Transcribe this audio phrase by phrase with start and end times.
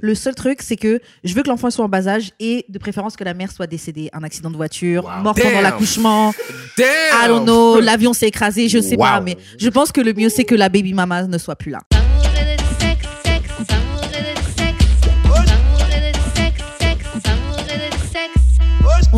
[0.00, 2.78] Le seul truc, c'est que je veux que l'enfant soit en bas âge et de
[2.78, 4.10] préférence que la mère soit décédée.
[4.12, 5.22] Un accident de voiture, Wow.
[5.24, 5.62] mort pendant Damn.
[5.64, 6.32] l'accouchement,
[6.78, 6.86] Damn!
[7.24, 10.28] I don't know, l'avion s'est écrasé, je sais pas, mais je pense que le mieux,
[10.28, 11.80] c'est que la baby mama ne soit plus là.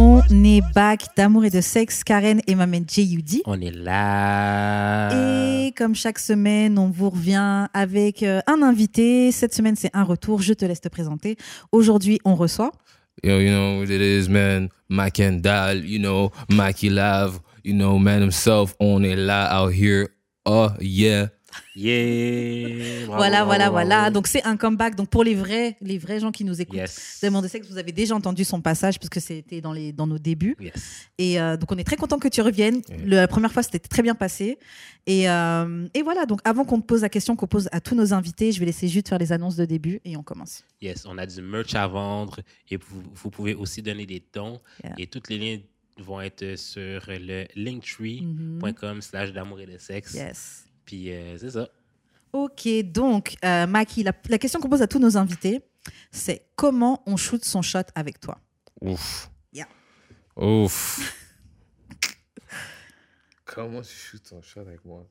[0.07, 3.41] On est back d'amour et de sexe, Karen et ma main J.U.D.
[3.47, 5.09] On est là.
[5.17, 9.33] Et comme chaque semaine, on vous revient avec euh, un invité.
[9.33, 10.43] Cette semaine, c'est un retour.
[10.43, 11.39] Je te laisse te présenter.
[11.73, 12.73] Aujourd'hui, on reçoit.
[13.23, 14.69] Yo, you know what it is, man.
[14.91, 18.75] Mac and Dal, you know, Mackie Love, you know, man himself.
[18.81, 20.09] On est là, out here.
[20.45, 21.29] Oh, yeah.
[21.77, 23.07] Yeah.
[23.07, 23.73] Bravo, voilà, bravo, voilà, bravo.
[23.73, 24.11] voilà.
[24.11, 24.95] Donc, c'est un comeback.
[24.95, 27.21] Donc, pour les vrais, les vrais gens qui nous écoutent, Yes.
[27.23, 30.19] De sexe, vous avez déjà entendu son passage parce que c'était dans, les, dans nos
[30.19, 30.57] débuts.
[30.61, 31.09] Yes.
[31.19, 32.81] Et euh, donc, on est très content que tu reviennes.
[33.05, 34.59] La première fois, c'était très bien passé.
[35.07, 37.95] Et, euh, et voilà, donc avant qu'on te pose la question qu'on pose à tous
[37.95, 40.65] nos invités, je vais laisser juste faire les annonces de début et on commence.
[40.81, 42.41] Yes, on a du merch à vendre
[42.71, 44.61] et vous, vous pouvez aussi donner des dons.
[44.83, 44.95] Yeah.
[44.99, 45.59] Et toutes les liens
[45.99, 50.15] vont être sur le linktree.com slash d'amour et de sexe.
[50.15, 50.64] Yes.
[50.85, 51.69] Puis euh, c'est ça.
[52.33, 55.63] Ok, donc, euh, Maki, la, la question qu'on pose à tous nos invités,
[56.11, 58.41] c'est comment on shoot son shot avec toi?
[58.81, 59.31] Ouf.
[59.53, 59.69] Yeah.
[60.37, 61.01] Ouf.
[63.45, 65.07] Comment tu shoots ton shot avec moi?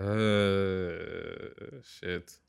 [0.00, 1.50] Euh.
[1.82, 2.40] Shit.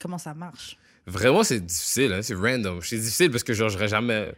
[0.00, 0.76] Comment ça marche?
[1.06, 2.22] Vraiment, c'est difficile, hein?
[2.22, 2.80] C'est random.
[2.82, 4.34] C'est difficile parce que, genre, j'aurais jamais.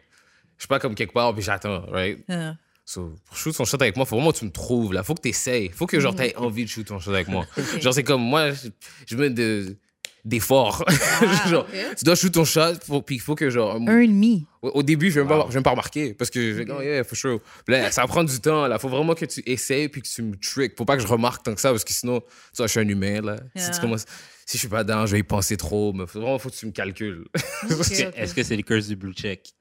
[0.57, 2.23] Je suis pas comme quelque part puis j'attends, right?
[2.31, 2.53] Euh,
[2.91, 5.03] So, pour shoot ton shot avec moi, faut vraiment que tu me trouves, là.
[5.03, 5.69] Faut que tu essayes.
[5.69, 7.47] Faut que, genre, t'aies envie de shoot ton shot avec moi.
[7.83, 8.69] Genre, c'est comme moi, je,
[9.07, 9.77] je mets de,
[10.25, 10.87] d'efforts.
[11.51, 11.67] genre,
[11.99, 14.39] tu dois shoot ton shot, faut- puis il faut que, genre, Earn me.
[14.63, 15.43] au, au début, je vais même, Wow.
[15.43, 17.41] pas- je vais même pas remarquer parce que je vais oh, yeah, for sure.
[17.67, 18.79] Puis là, ça prend du temps, là.
[18.79, 20.73] Faut vraiment que tu essayes puis que tu me tricks.
[20.79, 22.81] Faut pas que je remarque tant que ça parce que sinon, tu vois, je suis
[22.81, 23.37] un humain, là.
[23.55, 24.07] Si, tu commences-
[24.47, 25.93] si je suis pas dedans, je vais y penser trop.
[25.93, 27.27] Mais faut, vraiment, faut que tu me calcules.
[28.17, 29.53] Est-ce que c'est le curse du blue check?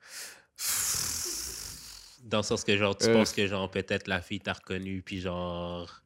[2.28, 3.14] Dans le sens que, genre, tu Euh.
[3.14, 6.02] penses que, genre, peut-être la fille t'a reconnu, puis genre.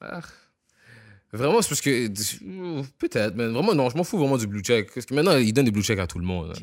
[0.00, 0.20] Ah.
[1.32, 2.08] Vraiment, c'est parce que.
[2.98, 4.94] Peut-être, mais vraiment, non, je m'en fous vraiment du blue check.
[4.94, 6.54] Parce que maintenant, ils donnent des blue checks à tout le monde.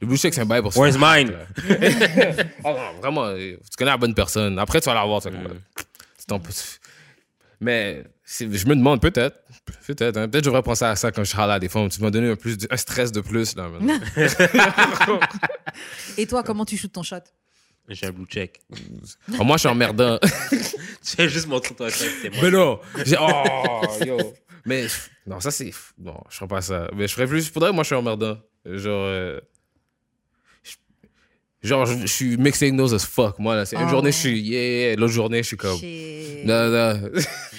[0.00, 1.32] Le blue check, c'est un bail pour se Where's mine?
[2.64, 4.58] Ah non, vraiment, euh, tu connais la bonne personne.
[4.58, 5.22] Après, tu vas la voir.
[5.22, 5.60] tu Mm.
[6.18, 6.50] c'est ton peu-
[7.60, 9.36] Mais je me demande, peut-être.
[9.86, 10.16] Peut-être.
[10.16, 11.88] hein, Peut-être que je devrais penser à ça quand je serai là des fois.
[11.88, 13.54] Tu m'as donné un, plus, un stress de plus.
[13.54, 13.98] Là, maintenant.
[16.18, 17.18] Et toi, comment tu shoots ton shot?
[17.88, 18.60] J'ai un blue check.
[19.38, 20.18] Ah, moi, je suis emmerdant.
[21.04, 22.38] tu as juste montré ton check, c'est moi.
[22.42, 22.80] Mais non!
[23.04, 24.16] J'ai- Oh, yo!
[24.64, 24.86] Mais
[25.26, 25.70] non, ça c'est.
[25.98, 26.88] Non, je ferais pas ça.
[26.96, 27.48] Mais je ferais plus.
[27.48, 28.38] Faudrait que moi je suis emmerdant.
[28.64, 29.04] Genre.
[29.06, 29.40] euh,
[31.62, 33.38] Genre, je, je suis mixing nose as fuck.
[33.38, 33.88] Moi, là, c'est une Oh.
[33.90, 35.78] journée, je suis yeah, l'autre journée, je suis comme.
[36.44, 37.10] Non, non.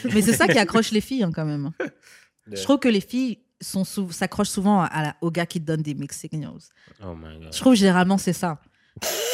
[0.14, 1.72] Mais c'est ça qui accroche les filles hein, quand même.
[2.52, 5.82] Je trouve que les filles sou- s'accrochent souvent à la- aux gars qui te donnent
[5.82, 6.59] des mixed signals.
[7.04, 7.54] Oh my god.
[7.54, 8.62] Je trouve généralement c'est ça.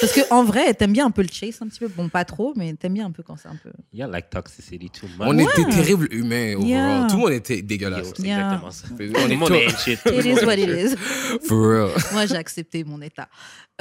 [0.01, 1.87] Parce que en vrai, t'aimes bien un peu le chase un petit peu.
[1.87, 3.71] Bon, pas trop, mais t'aimes bien un peu quand c'est un peu.
[3.93, 5.27] You like toxicity too much.
[5.27, 6.59] On était terribles humains.
[6.59, 7.07] Yeah.
[7.09, 8.11] Tout le monde était dégueulasse.
[8.15, 8.39] c'est Yeah.
[8.45, 8.87] exactement ça.
[8.91, 9.99] On Tout est le monde tous- est shit.
[10.05, 10.95] It is what it is.
[11.47, 11.89] For real.
[12.13, 13.27] Moi, j'ai accepté mon état.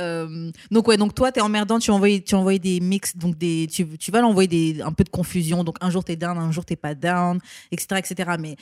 [0.00, 1.78] Euh, donc ouais, donc toi, t'es emmerdant.
[1.78, 5.04] Tu envoies, tu envoies des mix, donc des, tu, tu vas l'envoyer des un peu
[5.04, 5.64] de confusion.
[5.64, 7.38] Donc un jour t'es down, un jour t'es pas down,
[7.70, 8.30] etc., etc.
[8.38, 8.56] Mais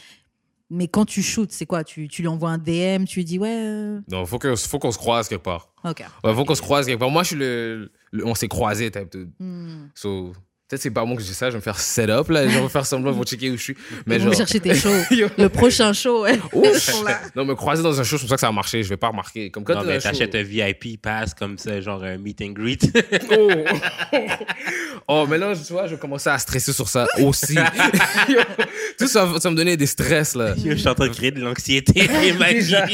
[0.71, 1.85] mais quand tu shootes, c'est quoi?
[1.85, 4.79] Tu, tu lui envoies un DM, tu lui dis ouais, euh, Non, faut que- faut
[4.79, 5.69] qu'on se croise quelque part.
[5.85, 6.03] ok.
[6.25, 7.11] Ouais, faut qu'on se croise quelque part.
[7.11, 7.91] Moi, je suis le.
[8.13, 9.29] le- on s'est croisés, type de.
[9.39, 9.89] Hmm.
[9.95, 10.33] So,
[10.71, 12.49] peut-être c'est pas moi que je dis ça, je vais me faire set up, là.
[12.49, 13.77] Je vais faire semblant, ils vont checker où je suis.
[14.07, 14.37] Mais Ils vont genre.
[14.37, 14.95] chercher tes shows.
[15.37, 16.39] Le prochain show, ouais.
[16.53, 17.03] Ouf!
[17.37, 18.83] non, me croiser dans un show, c'est pour ça que ça a marché.
[18.85, 19.51] Je vais pas remarquer.
[19.51, 22.81] Comme quand Non, mais t'achètes un VIP pass comme ça, genre un meet and greet.
[23.33, 23.49] Oh!
[25.09, 27.57] oh, mais là, tu vois, je vais commencer à stresser sur ça aussi.
[28.99, 30.55] Tout ça, ça va me donner des stress, là.
[30.57, 32.09] Yo, je suis en train de créer de l'anxiété
[32.51, 32.87] Déjà,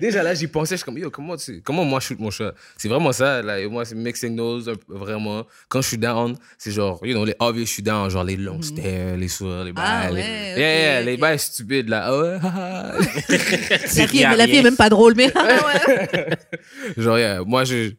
[0.00, 2.30] déjà là, j'y pensais, je suis comme, yo, comment, tu- comment moi je shoot mon
[2.30, 2.50] shot?
[2.76, 3.58] C'est vraiment ça, là.
[3.60, 5.44] Et moi, c'est mixing nose, peu, vraiment.
[5.68, 8.36] Quand je suis down, c'est genre, you know, les obvious, je suis down, genre les
[8.36, 9.84] longs stares, les sourires, les bails.
[9.86, 12.08] Ah les- ouais, ok, yeah, yeah, les bails stupides, là.
[12.42, 12.92] Ah.
[12.98, 15.32] La fille, la fille est même pas drôle, mais
[16.96, 17.92] genre, yeah, moi, je,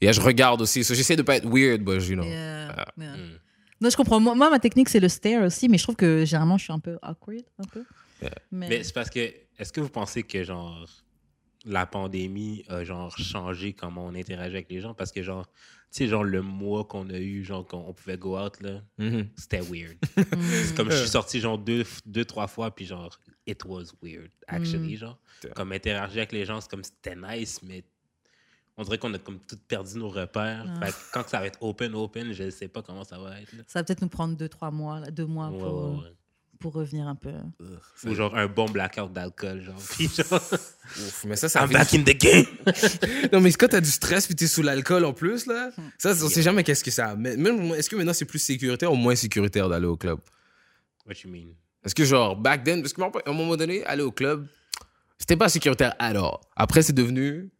[0.00, 0.84] yeah, je regarde aussi.
[0.84, 2.24] So, j'essaie de pas être weird, but, you know.
[2.24, 2.84] Yeah, Ah.
[2.98, 3.14] yeah.
[3.14, 3.38] Hmm.
[3.80, 4.18] Non, je comprends.
[4.20, 6.72] Moi, moi, ma technique, c'est le stare aussi, mais je trouve que généralement, je suis
[6.72, 7.84] un peu awkward, un peu.
[8.20, 8.30] Yeah.
[8.50, 9.20] Mais, Mais c'est parce que,
[9.58, 10.84] est-ce que vous pensez que, genre,
[11.64, 14.94] la pandémie a, genre, changé comment on interagit avec les gens?
[14.94, 15.46] Parce que, genre,
[15.90, 18.82] tu sais, genre, le mois qu'on a eu, genre, qu'on on pouvait go out, là,
[18.98, 19.28] Mhm.
[19.36, 19.96] c'était weird.
[20.16, 20.22] Mm.
[20.66, 24.30] C'est comme je suis sorti, genre, deux, deux, trois fois, puis, genre, it was weird,
[24.46, 24.98] actually, Mm.
[24.98, 25.18] genre.
[25.44, 25.52] Yeah.
[25.54, 27.84] Comme interagir avec les gens, c'est comme c'était nice, mais
[28.76, 30.64] on dirait qu'on a comme tout perdu nos repères.
[30.68, 30.86] Ah.
[30.86, 33.52] Fait que quand ça va être open, open, je sais pas comment ça va être.
[33.54, 33.62] là.
[33.66, 36.12] ça va peut-être nous prendre deux, trois mois, là, deux mois Ouais, pour, ouais, ouais.
[36.58, 37.32] Pour revenir un peu.
[38.04, 39.76] Ou genre un bon blackout d'alcool, genre.
[39.90, 42.46] Puis genre, Ouf, mais ça, ça I'm fait- back in the game.
[43.32, 46.28] Non, mais quand t'as du stress puis t'es sous l'alcool en plus, là, ça, on
[46.28, 47.40] sait jamais qu'est-ce que ça amène.
[47.40, 50.18] Même, est-ce que maintenant c'est plus sécuritaire ou moins sécuritaire d'aller au club?
[51.06, 51.54] What you mean?
[51.84, 54.46] Est-ce que, genre, back then, parce qu'à un moment donné, aller au club,
[55.18, 56.40] c'était pas sécuritaire alors.
[56.56, 57.50] Après, c'est devenu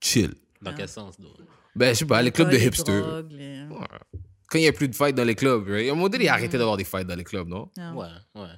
[0.00, 0.34] chill.
[0.62, 1.32] Dans quel sens, donc?
[1.76, 3.06] Ben, je sais pas, les clubs de hipsters.
[3.06, 4.20] drogues, les- Ouais.
[4.50, 5.88] Quand il n'y a plus de fights dans les clubs, right?
[5.88, 7.70] à un moment donné, il a arrêté d'avoir des fights dans les clubs, non?
[7.78, 7.94] Ah.
[7.94, 8.48] Ouais, ouais.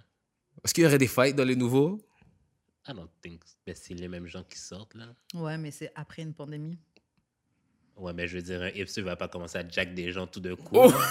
[0.65, 2.01] Est-ce qu'il y aurait des fights dans les nouveaux?
[2.89, 3.43] I don't think.
[3.67, 5.07] Ben, c'est les mêmes gens qui sortent, là.
[5.35, 6.79] Ouais, mais c'est après une pandémie.
[7.99, 10.41] Ouais, mais je veux dire, un hipster va pas commencer à jack des gens tout
[10.41, 10.73] d'un coup.
[10.73, 10.93] Oh!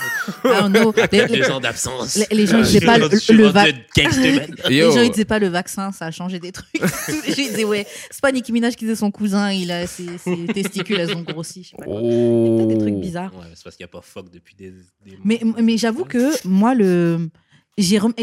[0.43, 2.15] Ah, non, les, ans d'absence.
[2.15, 3.71] les- les gens, ils Je disaient pas le- je suis le rendu va- un
[4.03, 4.55] gangster, man.
[4.69, 6.67] les gens ils disaient pas le vaccin, ça a changé des trucs.
[6.81, 10.17] Gens ils disaient ouais, c'est pas Nicki Minaj qui disait son cousin, il a ses,
[10.17, 11.63] ses testicules, elles ont grossi.
[11.63, 11.99] Je sais pas quoi.
[12.01, 12.57] Oh!
[12.57, 13.33] Peut-être des trucs bizarres.
[13.35, 14.71] Ouais, c'est parce qu'il n'y a pas fuck depuis des.
[14.71, 17.29] des Mais, mais j'avoue que moi, le,
[17.77, 18.13] j'ai rem-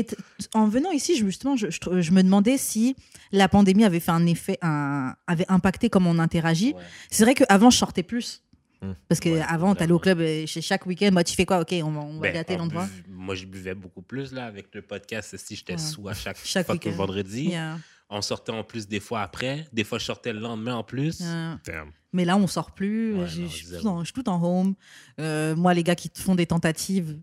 [0.55, 2.97] en venant ici, je- justement, je, je, je me demandais si
[3.33, 6.75] la pandémie avait fait un effet, un, avait impacté comment on interagit.
[6.75, 6.83] Ouais.
[7.11, 8.43] C'est vrai qu'avant, je sortais plus.
[8.81, 8.93] Hmm.
[9.09, 11.11] Parce qu'avant, Ouais, avant, t'allais au club chaque week-end.
[11.13, 11.61] Moi, tu fais quoi?
[11.61, 12.85] Ok, on va, on va Ben, aller à tel on endroit.
[12.85, 15.37] buve- Moi, je buvais beaucoup plus, là, avec le podcast.
[15.37, 15.79] Si j'étais Ouais.
[15.79, 16.97] sous à chaque, Chaque fucking week-end.
[17.03, 17.45] vendredi.
[17.51, 17.79] Yeah,
[18.11, 19.67] On sortait en plus des fois après.
[19.73, 21.21] Des fois, je sortais le lendemain en plus.
[21.21, 21.59] yeah.
[22.13, 23.15] Mais là, on sort plus.
[23.15, 24.75] Ouais, je, non, je suis tout en, je suis tout en home.
[25.21, 27.19] Euh, moi, les gars qui font des tentatives.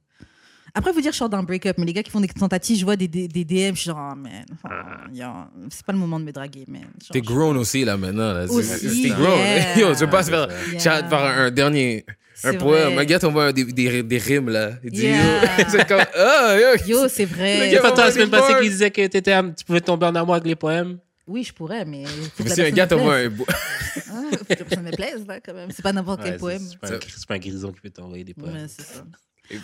[0.77, 2.83] Après, vous dire, je sors d'un break-up, mais les gars qui font des tentatives, je
[2.83, 4.67] vois des, des, des DM, je suis genre, oh, man, oh,
[5.13, 6.81] yeah, c'est pas le moment de me draguer, man.
[7.11, 8.33] T'es grown aussi, là, maintenant.
[8.33, 8.43] Là.
[8.45, 9.37] Aussi, T'es grown.
[9.39, 9.77] yeah.
[9.79, 10.79] Yo, tu veux pas se faire, Yeah.
[11.07, 12.05] faire un, un dernier
[12.43, 12.97] un poème.
[12.99, 14.71] Un gars t'envoie des, des, des rimes, là.
[14.83, 15.43] Il dit, Yeah.
[15.59, 16.85] yo, c'est comme, ah, yo.
[16.85, 17.71] Yo, c'est vrai.
[17.71, 18.61] Gars pas toi la semaine passée bars.
[18.61, 20.97] qui disait que t'étais am- tu pouvais tomber en amour avec les poèmes?
[21.25, 22.03] Oui, je pourrais, mais.
[22.35, 24.45] faut que Mais si un gars t'envoie un beau- Ah, faut
[24.75, 25.69] que me plaise, là, quand même.
[25.71, 26.61] C'est pas n'importe Ouais, quel poème.
[26.69, 28.53] C'est pas, un- c'est pas un grison qui peut t'envoyer des poèmes.
[28.53, 29.05] Ouais, c'est ça.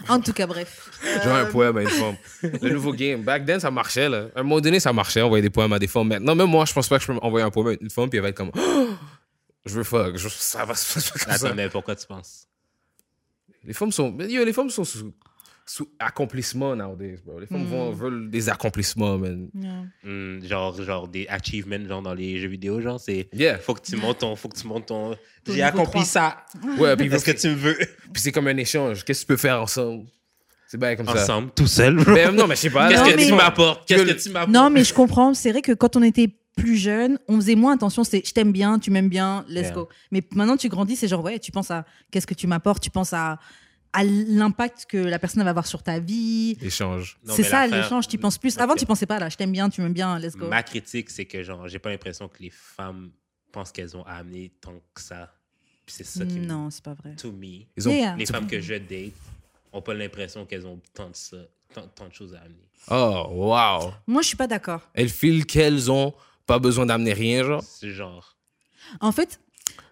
[0.09, 0.89] En tout cas, bref.
[1.23, 2.15] Genre un poème à une femme.
[2.61, 3.23] Le nouveau game.
[3.23, 4.27] Back then, ça marchait, là.
[4.35, 6.07] À un moment donné, ça marchait, envoyer des poèmes à des femmes.
[6.07, 8.09] Maintenant, même moi, je pense pas que je peux envoyer un poème à une femme,
[8.09, 8.87] puis elle va être comme, Oh,
[9.65, 10.17] je veux fuck.
[10.17, 11.45] Je- ça va se passer comme ça.
[11.47, 12.47] Attends, mais pourquoi tu penses?
[13.63, 15.13] Les femmes sont, yo, les femmes sont sous
[15.99, 17.39] accomplissement nowadays, bro.
[17.39, 17.69] Les femmes Hmm.
[17.69, 19.49] vont- veulent des accomplissements, man.
[19.55, 19.83] yeah.
[20.03, 23.57] Hmm, genre, genre des achievements genre dans les jeux vidéo, genre c'est Yeah.
[23.57, 25.15] faut que tu montes ton faut que tu montes ton
[25.47, 26.05] j'ai accompli 3.
[26.05, 26.37] ça.
[26.77, 27.77] Ouais, puis, Est-ce que tu me veux?
[28.13, 29.03] Puis c'est comme un échange.
[29.03, 30.05] Qu'est-ce que tu peux faire ensemble?
[30.67, 31.21] C'est bien comme ça.
[31.23, 31.95] ensemble tout seul?
[31.95, 32.13] bro?
[32.13, 32.87] Mais non, mais je sais pas.
[32.89, 33.87] Qu'est-ce que mais- tu m'apportes?
[33.87, 34.53] Qu'est-ce que tu m'apportes?
[34.53, 35.33] Non, mais je comprends.
[35.33, 38.03] C'est vrai que quand on était plus jeune, on faisait moins attention.
[38.03, 39.71] C'est je t'aime bien, tu m'aimes bien, let's Yeah.
[39.71, 39.89] go.
[40.11, 42.89] Mais maintenant, tu grandis, c'est genre, ouais, tu penses à qu'est-ce que tu m'apportes, tu
[42.89, 43.37] penses à,
[43.93, 46.57] à l'impact que la personne va avoir sur ta vie.
[46.61, 47.17] Échange.
[47.25, 48.57] Non, C'est ça, l'échange, tu penses plus.
[48.57, 50.47] Avant, tu pensais pas, là, je t'aime bien, tu m'aimes bien, let's go.
[50.47, 53.11] Ma critique c'est que genre j'ai pas l'impression que les femmes
[53.51, 55.33] pensent qu'elles ont à amener tant que ça.
[55.85, 57.15] Puis c'est ça qui me- Non, c'est pas vrai.
[57.15, 57.65] to me.
[57.75, 57.91] Ils ont...
[57.91, 58.15] Yeah.
[58.15, 59.13] Les femmes que je date
[59.73, 61.37] ont pas l'impression qu'elles ont tant de ça
[61.73, 62.69] tant, tant de choses à amener.
[62.89, 63.93] Oh, wow.
[64.07, 64.81] Moi, je suis pas d'accord.
[64.93, 66.13] Elles filent qu'elles ont
[66.45, 67.63] pas besoin d'amener rien, genre.
[67.63, 68.35] C'est genre
[68.99, 69.39] En fait,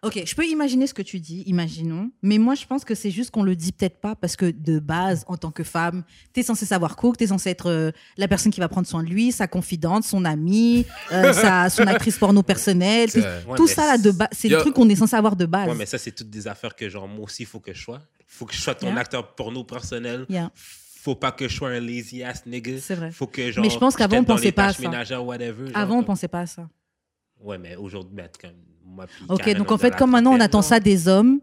[0.03, 3.11] ok, je peux imaginer ce que tu dis, imaginons, mais moi je pense que c'est
[3.11, 6.03] juste qu'on le dit peut-être pas parce que de base, en tant que femme,
[6.33, 9.09] t'es censée savoir cook, t'es censée être euh, la personne qui va prendre soin de
[9.09, 13.09] lui, sa confidente, son amie, euh, sa, son actrice porno personnelle.
[13.15, 15.67] Ouais, Tout ça là de base, c'est le truc qu'on est censé avoir de base.
[15.69, 17.81] Ouais, mais ça, c'est toutes des affaires que, genre, moi aussi, il faut que je
[17.81, 18.01] sois.
[18.27, 18.97] faut que je sois ton Yeah.
[18.99, 20.25] acteur porno personnel.
[20.29, 20.51] Yeah.
[21.01, 22.77] Faut pas que je sois un lazy ass nigga.
[22.79, 23.11] C'est vrai.
[23.11, 24.81] Faut que, genre, Mais je pense qu'avant, on pensait pas à ça.
[24.81, 25.67] ménagères, whatever.
[25.67, 26.69] genre, Avant, on comme- pensait pas à ça.
[27.39, 28.51] Ouais, mais aujourd'hui, ben, comme
[28.99, 31.39] moi, puis Ok, donc on en fait, comme maintenant on attend ça des hommes.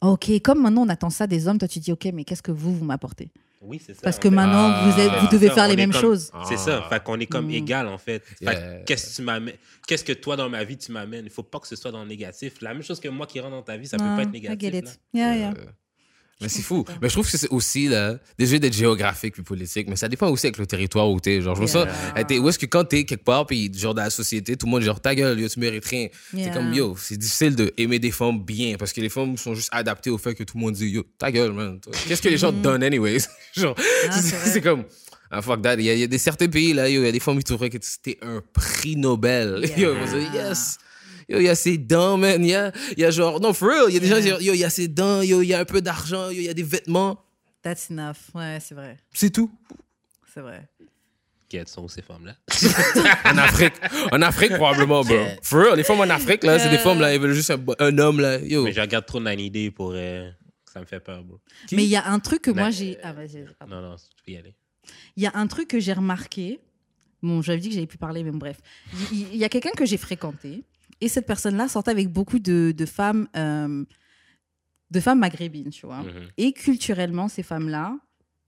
[0.00, 2.50] Ok, comme maintenant on attend ça des hommes, toi tu dis ok, mais qu'est-ce que
[2.52, 3.30] vous vous m'apportez?
[3.64, 4.00] Oui, c'est ça.
[4.02, 4.82] Parce que maintenant Ah.
[4.90, 6.32] vous, êtes, vous C'est devez ça, faire les mêmes comme- choses.
[6.48, 6.82] C'est ça.
[6.84, 6.88] Ah.
[6.88, 7.50] Fait qu'on est comme Mm.
[7.62, 8.24] égal, en fait.
[8.24, 8.78] Fait que Yeah.
[8.80, 9.54] qu'est-ce que tu m'amènes?
[9.86, 11.24] Qu'est-ce que toi, dans ma vie, tu m'amènes?
[11.26, 12.54] Il faut pas que ce soit dans le négatif.
[12.60, 14.30] La même chose que moi qui rentre dans ta vie, ça peut Ah, pas être
[14.30, 14.60] I négatif.
[14.60, 14.78] get là.
[14.78, 15.00] it.
[15.14, 15.54] Yeah, yeah.
[16.42, 16.84] Mais c'est fou.
[17.00, 20.28] Mais je trouve que c'est aussi, là, déjà d'être géographique puis politique, mais ça dépend
[20.28, 21.40] aussi avec le territoire où t'es.
[21.40, 22.40] Genre, je me sens, Yeah.
[22.40, 24.82] où est-ce que quand t'es quelque part, puis genre dans la société, tout le monde
[24.82, 26.08] genre, ta gueule, yo, tu mérites rien.
[26.34, 26.44] Yeah.
[26.46, 29.54] C'est comme, yo, c'est difficile de aimer des femmes bien parce que les femmes sont
[29.54, 31.78] juste adaptées au fait que tout le monde dit, yo, ta gueule, man.
[32.08, 33.20] Qu'est-ce que les gens te donnent, anyways?
[33.56, 33.74] genre.
[34.10, 34.84] Ah, c'est comme,
[35.30, 35.74] ah, fuck that.
[35.76, 37.38] Il y, a, il y a des certains pays, là, il y a des femmes
[37.38, 39.60] qui trouveraient que c'était un prix Nobel.
[39.76, 39.88] Yeah.
[39.90, 40.78] Yo, dire, yes.
[41.32, 42.44] Yo, il y a ses dents, man.
[42.44, 44.16] Il y a, y a genre, non, for real, il y a des Yeah.
[44.16, 45.80] gens qui disent, yo, il y a ses dents, yo, il y a un peu
[45.80, 47.24] d'argent, yo, il y a des vêtements.
[47.62, 48.16] That's enough.
[48.34, 48.98] Ouais, c'est vrai.
[49.12, 49.50] C'est tout.
[50.34, 50.68] C'est vrai.
[51.48, 52.34] Quelles sont ces femmes-là?
[53.24, 53.74] En Afrique.
[54.10, 55.16] En Afrique, probablement, bro.
[55.42, 57.58] For real, les femmes en Afrique, là, c'est des femmes, là, ils veulent juste un,
[57.78, 58.38] un homme, là.
[58.38, 58.64] Yo.
[58.64, 59.92] Mais je regarde trop 90 pour.
[59.94, 60.30] euh,
[60.72, 61.38] Ça me fait peur, bro.
[61.68, 61.76] Qui?
[61.76, 62.98] Mais il y a un truc que moi j'ai.
[63.02, 63.44] Ah, vas-y.
[63.68, 64.54] Non, non, tu peux y aller.
[65.16, 66.60] Il y a un truc que j'ai remarqué.
[67.22, 68.56] Bon, j'avais dit que j'avais plus parler, mais bon, bref.
[69.12, 70.64] Il il y, a quelqu'un que j'ai fréquenté.
[71.02, 73.28] Et cette personne-là sortait avec beaucoup de, de femmes.
[73.36, 73.84] euh,
[74.90, 76.02] de femmes maghrébines, tu vois.
[76.02, 76.28] Mhm.
[76.36, 77.96] Et culturellement, ces femmes-là,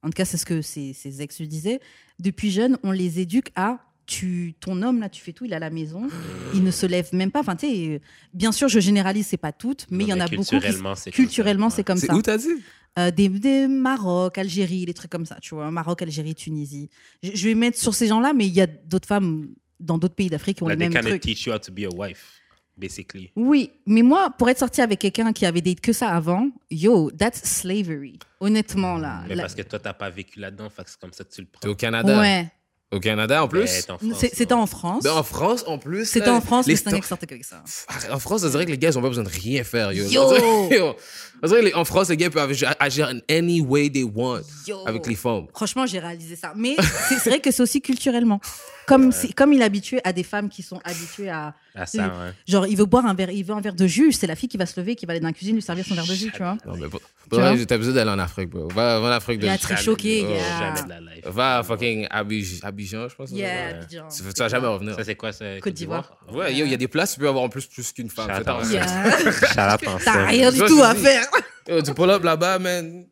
[0.03, 1.79] en tout cas c'est ce que ses, ses ex lui disaient,
[2.19, 5.55] depuis jeune, on les éduque à tu, ton homme là, tu fais tout, il est
[5.55, 6.07] à la maison,
[6.53, 7.39] il ne se lève même pas.
[7.39, 10.27] Enfin, tu sais, bien sûr, je généralise, c'est pas toutes, mais il y en a
[10.27, 10.43] beaucoup.
[10.43, 11.21] qui- Culturellement, c'est comme ça.
[11.23, 12.61] culturellement, c'est où t'as dit
[12.99, 15.69] Euh, des, des Maroc, Algérie, des trucs comme ça, tu vois.
[15.71, 16.89] Maroc, Algérie, Tunisie.
[17.23, 20.13] Je, je vais mettre sur ces gens-là, mais il y a d'autres femmes dans d'autres
[20.15, 21.21] pays d'Afrique qui ont Like, les they mêmes trucs.
[21.23, 22.39] teach you how to be a wife,
[22.77, 23.31] basically.
[23.35, 27.11] Oui, mais moi, pour être sortie avec quelqu'un qui avait date que ça avant, yo,
[27.11, 28.19] that's slavery.
[28.39, 29.23] Honnêtement, là.
[29.27, 31.61] Mais parce que toi, t'as pas vécu là-dedans, c'est comme ça que tu le prends.
[31.61, 32.19] T'es au Canada.
[32.19, 32.51] Ouais.
[32.91, 33.61] Au Canada, en plus?
[33.61, 35.03] Ouais, t'es en France, C'est- C'était en France.
[35.03, 36.05] Ben, en France, en plus.
[36.05, 37.63] C'était là, en France, les mais c'est un sto- gars qui sortait avec ça.
[38.11, 39.91] En France, on dirait que les gars, ils ont pas besoin de rien faire.
[39.91, 40.05] Yo.
[40.07, 40.95] Yo!
[41.43, 44.79] Dirait que les- en France, les gars peuvent agir- in any way they want Yo.
[44.87, 45.47] avec les femmes.
[45.53, 46.53] Franchement, j'ai réalisé ça.
[46.55, 46.75] Mais
[47.09, 48.39] c'est vrai que c'est aussi culturellement.
[48.87, 51.55] Comme, comme il est habitué à des femmes qui sont habituées à.
[51.77, 52.31] À ça, ouais.
[52.47, 54.47] Genre, il veut boire un verre, il veut un verre de jus, c'est la fille
[54.47, 56.13] qui va se lever, qui va aller dans la cuisine lui servir son verre de
[56.13, 56.55] jus, tu vois.
[56.65, 58.69] Non, mais pour, pour vrai, t'as besoin d'aller en Afrique, bro.
[58.69, 60.59] Va, va en Afrique de Il a très choqué, oh, yeah.
[60.75, 61.25] Jamais de la life.
[61.25, 63.31] Va à fucking Abidjan, je pense.
[63.31, 63.79] Yeah.
[63.79, 64.07] Abidjan.
[64.07, 64.95] Tu vas jamais revenir.
[64.95, 65.59] Ça, c'est quoi, ça?
[65.59, 66.17] Côte d'Ivoire.
[66.31, 68.27] Ouais, il y a des places, tu peux avoir en plus plus qu'une femme.
[68.27, 71.25] T'as rien du tout à faire.
[71.67, 73.05] Yo, tu pull up là-bas, man.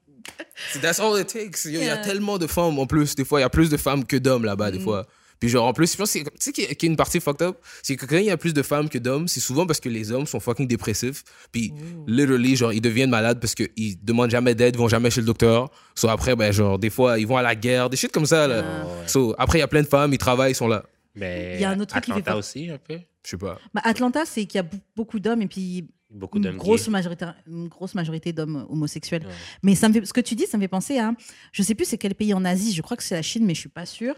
[0.82, 1.66] That's all it takes.
[1.66, 3.16] Il y a tellement de femmes en plus.
[3.16, 4.74] Des fois, il y a plus de femmes que d'hommes là-bas, Mm.
[4.74, 5.06] des fois.
[5.40, 6.92] Puis genre, en plus, je pense que, tu sais qu'il y a- qu'il y a
[6.92, 9.28] une partie fucked up, c'est que quand il y a plus de femmes que d'hommes,
[9.28, 11.24] c'est souvent parce que les hommes sont fucking dépressifs.
[11.52, 11.74] Puis,
[12.08, 15.28] literally, genre, ils deviennent malades parce qu'ils demandent jamais d'aide, ils vont jamais chez le
[15.28, 15.70] docteur.
[15.96, 18.48] So, après, ben, genre, des fois, ils vont à la guerre, des shit comme ça,
[18.48, 18.64] là.
[18.66, 18.88] Ah.
[19.08, 20.86] So, après, il y a plein de femmes, ils travaillent, ils sont là.
[21.16, 23.00] Mais Il y a un autre truc qui fait Atlanta pas- aussi, un peu?
[23.26, 23.60] Je sais pas.
[23.74, 27.26] Bah, Atlanta, c'est qu'il y a beaucoup d'hommes et puis Beaucoup une d'hommes grosse majorité,
[27.48, 29.24] une grosse majorité d'hommes homosexuels.
[29.26, 29.34] Ouais.
[29.64, 31.12] Mais ça me fait, ce que tu dis, ça me fait penser à,
[31.52, 33.56] je sais plus c'est quel pays en Asie, je crois que c'est la Chine, mais
[33.56, 34.16] je suis pas sûre,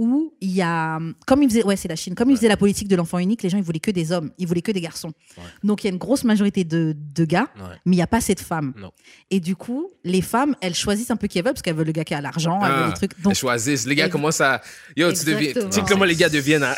[0.00, 2.56] où il y a, comme ils faisaient, ouais c'est la Chine, comme ils faisaient la
[2.56, 4.80] politique de l'enfant unique, les gens ils voulaient que des hommes, ils voulaient que des
[4.80, 5.10] garçons.
[5.36, 5.42] Ouais.
[5.64, 7.48] Donc il y a une grosse majorité de, de gars,
[7.84, 8.74] mais il n'y a pas assez de femmes.
[8.78, 8.92] Non.
[9.32, 11.86] Et du coup, les femmes, elles choisissent un peu qui elles veulent parce qu'elles veulent
[11.88, 13.34] le gars qui a l'argent, elles veulent Ah, les trucs.
[13.36, 13.86] Choisissent.
[13.88, 14.62] Les gars commencent à.
[14.96, 15.52] Yo, tu deviens.
[15.52, 16.62] Tu sais comment les gars deviennent.
[16.62, 16.74] hein?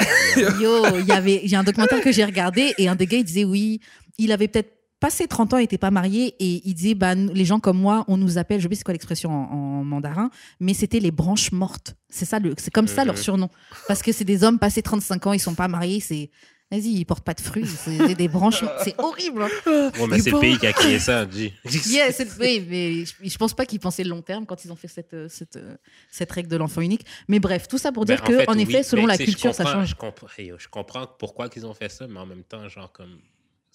[0.58, 3.24] Yo, il y avait, a un documentaire que j'ai regardé et un des gars il
[3.24, 3.80] disait oui,
[4.22, 7.44] il avait peut-être passé 30 ans, il était pas marié et il disait bah les
[7.46, 10.30] gens comme moi, on nous appelle, je sais pas c'est quoi l'expression en, en mandarin,
[10.60, 11.94] mais c'était les branches mortes.
[12.10, 13.22] C'est ça c'est comme ça leur Mhm.
[13.22, 13.48] surnom
[13.88, 16.30] parce que c'est des hommes passés 35 ans, ils sont pas mariés, c'est
[16.72, 19.42] Vas-y, ils portent pas de fruits, c'est des branches, c'est horrible.
[19.42, 19.90] hein.
[20.08, 21.52] Mais c'est le pays qui a créé ça, G.
[21.88, 24.76] Yeah, c'est- oui, mais je, je pense pas qu'ils pensaient long terme quand ils ont
[24.76, 25.74] fait cette, euh, cette, euh,
[26.12, 27.04] cette règle de l'enfant unique.
[27.26, 29.18] Mais bref, tout ça pour dire Ben, que, fait, en oui, effet, selon ben, la
[29.18, 29.88] culture, ça change.
[29.88, 33.18] Je comprends, je comprends pourquoi ils ont fait ça, mais en même temps, genre, comme.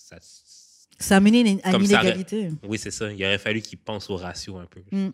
[0.05, 0.17] Ça,
[0.99, 2.51] Ça a mené une- à Comme ça, l'inégalité.
[2.63, 3.11] oui, c'est ça.
[3.11, 4.81] Il aurait fallu qu'ils pensent au ratio un peu.
[4.91, 5.09] Mm.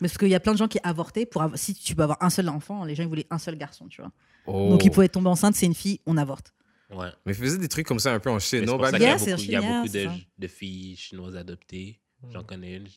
[0.00, 2.02] Mais parce qu'il y a plein de gens qui avortaient pour avoir, si tu peux
[2.02, 4.12] avoir un seul enfant, les gens ils voulaient un seul garçon, tu vois.
[4.46, 4.70] Oh.
[4.70, 6.54] Donc ils pouvaient tomber enceinte, c'est une fille, on avorte.
[6.90, 7.08] Ouais.
[7.24, 8.78] Mais ils faisaient des trucs comme ça un peu en Chine, non?
[8.78, 9.88] y a beaucoup, il y a beaucoup
[10.38, 12.00] de, filles chinoises adoptées.
[12.30, 12.88] J'en connais une.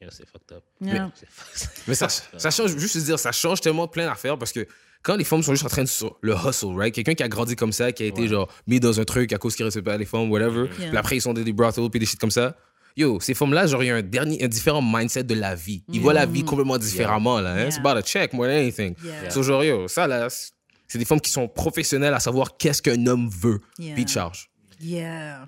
[0.00, 0.64] Yeah, c'est fucked up.
[0.80, 1.10] Yeah.
[1.14, 1.84] C'est fucked up.
[1.88, 4.66] Mais ça, ça change, juste te dire, ça change tellement plein d'affaires parce que
[5.02, 6.94] quand les femmes sont juste en train de sur le hustle, right?
[6.94, 8.28] Quelqu'un qui a grandi comme ça, qui a été Ouais.
[8.28, 10.68] genre mis dans un truc à cause qu'il respecte pas les femmes, whatever.
[10.78, 10.88] Yeah.
[10.88, 12.56] Puis après, ils sont dans des brothels puis des shit comme ça.
[12.96, 15.84] Yo, ces femmes-là, genre, il y a un, dernier, un différent mindset de la vie.
[15.92, 17.52] Ils voient la vie complètement différemment, là.
[17.52, 17.56] Hein?
[17.58, 17.70] Yeah.
[17.70, 18.94] C'est about a check more than anything.
[19.04, 19.30] Yeah.
[19.30, 20.52] So, genre, yo, ça, là, c'est-
[20.98, 23.60] des femmes qui sont professionnelles à savoir qu'est-ce qu'un homme veut.
[23.78, 23.94] Yeah.
[23.94, 24.48] Puis ils chargent.
[24.80, 25.46] Yeah,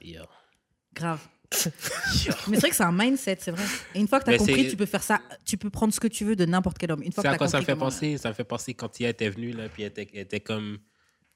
[0.94, 1.20] grave.
[1.50, 3.64] Mais c'est vrai que c'est un mindset, c'est vrai.
[3.94, 5.92] Et une fois que tu as Mais compris, tu peux faire ça, tu peux prendre
[5.94, 7.02] ce que tu veux de n'importe quel homme.
[7.02, 8.18] Une fois C'est que à quoi ça me fait penser?
[8.18, 10.78] Ça me fait penser quand il était venu, là, puis il était, il était comme.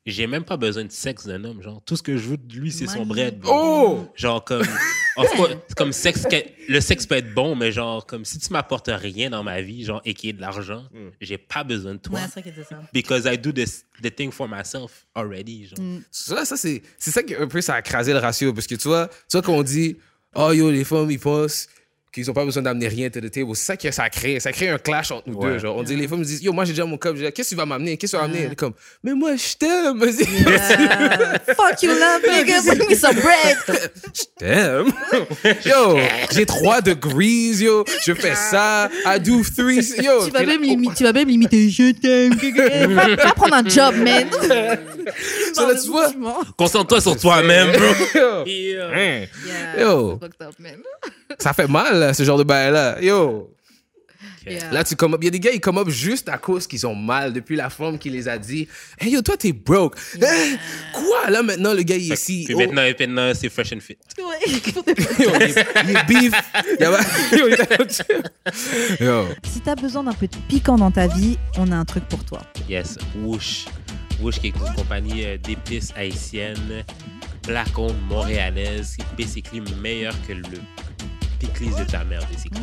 [0.04, 1.80] J'ai même pas besoin de sexe d'un homme, genre.
[1.84, 3.38] Tout ce que je veux de lui, c'est son bread.
[3.38, 3.52] bro.
[3.54, 4.12] Oh!
[4.16, 4.66] Genre, comme.
[5.16, 6.26] of course, comme sexe,
[6.68, 9.84] le sexe peut être bon, mais genre, comme si tu m'apportes rien dans ma vie,
[9.84, 10.84] genre, et qui est de l'argent,
[11.20, 12.18] j'ai pas besoin de toi.
[12.18, 12.80] Ouais, c'est vrai qu'il disait ça.
[12.92, 15.84] Because I do this, the thing for myself already, genre.
[15.84, 16.02] Mm.
[16.10, 18.52] Ça, ça c'est, c'est ça qui un peu ça a écrasé le ratio.
[18.52, 19.96] Parce que tu vois, tu vois quand on dit,
[20.34, 21.68] oh yo, les femmes, ils pensent
[22.12, 23.50] qu'ils ont pas besoin d'amener rien to the table.
[23.54, 24.38] C'est ça que ça a créé.
[24.38, 25.52] Ça a créé un clash entre nous Ouais.
[25.52, 25.58] deux.
[25.60, 27.16] Genre, on dit, les femmes disent, yo, moi j'ai déjà mon cup.
[27.16, 27.96] Qu'est-ce que tu vas m'amener?
[27.96, 28.44] Qu'est-ce que tu vas m'amener?
[28.46, 29.98] Elle est comme, mais moi, je t'aime.
[30.02, 31.38] Yeah.
[31.56, 33.56] Fuck you, love nigga, bring me some bread.
[34.14, 34.92] Je t'aime.
[35.64, 35.98] Yo,
[36.32, 37.84] j'ai 3 degrees, yo.
[38.04, 38.90] Je fais ça.
[39.06, 39.76] I do three.
[40.02, 40.24] Yo.
[40.26, 42.34] tu, vas même limi- tu vas même limiter je t'aime.
[42.94, 44.26] va, prendre un job, man.
[45.54, 46.12] Ça, là, tu vois.
[46.56, 47.84] Concentre-toi sur toi-même, bro.
[48.14, 48.46] Yo.
[48.46, 49.26] Yeah.
[49.78, 50.18] Yo.
[50.20, 50.76] c'est fucked up, man.
[51.38, 53.00] Ça fait mal, là, ce genre de bail-là.
[53.02, 53.48] Yo.
[54.44, 54.72] Yeah.
[54.72, 55.20] Là, tu come up.
[55.22, 57.54] Il y a des gars, ils come up juste à cause qu'ils ont mal depuis
[57.54, 58.66] la femme qui les a dit
[58.98, 59.94] Hey yo, toi, t'es broke.
[60.20, 60.56] Hein?
[60.92, 61.30] Quoi?
[61.30, 62.42] Là, maintenant, le gars, il est ici.
[62.46, 62.58] Puis Oh.
[62.58, 63.96] maintenant, et maintenant, c'est fresh and fit.
[64.18, 64.50] Ouais.
[65.24, 66.32] Yo, il, est, il est beef.
[66.78, 69.26] Il y a- Yo, il est- Yo.
[69.44, 72.24] si t'as besoin d'un peu de piquant dans ta vie, on a un truc pour
[72.24, 72.40] toi.
[72.68, 73.66] Yes, Woosh.
[74.20, 76.84] Woosh, qui est une compagnie euh, d'épices haïtiennes,
[77.42, 80.42] placon montréalaise, qui est basically meilleur que le
[81.46, 82.60] de ta mère, basically.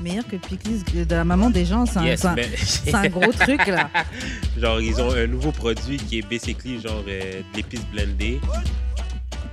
[0.00, 2.94] Meilleur que Pickles de la maman des gens, c'est un, Yes, c'est un- mais- c'est
[2.94, 3.88] un gros truc là.
[4.58, 8.40] genre, ils ont un nouveau produit qui est basically genre euh, de l'épice blendée.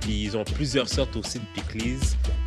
[0.00, 1.98] Puis ils ont plusieurs sortes aussi de pickles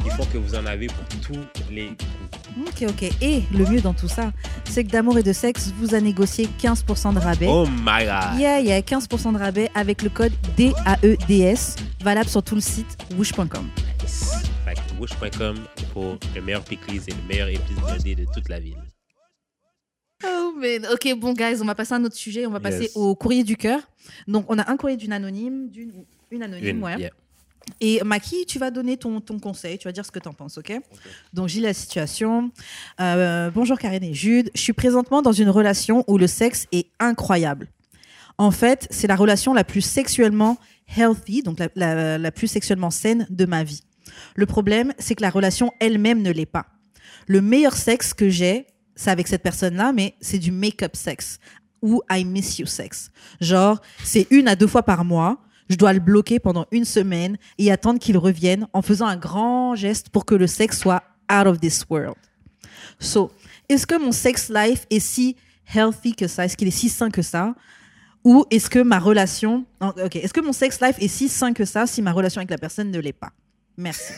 [0.04, 1.40] qui font que vous en avez pour tous
[1.72, 2.66] les goûts.
[2.68, 3.04] Ok, ok.
[3.22, 4.32] Et le mieux dans tout ça,
[4.66, 7.48] c'est que d'amour et de sexe vous a négocié 15% de rabais.
[7.48, 8.40] Oh my god!
[8.40, 13.68] Yeah, yeah, 15% de rabais avec le code DAEDS, valable sur tout le site wish.com.
[14.04, 14.34] Nice.
[15.00, 15.56] Wish.com
[15.92, 18.78] pour le meilleur pickles et le meilleur épice de toute la ville.
[20.26, 20.88] Oh, man.
[20.94, 22.46] Ok, bon, guys, on va passer à un autre sujet.
[22.46, 22.92] On va passer Yes.
[22.96, 23.80] au courrier du cœur.
[24.28, 25.92] Donc, on a un courrier d'une anonyme, d'une
[26.32, 26.98] une anonyme, Une, ouais.
[26.98, 27.10] yeah.
[27.80, 30.34] Et Maki, tu vas donner ton, ton conseil, tu vas dire ce que tu en
[30.34, 30.74] penses, ok
[31.34, 32.52] Donc, j'ai la situation.
[33.00, 34.50] Euh, bonjour Karine et Jude.
[34.56, 37.68] Je suis présentement dans une relation où le sexe est incroyable.
[38.38, 40.58] En fait, c'est la relation la plus sexuellement
[40.98, 43.84] healthy, donc la, la- la plus sexuellement saine de ma vie.
[44.36, 46.66] Le problème, c'est que la relation elle-même ne l'est pas.
[47.28, 51.40] Le meilleur sexe que j'ai, c'est avec cette personne-là, mais c'est du make-up sexe
[51.82, 53.12] ou I miss you sexe.
[53.42, 55.40] Genre, c'est une à deux fois par mois.
[55.70, 59.76] Je dois le bloquer pendant une semaine et attendre qu'il revienne en faisant un grand
[59.76, 62.16] geste pour que le sexe soit out of this world.
[63.00, 63.32] So,
[63.70, 65.36] est-ce que mon sex life est si
[65.74, 66.46] healthy que ça?
[66.46, 67.56] Est-ce qu'il est si sain que ça?
[68.24, 69.66] Ou est-ce que ma relation...
[69.82, 72.52] Ok, est-ce que mon sex life est si sain que ça si ma relation avec
[72.52, 73.32] la personne ne l'est pas?
[73.78, 74.14] Merci.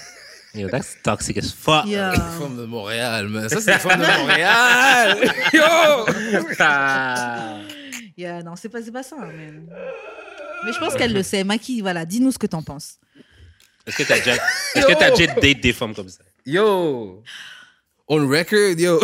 [0.54, 1.86] Yo, that's toxic as fuck.
[1.86, 2.14] Yeah.
[2.40, 3.50] Femme de Montréal, man.
[3.50, 5.18] Ça, c'est les femmes de Montréal.
[5.54, 6.42] Yo!
[6.60, 7.58] Ah.
[8.18, 9.18] Yeah, non, c'est pas, c'est pas ça.
[9.36, 9.52] Mais,
[10.66, 11.44] mais je pense qu'elle le sait.
[11.44, 13.00] Maki, voilà, dis-nous ce que t'en penses.
[13.88, 14.34] Est-ce que t'as déjà,
[14.76, 16.24] est-ce que t'as déjà date des femmes comme ça?
[16.46, 17.24] Yo!
[18.08, 19.00] On record, yo!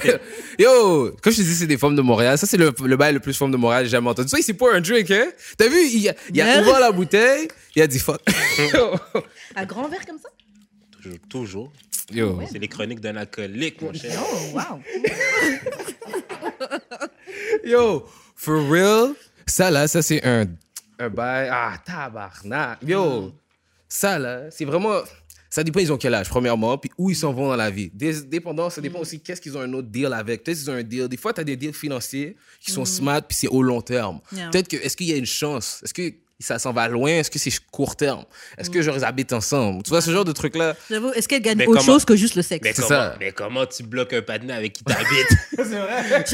[0.58, 1.12] yo!
[1.22, 2.38] Comme je te dis, c'est des femmes de Montréal.
[2.38, 4.28] Ça, c'est le, le bail le plus femme de Montréal que j'ai jamais entendu.
[4.28, 5.26] Ça, il s'est pas un drink, hein?
[5.58, 5.78] T'as vu?
[5.88, 8.20] Il a, il a ouvert la bouteille, il a dit fuck.
[9.54, 10.28] À grand verre comme ça?
[10.92, 11.18] Toujours.
[11.28, 11.72] Toujours.
[12.12, 12.40] yo!
[12.50, 14.20] C'est les chroniques d'un alcoolique, mon cher.
[14.20, 14.80] Oh, wow.
[17.64, 18.06] Yo!
[18.36, 19.14] For real?
[19.46, 20.46] Ça, là, ça, c'est un,
[20.98, 21.48] un bail.
[21.52, 22.78] Ah, tabarnak!
[22.86, 23.32] Yo!
[23.88, 25.00] Ça, là, c'est vraiment.
[25.48, 27.88] Ça dépend, ils ont quel âge, premièrement, puis où ils s'en vont dans la vie.
[27.94, 30.42] Dé- Dépendant, ça dépend aussi qu'est-ce qu'ils ont un autre deal avec.
[30.44, 31.08] Peut-être qu'ils ont un deal.
[31.08, 34.20] Des fois, tu as des deals financiers qui sont smart, puis c'est au long terme.
[34.32, 34.50] Yeah.
[34.50, 35.80] Peut-être que, est-ce qu'il y a une chance?
[35.84, 37.10] Est-ce que ça s'en va loin?
[37.10, 38.24] Est-ce que c'est court terme?
[38.58, 39.82] Est-ce que, genre, ils habitent ensemble?
[39.82, 40.74] Tu vois, ce genre de truc-là.
[40.90, 42.62] J'avoue, est-ce qu'elle gagne Mais autre comment- chose que juste le sexe?
[42.62, 43.16] Mais C'est comment, ça.
[43.18, 45.06] mais comment tu bloques un patinet avec qui t'habites?
[45.56, 46.24] C'est vrai.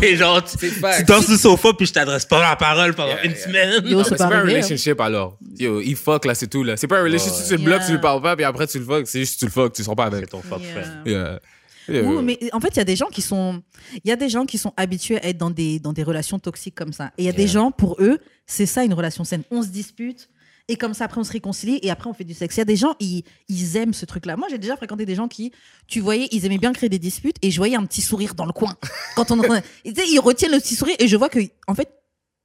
[0.00, 1.08] c'est genre, tu, C'est tu fact.
[1.08, 3.40] danses sur le sofa puis je t'adresse pas la parole pendant Yeah, une yeah.
[3.40, 3.86] semaine.
[3.86, 4.42] Yo, c'est pas c'est pas un hein.
[4.42, 5.36] relationship alors.
[5.58, 6.76] Yo, il fuck là, c'est tout là.
[6.76, 7.46] C'est pas un relationship, ouais.
[7.48, 7.86] tu le bloques, Yeah.
[7.86, 9.06] tu lui parles pas, puis après tu le fuck.
[9.06, 10.30] C'est juste tu le fuck, tu sors pas C'est avec.
[10.30, 10.82] ton fuck Yeah.
[10.82, 11.40] friend.
[11.88, 13.62] Ouh, mais en fait, il y a des gens qui sont,
[14.04, 16.38] il y a des gens qui sont habitués à être dans des dans des relations
[16.38, 17.12] toxiques comme ça.
[17.18, 19.42] Et il y a des gens pour eux, c'est ça une relation saine.
[19.50, 20.28] On se dispute
[20.68, 22.56] et comme ça après on se réconcilie et après on fait du sexe.
[22.56, 24.36] Il y a des gens ils, ils aiment ce truc-là.
[24.36, 25.52] Moi, j'ai déjà fréquenté des gens qui,
[25.86, 28.46] tu voyais, ils aimaient bien créer des disputes et je voyais un petit sourire dans
[28.46, 28.74] le coin
[29.16, 29.40] quand on.
[29.84, 31.90] Ils retiennent le petit sourire et je vois que en fait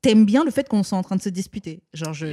[0.02, 1.82] t'aimes bien le fait qu'on soit en train de se disputer.
[1.94, 2.26] Genre je.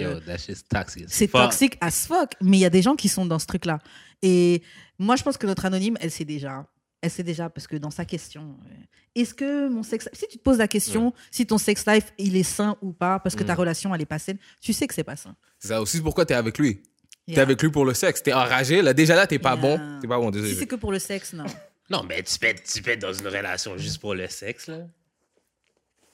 [1.09, 3.79] C'est toxique as fuck, mais il y a des gens qui sont dans ce truc-là.
[4.23, 4.62] Et
[4.99, 6.67] moi, je pense que notre anonyme, elle sait déjà.
[7.05, 8.75] Elle sait déjà, parce que dans sa question, euh,
[9.14, 12.35] est-ce que mon sex Si tu te poses la question, si ton sex life, il
[12.37, 13.59] est sain ou pas, parce que ta Mm.
[13.59, 15.37] relation, elle est pas saine, tu sais que c'est pas sain.
[15.59, 16.77] C'est ça aussi pourquoi t'es avec lui?
[17.27, 17.43] T'es Yeah.
[17.43, 18.23] avec lui pour le sexe.
[18.23, 18.83] T'es enragé.
[18.83, 19.61] Là, déjà là, t'es pas Yeah.
[19.62, 19.99] bon.
[20.01, 20.55] T'es pas bon, Si désolé.
[20.55, 21.45] c'est que pour le sexe, non.
[21.90, 24.79] Non, mais tu peux, tu peux être dans une relation juste pour le sexe, là.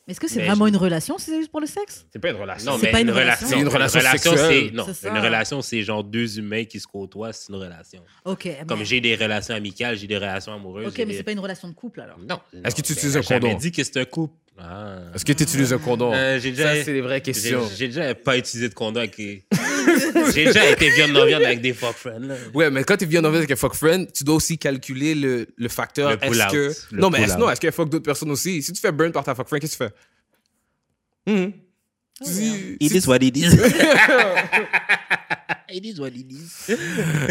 [0.07, 2.07] Mais est-ce que c'est Mais vraiment je- une relation si c'est juste pour le sexe?
[2.13, 2.73] C'est pas une relation.
[2.73, 3.47] Non, C'est mais pas une, une relation.
[3.47, 3.57] relation.
[3.59, 4.71] C'est une relation c'est sexuelle.
[4.75, 5.09] non, C'est ça.
[5.11, 8.03] une relation, c'est genre deux humains qui se côtoient, c'est une relation.
[8.25, 8.49] Ok.
[8.67, 10.87] Comme j'ai des relations amicales, j'ai des relations amoureuses.
[10.89, 12.19] Ok, j'ai mais des- c'est pas une relation de couple alors.
[12.19, 12.41] Non.
[12.65, 13.59] Est-ce que tu non, utilises un j'ai jamais condom?
[13.59, 14.35] dit que c'est un couple.
[14.63, 14.99] Ah.
[15.15, 16.13] Est-ce que tu utilises un condom?
[16.13, 17.63] Euh, j'ai déjà, Ça, c'est des vraies questions.
[17.77, 19.17] j'ai déjà pas utilisé de condom avec.
[20.35, 22.21] j'ai déjà été viande non viande avec des fuck friends.
[22.21, 22.35] Là.
[22.53, 25.47] Ouais, mais quand tu viens d'enlever avec un fuck friend, tu dois aussi calculer le,
[25.57, 26.11] le facteur.
[26.11, 26.51] Le Est-ce pull-out.
[26.53, 26.73] que.
[26.95, 27.41] Le non, mais est-ce, pull-out.
[27.47, 28.63] non, est-ce qu'elle fuck d'autres personnes aussi?
[28.63, 29.91] Si tu fais burn par ta fuck friend, qu'est-ce que tu
[31.27, 31.33] fais?
[31.33, 31.53] Mhm.
[32.23, 33.55] Si- si- is what it is.
[35.73, 36.77] it is what it is.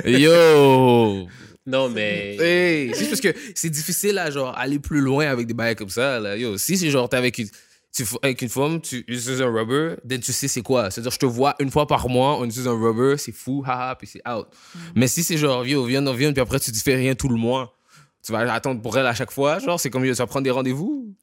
[0.05, 1.27] Yo!
[1.69, 2.35] Non, mais.
[2.39, 5.89] Hey, c'est parce que c'est difficile à genre aller plus loin avec des bails comme
[5.89, 6.19] ça.
[6.19, 6.35] Là.
[6.35, 7.47] Yo, si c'est genre t'es avec une,
[7.95, 10.89] tu, avec une femme, tu utilises un rubber, then tu sais c'est quoi.
[10.89, 13.95] C'est-à-dire je te vois une fois par mois, on utilise un rubber, c'est fou, haha,
[13.95, 14.47] puis c'est out.
[14.95, 17.37] Mais si c'est genre viens, on vient, puis après tu te fais rien tout le
[17.37, 17.75] mois,
[18.25, 20.51] tu vas attendre pour elle à chaque fois, genre c'est comme tu vas prendre des
[20.51, 21.15] rendez-vous.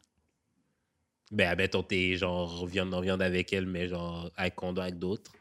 [1.32, 5.32] Ben, admettons, t'es genre viande viande avec elle, mais genre avec avec d'autres.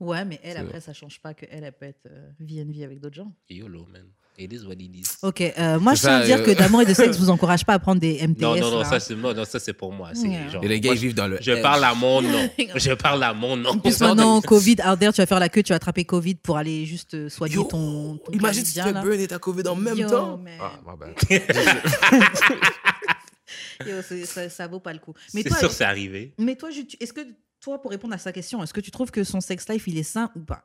[0.00, 3.16] Ouais, mais elle, après, ça change pas qu'elle, elle peut être euh, VNV avec d'autres
[3.16, 3.30] gens.
[3.50, 4.04] YOLO, man.
[4.38, 5.04] It is what it is.
[5.22, 7.66] Ok, euh, moi, je tiens à dire euh, que d'amour et de sexe vous encourage
[7.66, 8.40] pas à prendre des MTS.
[8.40, 8.84] Non, non, non, là.
[8.86, 10.12] ça c'est non, non, ça, c'est pour moi.
[10.14, 10.48] C'est Ouais.
[10.48, 11.36] genre, Et les gars, moi, ils vivent dans le.
[11.42, 12.48] je parle à mon nom.
[12.76, 13.70] Je parle à mon nom.
[13.70, 14.40] En plus, maintenant.
[14.40, 17.28] Covid, out there, tu vas faire la queue, tu vas attraper Covid pour aller juste
[17.28, 20.08] soigner Yo, ton, ton Imagine si tu fais burn et ta COVID en même Yo,
[20.08, 20.38] temps.
[20.38, 20.54] man.
[20.58, 21.14] Ah, my bad.
[23.86, 25.14] Yo, c'est- ça, ça vaut pas le coup.
[25.34, 26.34] Mais C'est sûr, c'est arrivé.
[26.38, 27.20] mais toi, est-ce que
[27.60, 29.98] toi, pour répondre à sa question, est-ce que tu trouves que son sex life il
[29.98, 30.64] est sain ou pas,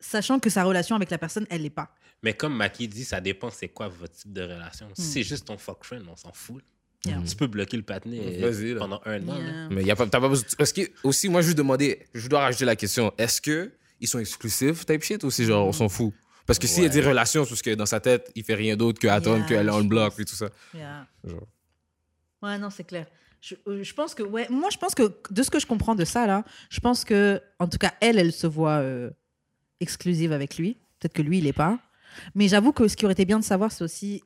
[0.00, 1.94] sachant que sa relation avec la personne, elle l'est pas.
[2.22, 4.88] Mais comme Maki dit, ça dépend c'est quoi votre type de relation.
[4.94, 6.62] Si c'est juste ton fuck friend, on s'en fout.
[7.04, 7.20] Yeah.
[7.28, 8.40] Tu peux bloquer le patiné
[8.78, 9.36] pendant un an.
[9.38, 9.68] là.
[9.70, 10.46] Mais y a pas, t'as pas besoin.
[10.56, 14.06] Parce que, aussi, moi, je lui demandais, je dois rajouter la question est-ce que ils
[14.06, 16.14] sont exclusifs, type shit, ou c'est genre, on s'en fout?
[16.46, 16.94] Parce que s'il y a Ouais.
[16.94, 19.66] des relations, parce que dans sa tête, il fait rien d'autre que attendre Yeah, qu'elle
[19.66, 20.20] est on block pense.
[20.20, 20.48] et tout ça.
[20.74, 21.06] Yeah.
[21.24, 21.46] Genre.
[22.42, 23.06] Ouais, non, c'est clair.
[23.42, 25.96] Je, euh, je pense que, ouais, moi, je pense que de ce que je comprends
[25.96, 29.10] de ça, là, je pense que, en tout cas, elle, elle se voit euh,
[29.80, 30.78] exclusive avec lui.
[31.00, 31.80] Peut-être que lui, il est pas.
[32.36, 34.22] Mais j'avoue que ce qui aurait été bien de savoir, c'est aussi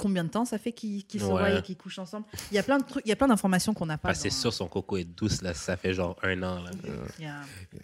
[0.00, 1.32] combien de temps ça fait qu'ils qu'ils se Ouais.
[1.32, 2.24] voient et qu'ils couchent ensemble.
[2.50, 4.12] Il y a plein de trucs, il y a plein d'informations qu'on n'a pas.
[4.12, 5.54] Que c'est sûr, son coco est douce, là.
[5.54, 6.70] Ça fait genre un an, là.
[7.18, 7.34] Yeah.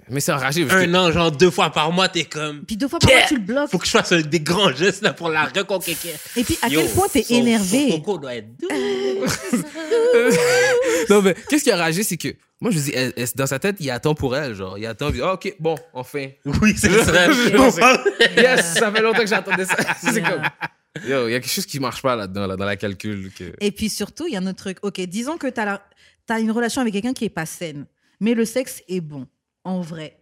[0.09, 0.65] Mais c'est enragé.
[0.65, 2.65] parce que- Un an, genre deux fois par mois, t'es comme.
[2.65, 3.71] Puis deux fois par mois, tu le bloques.
[3.71, 6.15] Faut que je fasse des grands gestes, là, pour la reconquérir.
[6.37, 7.91] Et puis, à Yo, quel point t'es énervé.
[7.93, 8.69] Son coco doit être doux.
[11.11, 12.29] non, mais qu'est-ce qui a ragé, c'est que.
[12.61, 14.55] Moi, je dis, elle- elle- dans sa tête, il attend pour elle.
[14.55, 15.09] Genre, il attend.
[15.09, 16.29] il dit, Ah, ok, bon, enfin.
[16.63, 17.27] Oui, c'est ça.
[18.37, 19.77] Yes, ça fait longtemps que j'attendais ça.
[20.01, 20.31] C'est Yeah.
[20.31, 20.43] comme.
[21.07, 23.31] Yo, il y a quelque chose qui marche pas là-dedans, là, dans la calcul.
[23.37, 23.53] Que...
[23.61, 24.79] Et puis surtout, il y a un autre truc.
[24.83, 25.83] Ok, disons que tu as,
[26.31, 27.85] as une relation avec quelqu'un qui est pas saine,
[28.21, 29.27] mais le sexe est bon,
[29.65, 30.19] en vrai.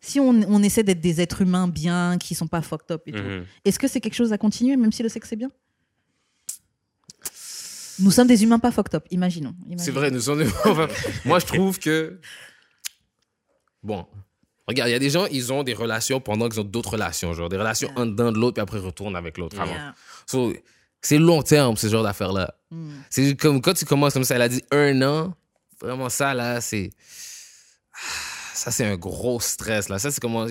[0.00, 3.12] Si on, on essaie d'être des êtres humains bien, qui sont pas fucked up et
[3.12, 3.44] tout, Mhm.
[3.64, 5.50] est-ce que c'est quelque chose à continuer, même si le sexe est bien?
[8.00, 9.54] Nous sommes des humains pas fucked up, imaginons.
[9.76, 10.42] C'est vrai, nous sommes.
[10.64, 10.88] enfin,
[11.24, 12.20] moi, je trouve que.
[13.82, 14.06] Bon.
[14.66, 17.32] Regarde, il y a des gens, ils ont des relations pendant qu'ils ont d'autres relations.
[17.32, 18.02] Genre, des relations Yeah.
[18.02, 19.58] un dedans de l'autre, puis après, ils retournent avec l'autre.
[19.58, 19.72] avant.
[19.72, 19.94] Yeah.
[20.26, 20.52] So,
[21.00, 22.54] c'est long terme, ce genre d'affaires-là.
[22.70, 22.90] Mm.
[23.08, 25.34] C'est comme quand tu commences comme ça, elle a dit un an.
[25.80, 26.90] Vraiment, ça, là, c'est.
[27.94, 27.98] Ah,
[28.54, 29.98] Ça, c'est un gros stress, là.
[29.98, 30.44] Ça, c'est comment.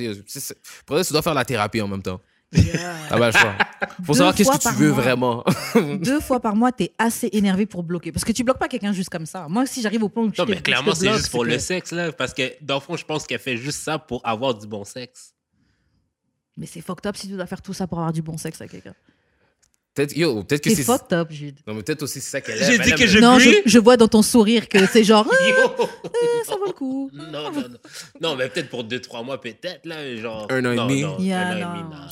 [0.86, 2.20] Pour ça, tu dois faire la thérapie en même temps.
[2.54, 2.94] Yeah.
[3.10, 3.56] Ah, bah, le choix.
[4.04, 5.02] Faut Deux savoir qu'est-ce que tu veux mois.
[5.02, 5.44] vraiment.
[6.02, 8.12] Deux fois par mois, tu es assez énervé pour bloquer.
[8.12, 9.48] Parce que tu bloques pas quelqu'un juste comme ça.
[9.50, 11.44] Moi, si j'arrive au point où je Non, te- mais je clairement, c'est juste pour
[11.44, 12.12] que- le sexe, là.
[12.12, 14.84] Parce que, dans le fond, je pense qu'elle fait juste ça pour avoir du bon
[14.84, 15.34] sexe.
[16.58, 18.60] Mais c'est fucked up si tu dois faire tout ça pour avoir du bon sexe
[18.60, 18.96] avec quelqu'un.
[19.94, 20.84] Peut-être, yo, peut-être que C'est c'est.
[20.84, 21.60] fucked up, Jude.
[21.66, 22.82] Non, mais peut-être aussi c'est ça qu'elle J'ai aime.
[22.82, 25.86] dit que je- Non, je, je vois dans ton sourire que c'est genre, Ah, Yo!
[26.46, 27.10] ça vaut le coup.
[27.14, 27.68] Non, non, non.
[28.22, 30.16] Non, mais peut-être pour deux, trois mois, peut-être, là.
[30.18, 30.46] Genre.
[30.52, 31.04] Un an et demi.
[31.04, 32.08] un an et demi, non.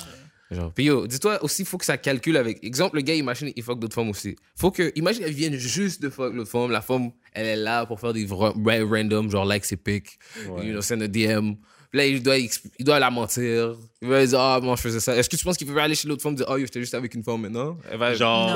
[0.51, 2.63] Genre, puis yo, dis-toi aussi, il faut que ça calcule avec.
[2.63, 4.35] Exemple, le gars, imagine, il fuck d'autres femmes aussi.
[4.55, 6.69] Faut que, imagine, elle vienne juste de fuck l'autre femme.
[6.71, 10.67] La femme, elle est là pour faire des random, genre like ses pics, Ouais.
[10.67, 11.53] you know, send a DM.
[11.91, 12.49] Puis là, il doit, il
[12.85, 13.75] doit la mentir.
[14.01, 15.15] Il va dire, ah, moi, je faisais ça.
[15.15, 16.81] Est-ce que tu penses qu'il peut aller chez l'autre femme et dire, oh, yo, j'étais
[16.81, 17.77] juste avec une femme maintenant?
[17.89, 18.49] Elle va Genre.
[18.49, 18.55] Non,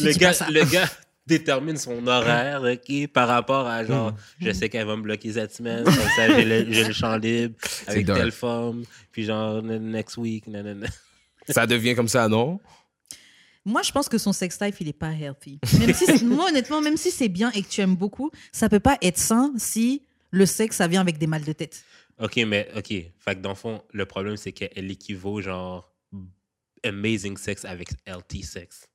[0.00, 0.90] le gars, pas le gars
[1.30, 4.16] détermine son horaire, OK, par rapport à genre, Hmm.
[4.46, 7.16] je sais qu'elle va me bloquer cette semaine, comme ça, j'ai le, j'ai le champ
[7.16, 7.54] libre
[7.86, 8.20] avec dark.
[8.20, 10.86] telle femme, puis genre, next week, nanana.
[11.48, 12.60] Ça devient comme ça, non?
[13.64, 15.58] Moi, je pense que son sex life, il est pas healthy.
[15.78, 18.68] Même si, c'est- moi, honnêtement, même si c'est bien et que tu aimes beaucoup, ça
[18.68, 21.82] peut pas être sain si le sexe, ça vient avec des mal de tête.
[22.22, 22.88] OK, mais OK.
[22.88, 25.90] Fait que dans le fond, le problème, c'est qu'elle équivaut genre
[26.84, 28.88] amazing sex avec LT sex.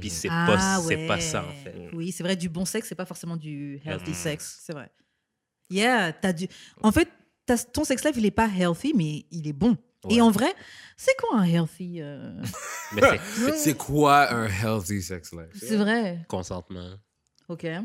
[0.00, 1.20] Puis c'est pas, Ah, c'est pas ouais.
[1.20, 1.90] ça, en fait.
[1.92, 4.14] Oui, c'est vrai, du bon sexe, c'est pas forcément du healthy Mm.
[4.14, 4.60] sex.
[4.64, 4.90] C'est vrai.
[5.70, 6.48] Yeah, t'as du...
[6.82, 7.08] En fait,
[7.72, 9.76] ton sex life, il est pas healthy, mais il est bon.
[10.04, 10.14] Ouais.
[10.16, 10.52] Et en vrai,
[10.96, 12.32] c'est quoi un healthy euh,
[12.92, 13.02] Mais
[13.56, 15.50] c'est quoi un healthy sex life?
[15.54, 16.24] C'est vrai.
[16.28, 16.94] consentement.
[17.48, 17.62] Ok.
[17.64, 17.84] Yeah.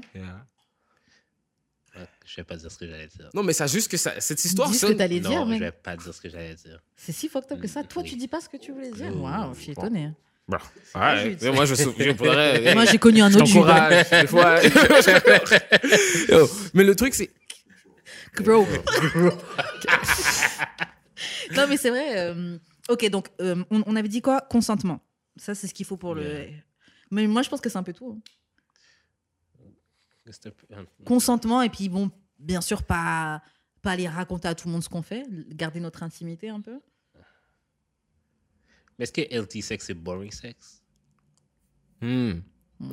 [1.96, 3.30] Ouais, je vais pas dire ce que j'allais dire.
[3.34, 5.63] Non, mais c'est juste que ça, cette histoire, Dis ce que t'allais Non, dire, je
[5.63, 6.82] vais pas dire ce que j'allais dire.
[6.96, 7.84] C'est si fucked up que ça.
[7.84, 8.10] Toi, Oui.
[8.10, 9.15] tu dis pas ce que tu voulais dire.
[9.15, 9.22] Mm.
[9.22, 10.12] Waouh, je suis étonnée.
[10.48, 10.58] Bon,
[10.96, 11.40] ouais, Jude.
[11.42, 12.74] mais moi, je, je pourrais.
[12.74, 14.62] Moi, j'ai connu un autre des fois.
[16.30, 17.30] Yo, mais le truc, c'est.
[18.42, 18.66] Bro.
[21.56, 22.18] non, mais c'est vrai.
[22.18, 22.58] euh,
[22.90, 24.42] ok, donc, euh, on, on avait dit quoi?
[24.42, 25.00] Consentement.
[25.36, 26.24] Ça, c'est ce qu'il faut pour le.
[26.24, 26.46] Yeah.
[27.12, 28.18] Mais moi, je pense que c'est un peu tout.
[28.18, 28.22] hein.
[30.72, 33.42] Un- Consentement, et puis, bon, bien sûr, pas,
[33.82, 36.80] pas aller raconter à tout le monde ce qu'on fait, garder notre intimité un peu.
[38.98, 40.82] Mais est-ce que LT sex, c'est boring sex?
[42.02, 42.40] Hmm.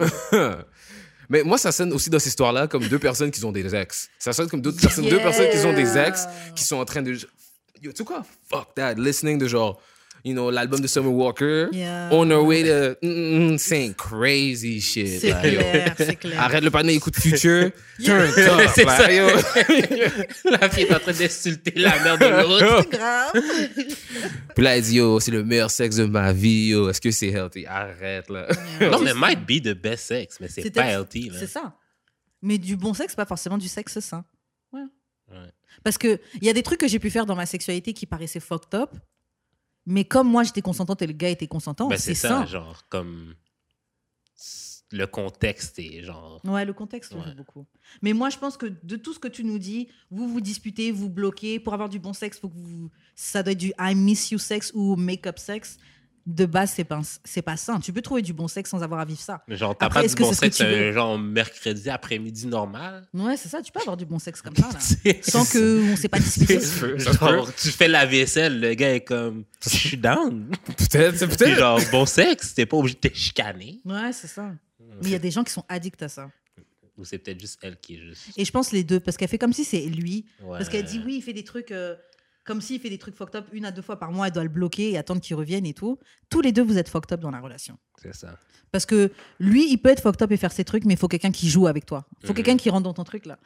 [1.29, 4.11] Mais moi, ça sonne aussi dans cette histoire-là comme deux personnes qui ont des ex.
[4.19, 7.03] Ça sonne comme d'autres personnes, deux personnes qui ont des ex qui sont en train
[7.03, 7.12] de.
[7.83, 8.23] Yo, tu sais quoi?
[8.51, 8.95] Fuck that.
[8.95, 9.81] Listening de genre.
[10.24, 11.68] You know, l'album de Summer Walker.
[11.70, 12.08] Yeah.
[12.10, 15.20] On our way to mm, mm, saying crazy shit.
[15.20, 16.40] C'est clair, c'est clair.
[16.40, 17.70] Arrête le panneau, écoute Future.
[18.04, 18.70] Turn it up.
[18.74, 19.12] C'est ça.
[19.12, 19.26] yo.
[20.50, 22.82] La fille est en train d'insulter la mère de l'autre.
[22.90, 23.32] C'est grave.
[24.54, 26.88] Puis là, elle dit, yo, c'est le meilleur sexe de ma vie, yo.
[26.88, 27.66] Est-ce que c'est healthy?
[27.66, 28.48] Arrête, là.
[28.80, 31.28] Non, mais might be the best sex, mais c'est C'est pas healthy.
[31.28, 31.38] là.
[31.38, 31.76] C'est ça.
[32.42, 34.24] Mais du bon sexe, pas forcément du sexe sain.
[34.72, 34.80] Ouais.
[35.30, 35.50] Ouais.
[35.82, 38.06] Parce que il y a des trucs que j'ai pu faire dans ma sexualité qui
[38.06, 38.90] paraissaient fucked up.
[39.87, 42.29] Mais comme moi j'étais consentante et le gars était consentant, Ben, c'est ça.
[42.29, 43.35] ça, genre, comme.
[44.92, 46.40] Le contexte est genre.
[46.44, 47.35] Ouais, le contexte joue Ouais.
[47.35, 47.66] beaucoup.
[48.01, 50.92] Mais moi, je pense que de tout ce que tu nous dis, vous vous disputez,
[50.92, 51.59] vous bloquez.
[51.59, 52.90] Pour avoir du bon sexe, faut que vous...
[53.16, 55.79] ça doit être du I miss you sex ou make-up sex.
[56.26, 57.78] De base, c'est pas, c'est pas sain.
[57.80, 59.42] Tu peux trouver du bon sexe sans avoir à vivre ça.
[59.46, 63.06] Genre, t'as Après, pas du bon sexe, euh, genre, mercredi après-midi normal?
[63.12, 63.60] Ouais, c'est ça.
[63.60, 65.12] Tu peux avoir du bon sexe comme ça, là.
[65.22, 66.58] Sans qu'on s'est pas disputé.
[66.96, 69.44] Genre, tu fais la vaisselle, le gars est comme.
[69.64, 70.50] Je suis down.
[70.78, 71.58] Peut-être, c'est peut-être.
[71.58, 73.80] genre, bon sexe, t'es pas obligé de te chicaner.
[73.84, 74.50] Ouais, c'est ça.
[74.80, 76.30] Mais il y a des gens qui sont addicts à ça.
[76.96, 78.22] Ou c'est peut-être juste elle qui est juste.
[78.37, 80.24] Et je pense les deux, parce qu'elle fait comme si c'est lui.
[80.42, 80.56] Ouais.
[80.58, 81.70] Parce qu'elle dit oui, il fait des trucs.
[81.72, 81.96] euh,
[82.44, 84.42] comme s'il fait des trucs fucked up une à deux fois par mois, elle doit
[84.42, 85.98] le bloquer et attendre qu'il revienne et tout.
[86.30, 87.78] Tous les deux, vous êtes fucked up dans la relation.
[88.02, 88.38] C'est ça.
[88.70, 91.09] Parce que lui, il peut être fucked up et faire ses trucs, mais il faut
[91.09, 92.07] quelqu'un qui joue avec toi.
[92.22, 92.37] Il faut Mhm.
[92.37, 93.38] quelqu'un qui rentre dans ton truc là.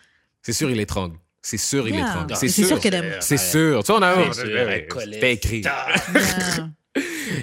[0.43, 1.17] C'est sûr, il étrangle.
[1.43, 2.09] C'est sûr, il Yeah.
[2.11, 2.33] étrangle.
[2.33, 2.69] Et C'est c'est sûr.
[2.69, 3.17] sûr qu'elle aime.
[3.21, 3.85] C'est sûr.
[3.85, 4.33] Tu vois, on a.
[4.33, 5.61] C'était écrit.
[5.61, 5.87] Yeah.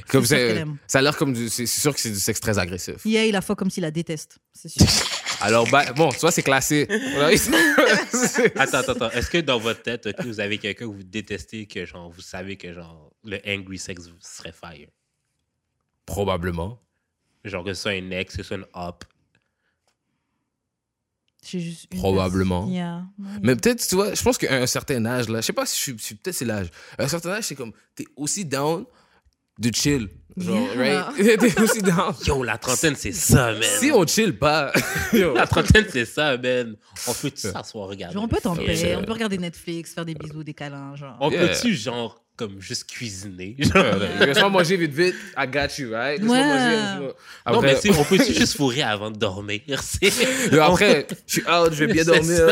[0.09, 0.77] Comme C'est sûr ça, qu'elle aime.
[0.87, 1.47] ça a l'air comme du.
[1.49, 2.95] C'est sûr que c'est du sexe très agressif.
[3.05, 4.37] Yeah, il la fuck comme s'il la déteste.
[4.53, 4.85] C'est sûr.
[5.41, 6.87] Alors, bah, bon, vois, c'est classé.
[8.55, 9.11] Attends, attends, attends.
[9.11, 12.57] Est-ce que dans votre tête, vous avez quelqu'un que vous détestez, que genre, vous savez
[12.57, 14.87] que genre, le angry sex serait fire?
[16.05, 16.79] Probablement.
[17.43, 19.03] Genre que ce soit un ex, que ce soit une op.
[21.47, 22.67] J'ai juste une Probablement.
[22.67, 23.03] Yeah.
[23.19, 25.65] Ouais, Mais peut-être, tu vois, je pense qu'à un certain âge, là, je sais pas
[25.67, 26.69] si je suis, je suis- peut-être c'est l'âge.
[26.97, 28.85] À un certain âge, c'est comme, t'es aussi down
[29.59, 30.09] de chill.
[30.37, 31.05] Genre, Yeah.
[31.15, 31.39] right?
[31.39, 32.13] t'es aussi down.
[32.27, 33.63] Yo, la trentaine, c'est ça, man.
[33.63, 34.73] Si on chill pas,
[35.13, 36.75] yo, La trentaine, c'est ça, man.
[37.07, 38.13] On peut tout s'asseoir, regarder.
[38.15, 41.15] Genre, on peut t'en paix, on peut regarder Netflix, faire des bisous, des câlins, genre.
[41.21, 41.47] On Yeah.
[41.47, 43.55] peut-tu, genre, comme juste cuisiner?
[44.19, 45.15] laisse-moi manger vite, vite.
[45.37, 46.19] I got you, right?
[46.19, 46.43] Laisse-moi Ouais.
[46.45, 46.75] manger.
[46.75, 47.15] laisse-moi-
[47.53, 49.61] non, mais Après, tu sais, on peut-tu juste fourrer avant de dormir?
[50.61, 52.47] Après, je suis out, je vais bien dormir.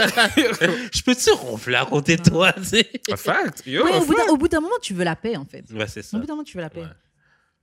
[0.93, 2.89] Je peux-tu ronfler à côté de toi, tu sais?
[3.17, 3.63] Fact.
[3.65, 5.63] Yo, Ouais, au, bout d'un, au bout d'un moment, tu veux la paix, en fait.
[5.73, 6.17] Ouais, c'est Au ça.
[6.19, 6.81] bout d'un moment, tu veux la paix.
[6.81, 6.87] Ouais.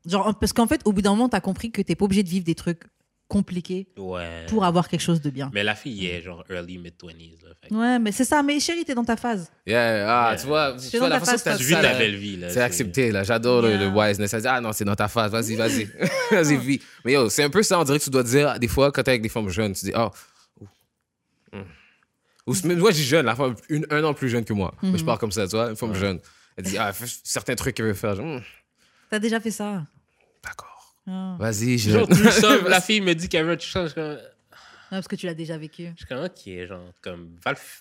[0.06, 2.28] Genre, parce qu'en fait, au bout d'un moment, t'as compris que t'es pas obligé de
[2.28, 2.80] vivre des trucs
[3.30, 4.44] compliqués Ouais.
[4.48, 5.50] pour avoir quelque chose de bien.
[5.54, 7.42] Mais la fille est genre early mid-20s.
[7.44, 8.42] Là, fait que- Ouais, mais c'est ça.
[8.42, 9.50] Mais chérie, t'es dans ta phase.
[9.66, 10.40] Yeah, ah, Yeah.
[10.40, 12.36] tu vois, tu vois la ta façon phase, que t'as la là, belle vie.
[12.36, 13.22] Là, C'est accepté, là.
[13.22, 14.30] J'adore le- le, wiseness.
[14.32, 15.30] Ça dit, ah non, c'est dans ta phase.
[15.30, 15.88] Vas-y, vas-y.
[16.32, 16.80] vas-y, vis.
[17.04, 19.02] Mais yo, c'est un peu ça, on dirait que tu dois dire, des fois, quand
[19.04, 20.10] t'es avec des femmes jeunes, tu dis, oh.
[20.60, 20.66] ouh,
[21.56, 21.64] hmm.
[22.48, 24.74] Ou même moi, j'ai jeune, la femme, une, un an plus jeune que moi.
[24.82, 26.18] Mais je parle comme ça, tu vois, une femme jeune.
[26.56, 28.16] Elle dit, ah, certains trucs qu'elle veut faire.
[28.16, 28.40] Je Hmm,
[29.08, 29.84] T'as déjà fait ça.
[30.44, 30.69] D'accord.
[31.10, 31.36] Ah.
[31.38, 31.90] Vas-y, je.
[31.90, 35.08] Genre, tu la fille me dit qu'elle veut, tu sens, je suis comme, Ouais, parce
[35.08, 35.90] que tu l'as déjà vécu.
[35.92, 37.36] je suis comme, ok, genre, comme,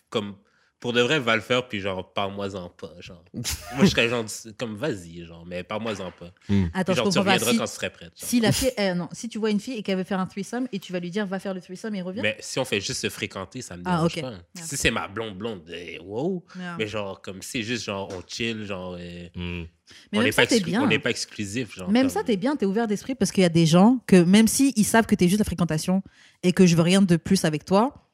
[0.10, 0.36] comme,
[0.80, 3.24] pour de vrai, va le faire, puis genre, parle-moi-en pas, genre.
[3.34, 4.24] Moi, je serais genre,
[4.58, 6.28] comme, vas-y, genre, mais parle-moi-en pas.
[6.28, 6.54] Attends, Puis
[6.88, 7.20] je genre, tu comprends pas.
[7.34, 8.12] reviendras Si, quand tu serais prête.
[8.18, 8.30] genre.
[8.30, 10.26] si la fille, eh, non, si tu vois une fille et qu'elle veut faire un
[10.26, 12.24] threesome et tu vas lui dire va faire le threesome et reviens?
[12.24, 14.22] Mais si on fait juste se fréquenter, ça me Ah, dérange ok.
[14.22, 14.32] pas.
[14.32, 14.42] Yeah.
[14.66, 16.46] Si c'est ma blonde blonde, eh, wow.
[16.58, 16.76] Yeah.
[16.80, 19.66] Mais genre, comme c'est juste genre, on chill, genre, euh, Hmm.
[20.12, 20.84] Mais on même n'est ça, pas, t'es exclu- bien.
[20.84, 21.76] on n'est pas exclusif.
[21.76, 24.00] Genre, Même comme- ça, t'es bien, t'es ouvert d'esprit parce qu'il y a des gens
[24.06, 26.04] que même si ils savent que t'es juste la fréquentation
[26.44, 28.09] et que je veux rien de plus avec toi,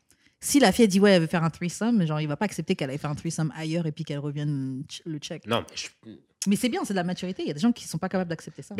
[0.45, 2.75] si la fille dit ouais, elle veut faire un threesome, genre il va pas accepter
[2.75, 5.45] qu'elle aille faire un threesome ailleurs et puis qu'elle revienne le check.
[5.47, 6.11] Non, mais, je-
[6.47, 7.41] Mais c'est bien, c'est de la maturité.
[7.41, 8.75] Il y a des gens qui sont pas capables d'accepter ça.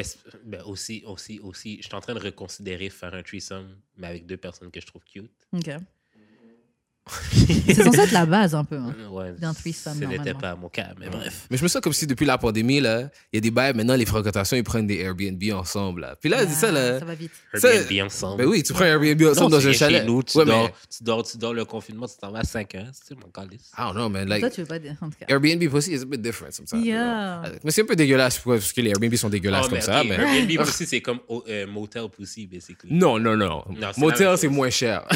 [0.46, 4.26] mais aussi, aussi, aussi, je suis en train de reconsidérer faire un threesome, mais avec
[4.28, 5.32] deux personnes que je trouve cute.
[5.52, 5.72] Ok.
[7.08, 8.78] C'est censé être la base un peu.
[8.78, 8.94] hein.
[9.12, 11.46] Ouais, D'un threesome, Ce n'était pas mon cas, mais bref.
[11.52, 13.74] Mais je me sens comme si depuis la pandémie, là, il y a des bails,
[13.76, 16.16] maintenant, les fréquentations, ils prennent des Airbnb ensemble, là.
[16.20, 16.94] Puis là, c'est ça, là.
[16.96, 17.32] Ah, Ça va vite.
[17.54, 18.38] Ça- Airbnb ensemble.
[18.44, 20.04] Ben oui, tu prends un Airbnb Non, ensemble dans un chez chalet.
[20.06, 20.74] nous, tu, ouais, dors, mais.
[20.98, 22.88] tu, dors, tu dors le confinement, tu t'en vas à 5 heures.
[22.94, 23.70] C'est mon calice.
[23.78, 24.28] I don't know, man.
[24.28, 25.26] Like, Toi, tu veux pas dire, en tout cas.
[25.30, 26.80] Airbnb aussi is a bit different sometimes.
[26.80, 27.42] you Yeah.
[27.46, 27.52] know.
[27.64, 29.82] Mais c'est un peu dégueulasse pourquoi- parce que les Airbnb sont dégueulasses Oh, comme mais
[29.82, 30.04] ça.
[30.04, 30.16] Mais...
[30.16, 32.92] Airbnb aussi, c'est comme oh, euh, Motel Pussy, basically.
[32.92, 33.64] Non, non, non.
[33.76, 35.06] c'est la Motel, c'est moins cher.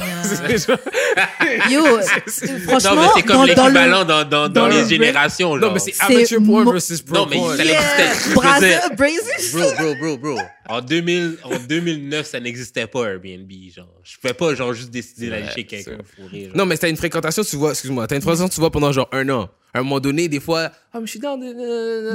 [1.79, 2.01] Yo, euh,
[2.67, 4.05] franchement, non, mais c'est comme dans, dans l'équivalent le...
[4.05, 5.55] dans, dans, dans, dans les le- générations.
[5.55, 5.73] non, genre.
[5.73, 7.57] mais c'est amateur porn mo- versus pro Non, mais porn.
[7.57, 7.79] ça Yeah.
[8.99, 9.51] l'existait.
[9.53, 10.41] Bro, bro, bro, bro.
[10.69, 13.49] En, 2000, en 2009, ça n'existait pas Airbnb.
[13.75, 16.45] Genre, je pouvais pas genre juste décider d'aller Ouais, chez quelqu'un fourré.
[16.45, 16.55] genre.
[16.57, 19.09] Non, mais t'as une fréquentation, tu vois, excuse-moi, t'as une fréquentation, tu vois, pendant genre
[19.11, 19.49] un an.
[19.73, 21.37] À un moment donné, des fois, ah, mais je suis dans.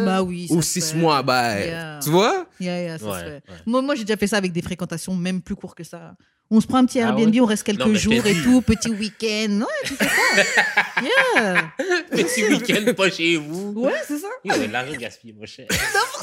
[0.04, 0.98] Bah oui, ça Ou se six fait.
[0.98, 1.58] mois, bah.
[1.60, 2.00] Yeah.
[2.02, 2.46] Tu vois?
[2.60, 3.30] Yeah, yeah, ça Ouais, se fait.
[3.30, 3.42] ouais.
[3.66, 6.14] Moi, moi j'ai déjà fait ça avec des fréquentations même plus courtes que ça.
[6.56, 7.40] On se prend un petit Ah Airbnb, ouais?
[7.40, 9.58] on reste quelques Non, jours et tout, petit week-end.
[9.62, 11.02] Ouais, tu fais ça.
[11.02, 11.64] yeah.
[12.12, 13.72] Petit week-end pas chez vous.
[13.74, 14.28] Ouais, c'est ça.
[14.44, 15.66] Yo, de l'argent gaspillé, mon cher.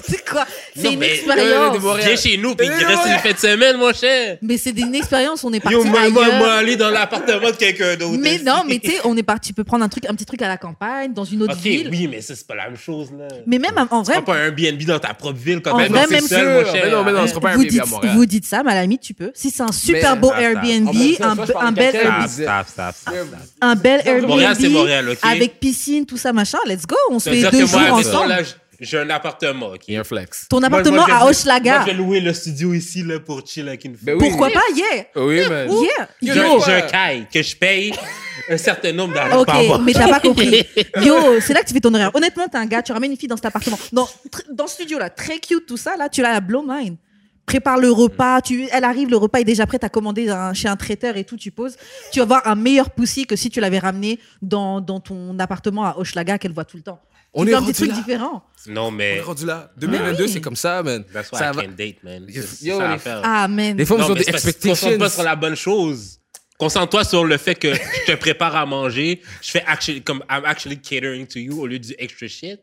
[0.10, 0.46] N'importe quoi.
[0.76, 1.78] C'est une expérience.
[2.00, 4.38] Viens chez nous, puis il reste une fête de semaine, mon cher.
[4.42, 7.56] Mais c'est une expérience, on est parti Yo, moi, moi, moi, aller dans l'appartement de
[7.56, 8.18] quelqu'un d'autre.
[8.20, 10.26] Mais non, mais tu sais, on est parti, tu peux prendre un truc, un petit
[10.26, 11.90] truc à la campagne, dans une autre Ok, ville.
[11.92, 13.28] oui, mais ça, c'est pas la même chose, là.
[13.46, 15.78] Mais même en Tu vrai, prends pas un Airbnb dans ta propre ville quand En
[15.78, 15.92] même.
[15.92, 16.82] même seul, mon cher.
[16.86, 18.16] Mais non, mais non, ce sera pas un vous Airbnb dites, à Montréal.
[18.16, 19.32] vous dites ça, mais à la limite, tu peux.
[19.34, 20.32] Si c'est un super beau.
[20.34, 22.50] Airbnb, un, bel Airbnb,
[23.62, 25.18] un bel Airbnb Montréal, c'est Montréal, ok?
[25.24, 28.36] avec piscine, tout ça, machin, let's go, on se fait deux jours ensemble.
[28.82, 29.82] J'ai un appartement, ok?
[29.88, 30.48] Il y a un flex.
[30.50, 31.72] Ton appartement à Hochelaga.
[31.78, 34.13] Moi, je vais louer le studio ici, là, pour chill avec une Ben fille.
[34.13, 34.30] oui.
[34.30, 35.70] Pourquoi pas, yeah, Oui, man.
[36.22, 37.94] yeah, Yo, J'ai un- caille que je paye
[38.50, 39.76] un certain nombre d'argent par mois.
[39.78, 40.65] Ok, mais t'as pas compris.
[41.04, 42.12] Yo, c'est là que tu fais ton horaire.
[42.13, 43.78] Honnêtement, t'es un gars, tu ramènes une fille dans cet appartement.
[43.94, 44.10] Dans,
[44.52, 46.98] dans ce studio là, très cute, tout ça, là, tu l'as à blow mind.
[47.46, 50.67] Prépare le repas, tu, elle arrive, le repas est déjà prêt, t'as commandé un- chez
[50.70, 51.76] un traiteur et tout, tu poses.
[52.12, 55.84] Tu vas voir un meilleur poussi que si tu l'avais ramené dans, dans ton appartement
[55.86, 57.00] à Hochelaga qu'elle voit tout le temps.
[57.34, 57.96] On est fais un petit rendu truc là.
[57.96, 58.44] différent.
[58.67, 59.72] Non, On est mais rendu là.
[59.78, 60.30] 2022, oui.
[60.30, 61.04] c'est comme ça, man.
[61.13, 62.26] that's why Ça I va- can't date, man.
[62.28, 63.22] Yo, ça les- l'affaire.
[63.24, 63.78] Amen.
[63.78, 64.70] Les femmes Non, ont mais des expectations.
[64.89, 66.20] concentres pas sur la bonne chose.
[66.58, 67.74] Concentre-toi sur le fait que
[68.08, 69.22] je te prépare à manger.
[69.41, 72.60] Je fais actually, comme I'm actually catering to you au lieu du extra shit.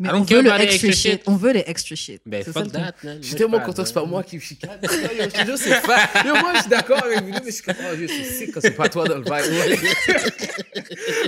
[0.00, 0.96] Mais I on veut le extra extra shit.
[1.12, 1.22] shit.
[1.26, 2.20] On veut les extra shit.
[2.26, 2.68] Ben, C'est ça fuck.
[2.72, 3.22] Je that, man.
[3.22, 4.80] suis Moi, tellement je content, parle, c'est pas moi qui me chicane.
[4.82, 6.08] Yo, Je te c'est pas.
[6.26, 8.52] Yo, moi, je suis d'accord avec vous mais je suis comme, oh, yo, c'est sick
[8.52, 9.88] quand c'est pas toi dans le vibe.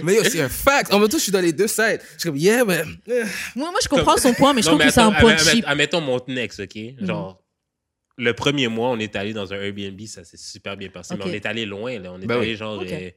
[0.02, 0.92] mais yo, c'est un fact.
[0.92, 2.00] En même temps, je suis dans les deux sides.
[2.14, 2.96] Je suis comme, yeah, man.
[3.54, 5.36] Moi, moi, je comprends son point, mais je Non, trouve que c'est un attends, point
[5.36, 5.64] cheap.
[5.66, 6.74] Admettons mon ex, OK?
[6.76, 7.06] Mhm.
[7.06, 7.42] Genre,
[8.18, 11.14] le premier mois, on est allé dans un Airbnb, ça s'est super bien passé.
[11.14, 11.20] Ok.
[11.24, 12.12] Mais on est allé loin, là.
[12.12, 12.56] On est Ben allé oui.
[12.56, 12.90] genre Ok.
[12.90, 13.10] euh,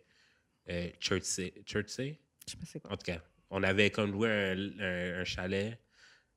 [0.69, 1.53] euh, Chertsey.
[1.65, 2.19] Chertsey?
[2.45, 2.91] Je sais pas c'est quoi.
[2.91, 3.19] En tout cas,
[3.51, 5.79] on avait comme loué un, un- un chalet.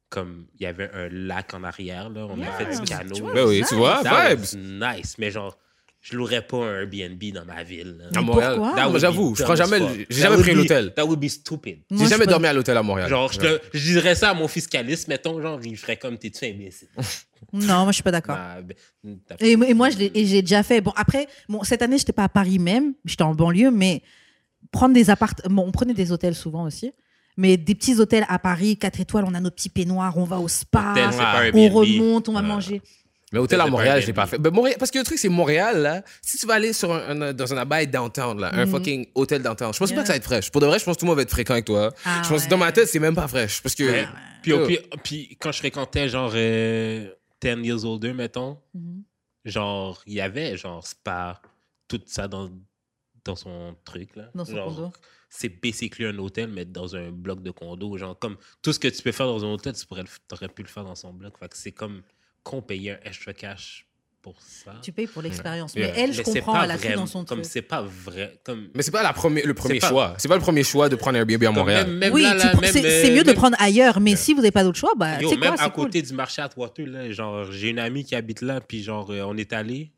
[0.09, 2.27] Comme il y avait un lac en arrière, là.
[2.27, 2.53] On a Yeah.
[2.53, 3.33] fait du canot.
[3.35, 3.68] Ben oui, nice.
[3.70, 4.40] tu vois, vibes.
[4.40, 5.57] was nice, mais genre,
[6.03, 7.96] je louerais pas un Airbnb dans ma ville.
[8.12, 8.18] là.
[8.18, 8.59] À Montréal.
[8.98, 9.79] j'avoue, be je prends jamais,
[10.11, 10.92] j'ai jamais would pris be- l'hôtel.
[10.92, 11.79] That would be stupid.
[11.90, 13.09] J'ai jamais dormi à l'hôtel à Montréal.
[13.09, 16.44] Genre, je, te- je dirais ça à mon fiscaliste, mettons, genre, il ferait comme t'es-tu
[16.44, 16.88] imbécile?
[17.55, 18.37] Non, moi, je suis pas d'accord.
[19.03, 20.11] Ben, Et, et moi, j'ai
[20.42, 20.83] déjà fait.
[20.83, 24.03] Bon, après, bon, cette année, j'étais pas à Paris même, j'étais en banlieue, mais
[24.70, 26.92] prendre des appartements, on prenait des hôtels souvent aussi,
[27.37, 30.38] mais des petits hôtels à Paris, 4 étoiles, on a nos petits peignoirs, on va
[30.38, 31.72] au spa, Hôtel, on Airbnb.
[31.75, 32.46] remonte, on va Ouais.
[32.46, 32.83] manger.
[33.33, 34.16] Mais hôtel à Montréal, je l'ai Airbnb.
[34.16, 34.38] pas fait.
[34.38, 36.03] Ben, Montréal, parce que le truc, c'est Montréal, là.
[36.20, 38.70] Si tu vas aller sur un, un- dans un abail downtown, là, un Mhm.
[38.70, 39.96] fucking hôtel downtown, je pense Yeah.
[39.96, 40.51] pas que ça va être fraîche.
[40.51, 41.90] Pour de vrai, je pense que tout le monde va être fréquent avec toi.
[42.05, 42.48] Ah je pense que ouais.
[42.51, 43.62] dans ma tête, c'est même pas fraîche.
[43.62, 44.05] Parce que.
[44.42, 44.66] Puis, Yo.
[44.66, 47.09] puis, puis quand je fréquentais, genre, euh,
[47.40, 49.03] 10 years older, mettons, Mhm.
[49.46, 51.40] genre, il y avait, genre, spa,
[51.88, 52.51] tout ça dans,
[53.25, 54.31] dans son truc, là.
[54.35, 54.93] Dans son Genre, condo.
[55.31, 57.97] C'est basically un hôtel, mais dans un bloc de condo.
[57.97, 60.63] Genre, comme tout ce que tu peux faire dans un hôtel, tu pourrais, t'aurais pu
[60.63, 61.39] le faire dans son bloc.
[61.39, 62.03] Fait que c'est comme
[62.43, 63.87] qu'on payait un extra cash
[64.21, 64.75] pour ça.
[64.83, 65.75] Tu payes pour l'expérience.
[65.75, 67.51] Mais elle, je Mais c'est comprends, pas elle a tout dans son Comme truc.
[67.51, 68.39] c'est pas vrai.
[68.45, 70.15] Comme, Mais c'est pas la première, le premier pas- choix.
[70.19, 71.87] C'est pas le premier choix de prendre un Airbnb à comme Montréal.
[71.89, 74.63] même- même Oui, même, c'est c'est mieux de prendre ailleurs, mais si vous n'avez pas
[74.65, 75.85] d'autre choix, bah, Yo, même quoi, à c'est cool.
[75.87, 79.11] côté du marché à Toiteux, là, genre, j'ai une amie qui habite là, puis genre,
[79.11, 79.93] euh, on est allé.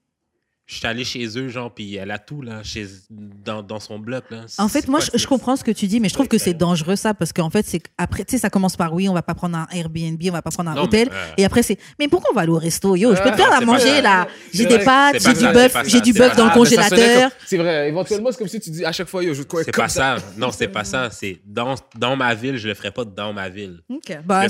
[0.67, 3.99] Je suis allé chez eux, genre, puis elle a tout, là, chez, dans, dans son
[3.99, 4.47] bloc, là.
[4.57, 6.39] En fait, moi, je, je comprends ce que tu dis, mais je trouve Ouais, que
[6.39, 9.13] c'est dangereux ça, parce qu'en fait, c'est après, tu sais, ça commence par oui, on
[9.13, 11.45] va pas prendre un Airbnb, on va pas prendre un Non, hôtel, mais, euh, et
[11.45, 12.97] après c'est, mais pourquoi on va aller au resto?
[12.97, 14.01] Yo, je peux te Ah, faire à manger ça.
[14.01, 14.27] là.
[14.55, 17.31] J'ai des pâtes, j'ai du bœuf, j'ai du bœuf dans le congélateur.
[17.45, 19.77] C'est vrai, éventuellement, c'est comme si tu dis à chaque fois, yo, je quoi C'est
[19.77, 20.17] pas ça.
[20.39, 21.11] Non, c'est pas ça.
[21.11, 23.83] C'est dans, dans ma ville, je le ferais pas dans ma ville.
[23.91, 24.47] Ok, je bah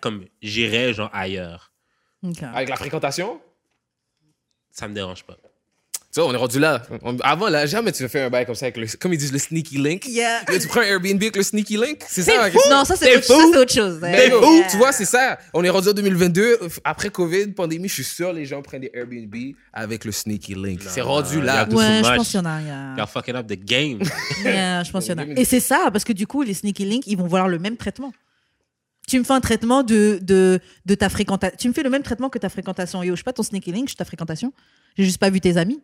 [0.00, 1.70] comme j'irais genre ailleurs.
[2.52, 3.40] Avec la fréquentation?
[4.72, 5.36] Ça me dérange pas.
[6.14, 6.80] Tu vois, on est rendu là.
[7.02, 9.32] On- avant, là, jamais tu fais un bail comme ça avec le, comme ils disent,
[9.32, 10.06] le sneaky link.
[10.06, 10.42] Yeah.
[10.46, 12.02] Là, tu prends un Airbnb avec le sneaky link.
[12.06, 12.70] C'est ça la question.
[12.70, 13.52] Non, ça c'est autre, ça, fou.
[13.56, 13.98] autre chose.
[14.00, 14.28] Mais Yeah.
[14.28, 15.40] yo, tu vois, c'est ça.
[15.52, 16.60] On est rendu en 2022.
[16.84, 19.34] Après COVID, pandémie, je suis sûr les gens prennent des Airbnb
[19.72, 20.82] avec le sneaky link.
[20.86, 21.68] C'est rendu là.
[21.68, 22.60] Ouais, je pense qu'il y en a.
[22.96, 23.98] You're fucking up the game.
[24.44, 25.26] Yeah, je pense qu'il y en a.
[25.36, 27.76] Et c'est ça, parce que du coup, les sneaky links, ils vont vouloir le même
[27.76, 28.12] traitement.
[29.08, 31.56] Tu me fais un traitement de, de, de ta fréquentation.
[31.58, 33.02] Tu me fais le même traitement que ta fréquentation.
[33.02, 34.52] Yo, je suis pas ton sneaky link, je suis ta fréquentation.
[34.96, 35.80] J'ai juste pas vu tes amis.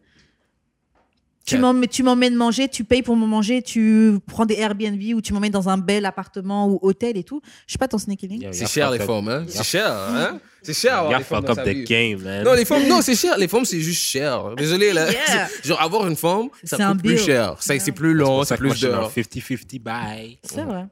[1.47, 5.21] Tu m'emmènes tu m'emmènes manger, tu payes pour me manger, tu prends des Airbnb ou
[5.21, 7.41] tu m'emmènes dans un bel appartement ou hôtel et tout.
[7.67, 8.45] Je suis pas ton sneaky link.
[8.53, 9.45] C'est you're cher, les femmes, hein?
[9.49, 10.39] C'est cher, hein?
[10.63, 11.85] C'est cher avoir femmes fucked dans the vie.
[11.85, 12.45] game, man.
[12.45, 13.37] Non, les femmes, non, c'est cher.
[13.39, 14.55] Les femmes, c'est juste cher.
[14.57, 15.11] Désolé, là.
[15.11, 15.49] Yeah.
[15.65, 17.57] Genre, avoir une femme, ça C'est un coûte plus cher.
[17.63, 17.85] Ça, Yeah.
[17.85, 19.11] c'est plus C'est long, pour c'est plus d'heures.
[19.11, 20.39] 50-50 bye.
[20.45, 20.85] C'est vrai.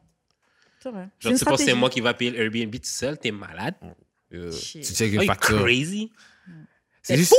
[0.83, 1.09] C'est vrai.
[1.21, 3.19] Genre, tu penses que c'est moi qui va payer le Airbnb tout seul?
[3.19, 3.75] T'es malade?
[4.33, 4.83] Euh, Shit.
[4.83, 5.61] Tu une facture.
[5.61, 6.11] crazy?
[7.03, 7.35] C'est juste.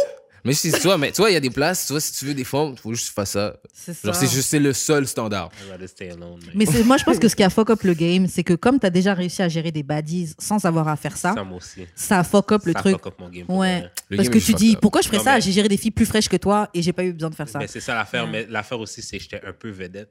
[0.46, 2.14] Mais si, tu vois, mais tu vois, il y a des places, tu vois, si
[2.14, 3.58] tu veux des femmes, il faut juste faire ça.
[3.74, 4.08] C'est ça.
[4.08, 5.50] Genre, c'est juste, c'est le seul standard.
[5.66, 6.52] I'd rather stay alone, man.
[6.56, 8.54] Mais c'est- moi, je pense que ce qui a fuck up le game, c'est que
[8.54, 11.44] comme tu as déjà réussi à gérer des baddies sans avoir à faire ça, Ça,
[11.44, 11.86] moi aussi.
[11.96, 12.94] ça a fuck up le Ça truc.
[12.94, 13.46] fuck up mon game.
[13.50, 13.84] Ouais.
[14.10, 14.80] Le Parce game que tu dis, up.
[14.82, 15.36] pourquoi je ferais Non, ça?
[15.36, 17.36] mais- J'ai géré des filles plus fraîches que toi et j'ai pas eu besoin de
[17.36, 17.60] faire ça.
[17.60, 18.26] Mais c'est ça l'affaire.
[18.26, 18.32] Ouais.
[18.32, 20.10] Mais l'affaire aussi, c'est que j'étais un peu vedette.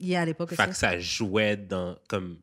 [0.00, 0.60] Il y a à l'époque aussi.
[0.60, 1.96] Fait que ça jouait dans.
[2.08, 2.36] Comme.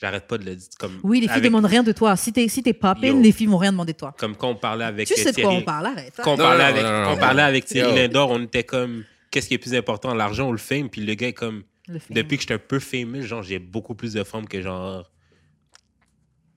[0.00, 0.68] J'arrête pas de le dire.
[0.78, 2.16] Comme, Oui, les filles avec- demandent rien de toi.
[2.16, 3.20] Si t'es si poppin, Yo.
[3.20, 4.14] les filles vont rien demander de toi.
[4.18, 6.12] Comme quand on parlait avec Tu sais de quoi Thierry- on parle, arrête.
[6.22, 7.16] Quand on Non, parlait non, avec, non, on non.
[7.18, 7.94] parlait avec Thierry.
[7.96, 9.04] Lindor, on était comme.
[9.30, 10.88] Qu'est-ce qui est plus important, l'argent ou le fame?
[10.88, 11.64] Puis le gars, est comme.
[12.10, 15.10] Depuis que j'étais un peu famous, genre, j'ai beaucoup plus de femmes que genre.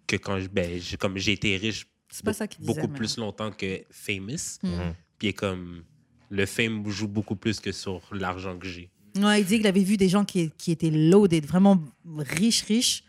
[0.08, 0.48] Que quand je.
[0.48, 2.74] Ben, j'ai- comme j'ai été riche C'est pas ça qu'il disait.
[2.74, 4.60] beaucoup plus longtemps que famous.
[4.64, 4.94] Mhm.
[5.18, 5.84] Puis il est comme.
[6.30, 8.90] Le fame joue beaucoup plus que sur l'argent que j'ai.
[9.18, 11.78] Ouais, il disait qu'il avait vu des gens qui, qui étaient loaded, vraiment
[12.18, 13.04] riches, riches,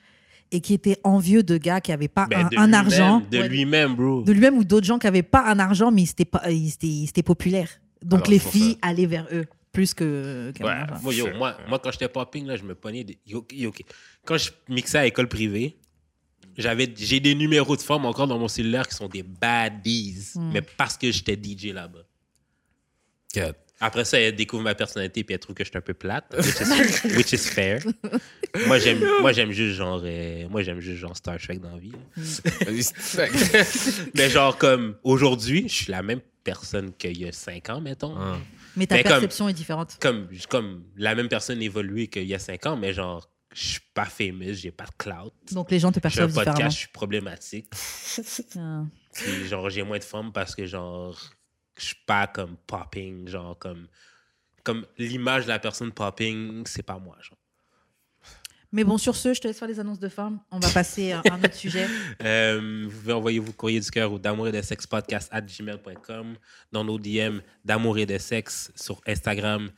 [0.52, 3.20] et qui étaient envieux de gars qui n'avaient pas Ben, un, argent.
[3.30, 4.22] De Ouais, lui-même, bro.
[4.22, 6.68] de lui-même ou d'autres gens qui n'avaient pas un argent, mais ils étaient, pas, ils
[6.68, 7.70] étaient, ils étaient populaires.
[8.04, 8.88] Donc Alors, les filles ça.
[8.88, 11.02] allaient vers eux plus que Ouais, argent.
[11.02, 13.18] moi, yo, moi, moi, quand j'étais popping, là, je me pognais des.
[13.26, 13.44] yo.
[14.24, 15.78] Quand je mixais à école privée,
[16.58, 20.50] j'avais, j'ai des numéros de femmes encore dans mon cellulaire qui sont des baddies, Hmm.
[20.52, 22.04] mais parce que j'étais DJ là-bas.
[23.32, 23.54] Cat.
[23.84, 26.24] Après ça, elle découvre ma personnalité puis elle trouve que je suis un peu plate,
[26.38, 27.80] which is, which is fair.
[28.66, 31.78] moi, j'aime, moi, j'aime juste genre, euh, moi, j'aime juste genre Star Trek dans la
[31.78, 31.92] vie.
[32.98, 37.80] c'est- Mais genre comme aujourd'hui, je suis la même personne qu'il y a cinq ans,
[37.80, 38.14] mettons.
[38.16, 38.38] Ah.
[38.76, 39.98] Mais ta Mais comme- perception est différente.
[40.00, 43.80] comme, comme la même personne évoluée qu'il y a cinq ans, mais genre, je suis
[43.92, 45.32] pas famous, j'ai pas de clout.
[45.52, 46.54] Donc les gens te Je suis un perçoivent différemment.
[46.54, 47.66] podcast, je suis problématique.
[48.56, 48.84] Ah.
[49.14, 51.20] Puis genre, j'ai moins de femmes parce que genre,
[51.82, 53.88] je suis pas comme popping, genre comme,
[54.62, 57.38] comme l'image de la personne popping, c'est pas moi, genre.
[58.74, 60.40] Mais bon, sur ce, je te laisse faire les annonces de femmes.
[60.50, 61.86] On va passer à un autre sujet.
[62.22, 65.40] Euh, vous pouvez envoyer vos courriers du cœur ou d'amour et de sexe podcast à
[65.40, 66.36] gmail.com.
[66.70, 69.70] Dans nos DM d'amour et de sexe sur Instagram.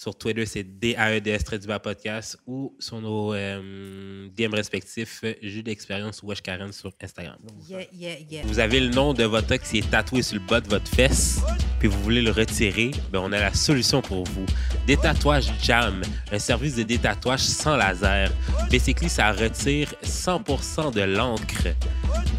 [0.00, 5.62] Sur Twitter, c'est DAEDS trait du bas podcast ou sur nos euh, DM respectifs, Jus
[5.62, 7.36] d'expérience ou Wesh Karen sur Instagram.
[7.68, 8.42] Yeah, yeah, yeah.
[8.46, 10.88] Vous avez le nom de votre ex qui est tatoué sur le bas de votre
[10.88, 11.42] fesse,
[11.80, 14.46] puis vous voulez le retirer, ben on a la solution pour vous.
[14.86, 16.00] Détatouage Jam,
[16.32, 18.32] un service de détatouage sans laser.
[18.70, 21.74] Basically, ça retire 100% de l'encre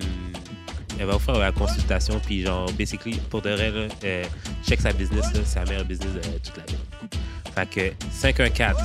[1.01, 4.23] elle va vous faire la consultation puis genre basically pour de vrai là, euh,
[4.65, 6.77] check sa business c'est la meilleure business de toute la vie.
[7.55, 8.79] Fait que 514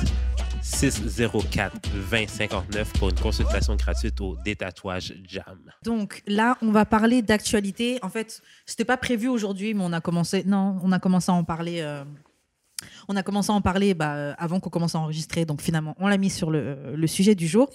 [0.62, 1.76] 604
[2.10, 5.58] 2059 pour une consultation gratuite au détatouage Jam.
[5.82, 7.98] Donc là, on va parler d'actualité.
[8.02, 10.44] En fait, c'était pas prévu aujourd'hui, mais on a commencé.
[10.44, 11.80] Non, on a commencé à en parler.
[11.80, 12.04] euh,
[13.12, 15.44] On a commencé à en parler bah, euh, avant qu'on commence à enregistrer.
[15.44, 17.68] Donc finalement, on l'a mis sur le, le sujet du jour.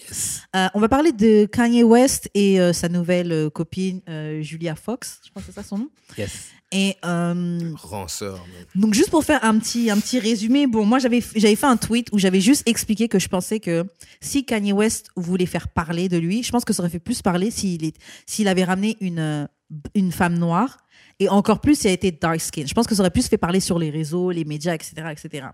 [0.55, 4.01] Euh, on va parler de Kanye West et euh, sa nouvelle copine
[4.39, 5.19] Julia Fox.
[5.25, 5.89] Je crois que c'est ça son nom.
[6.17, 6.31] Yes.
[6.71, 11.21] Et euh, Ranceur, donc juste pour faire un petit un petit résumé, bon moi j'avais
[11.35, 13.85] j'avais fait un tweet où j'avais juste expliqué que je pensais que
[14.19, 17.21] si Kanye West voulait faire parler de lui, je pense que ça aurait fait plus
[17.21, 19.47] parler s'il est s'il avait ramené une
[19.93, 20.77] une femme noire
[21.19, 22.65] et encore plus s'il a été dark skin.
[22.65, 25.47] Je pense que ça aurait plus fait parler sur les réseaux, les médias, etc., etc.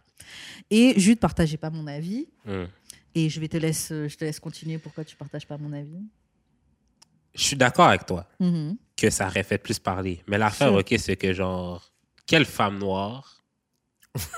[0.70, 2.66] Et Jude partageait pas mon avis Hmm.
[3.16, 4.78] et je vais te laisse je te laisse continuer.
[4.78, 6.02] Pourquoi tu partages pas mon avis?
[7.36, 8.76] Je suis d'accord avec toi Mhm.
[8.98, 10.22] que ça aurait fait plus parler.
[10.28, 10.74] Mais l'affaire.
[10.74, 11.92] OK, c'est que genre,
[12.26, 13.38] quelle femme noire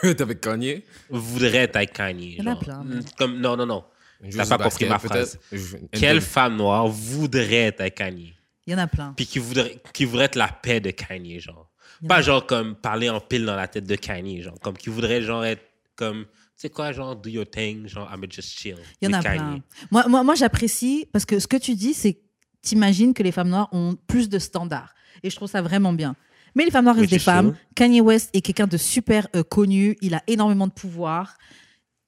[0.04, 0.84] T'es avec Kanye?
[1.10, 2.36] voudrait être avec Kanye?
[2.38, 3.84] Il y en a plein, mais- Comme, non, non, non.
[4.32, 5.40] T'as pas compris ma phrase.
[5.92, 8.36] Quelle femme noire voudrait être avec Kanye?
[8.68, 9.14] Il y en a plein.
[9.16, 11.70] Puis qui voudrait, qui voudrait être la paix de Kanye, genre.
[12.08, 14.60] Pas genre comme parler en pile dans la tête de Kanye, genre.
[14.62, 15.64] Comme qui voudrait genre être
[15.96, 18.78] comme, tu sais quoi, genre do your thing, genre I'm just chill.
[19.02, 19.38] Il y en a Kanye.
[19.38, 19.62] plein.
[19.92, 22.20] Moi, moi, moi j'apprécie parce que ce que tu dis, c'est
[22.62, 24.94] t'imagines que les femmes noires ont plus de standards.
[25.22, 26.16] Et je trouve ça vraiment bien.
[26.56, 27.50] Mais les femmes noires restent des c'est femmes.
[27.56, 27.58] sûr.
[27.76, 29.98] Kanye West est quelqu'un de super euh, connu.
[30.02, 31.38] Il a énormément de pouvoir.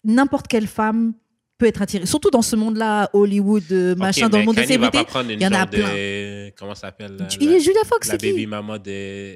[0.04, 1.14] N'importe quelle femme
[1.58, 2.06] peut être attirée.
[2.06, 5.06] Surtout dans ce monde-là, Hollywood, euh, machin, dans le monde des Kanye va célébrités.
[5.06, 7.16] pas prendre une il y en a genre de, comment ça s'appelle?
[7.18, 9.36] là, Il est Julia Fox, la baby maman de.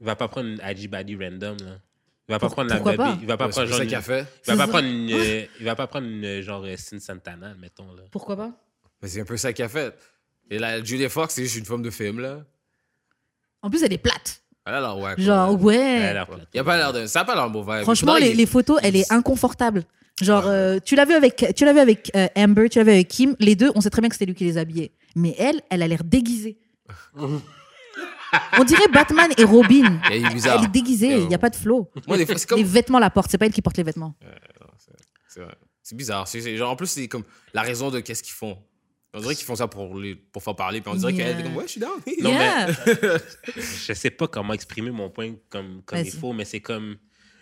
[0.00, 1.78] Il va pas prendre une Ajibadi random, là.
[2.28, 2.96] Il va pas prendre la baby.
[2.96, 3.18] pas?
[3.20, 3.80] Il va pas Ouais, C'est prendre genre.
[3.86, 4.26] qu'il a une- fait.
[4.46, 5.08] Il va pas prendre une.
[5.08, 8.02] Il va pas prendre une genre euh, Sin Santana, mettons, là.
[8.10, 8.52] Pourquoi pas?
[9.02, 9.94] Mais c'est un peu ça qu'il a fait.
[10.50, 12.44] Et la Julia Fox, c'est juste une femme de film, là.
[13.62, 14.42] En plus, elle est plate.
[14.66, 15.20] Elle a l'air wack.
[15.20, 15.76] Genre, ouais.
[15.76, 16.12] Elle a ouais.
[16.14, 16.48] l'air plate.
[16.52, 17.06] Il y a pas l'air de...
[17.06, 17.82] Ça a pas l'air beau vibe.
[17.82, 19.84] Franchement, les, les photos, elle est inconfortable.
[20.20, 22.90] Genre, euh, tu l'as vu avec, tu l'as vu avec euh, Amber, tu l'as vu
[22.90, 23.36] avec Kim.
[23.38, 24.92] Les deux, on sait très bien que c'était lui qui les habillait.
[25.16, 26.58] Mais elle, elle a l'air déguisée.
[28.58, 30.00] on dirait Batman et Robin.
[30.10, 30.58] Elle est bizarre.
[30.58, 31.90] Elle est déguisée, il n'y a pas de flow.
[32.06, 34.14] Moi, des fois, c'est Les vêtements la portent, c'est pas elle qui porte les vêtements.
[35.28, 35.54] C'est vrai.
[35.82, 36.28] C'est bizarre.
[36.28, 38.58] C'est- genre, en plus, c'est comme la raison de qu'est-ce qu'ils font.
[39.14, 41.26] On dirait qu'ils font ça pour, les, pour faire parler, puis on dirait Yeah.
[41.32, 41.98] qu'elle est comme, ouais, je suis down.
[42.20, 42.68] Non, Yeah.
[43.56, 46.96] je sais pas comment exprimer mon point comme, comme il faut, mais c'est comme.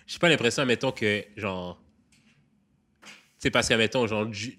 [0.06, 1.82] J'ai pas l'impression, mettons, que, genre.
[3.38, 4.32] Sais, parce que, mettons, genre.
[4.32, 4.58] Ju-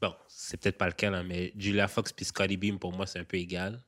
[0.00, 3.06] Bon, c'est peut-être pas le cas, là, mais Julia Fox puis Scotty Beam, pour moi,
[3.06, 3.80] c'est un peu égal.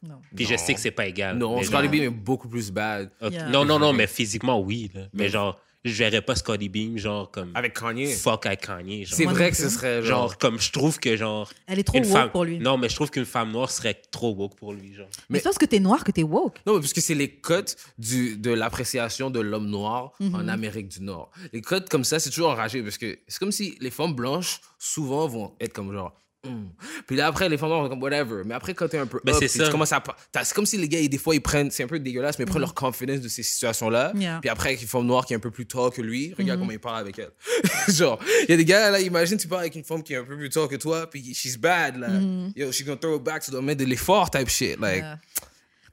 [0.00, 0.20] Non.
[0.36, 1.36] Puis je sais que c'est pas égal.
[1.36, 3.10] Non, Scotty genre- Beam est beaucoup plus bad.
[3.20, 3.48] Yeah.
[3.48, 4.90] Non, non, non, mais physiquement, oui.
[4.94, 5.02] là.
[5.12, 7.50] Mais Mais- genre, je verrais pas Scotty Beam, genre, comme.
[7.54, 8.06] Avec Kanye.
[8.12, 9.04] Fuck avec Kanye.
[9.06, 10.28] C'est vrai que ce serait genre.
[10.28, 11.50] Genre, comme je trouve que, genre.
[11.66, 12.30] Elle est trop woke femme...
[12.30, 12.58] pour lui.
[12.58, 15.08] Non, mais je trouve qu'une femme noire serait trop woke pour lui, genre.
[15.28, 16.56] Mais c'est parce que t'es noir que t'es woke.
[16.66, 20.34] Non, mais parce que c'est les cotes du, de l'appréciation de l'homme noir Mhm.
[20.34, 21.30] en Amérique du Nord.
[21.52, 24.60] Les cotes comme ça, c'est toujours enragé parce que c'est comme si les femmes blanches,
[24.78, 26.12] souvent, vont être comme genre.
[27.06, 28.42] Puis là, après, les femmes noires sont comme whatever.
[28.44, 29.18] Mais après, quand t'es un peu.
[29.26, 29.64] Up, c'est ça.
[29.66, 30.02] tu commences à
[30.42, 31.70] C'est comme si les gars, des fois, ils prennent.
[31.70, 34.12] C'est un peu dégueulasse, mais ils prennent leur confidence de ces situations-là.
[34.14, 34.38] Yeah.
[34.40, 36.58] Puis après, avec une femme noire qui est un peu plus tard que lui, regarde
[36.58, 36.66] Mhm.
[36.66, 37.30] comment il parle avec elle.
[37.94, 40.16] genre, il y a des gars, là, imagine, tu parles avec une femme qui est
[40.16, 42.08] un peu plus tard que toi, puis she's bad, là.
[42.56, 44.78] Yo, she's gonna throw it back, tu dois mettre de l'effort, type shit.
[44.80, 45.04] Like,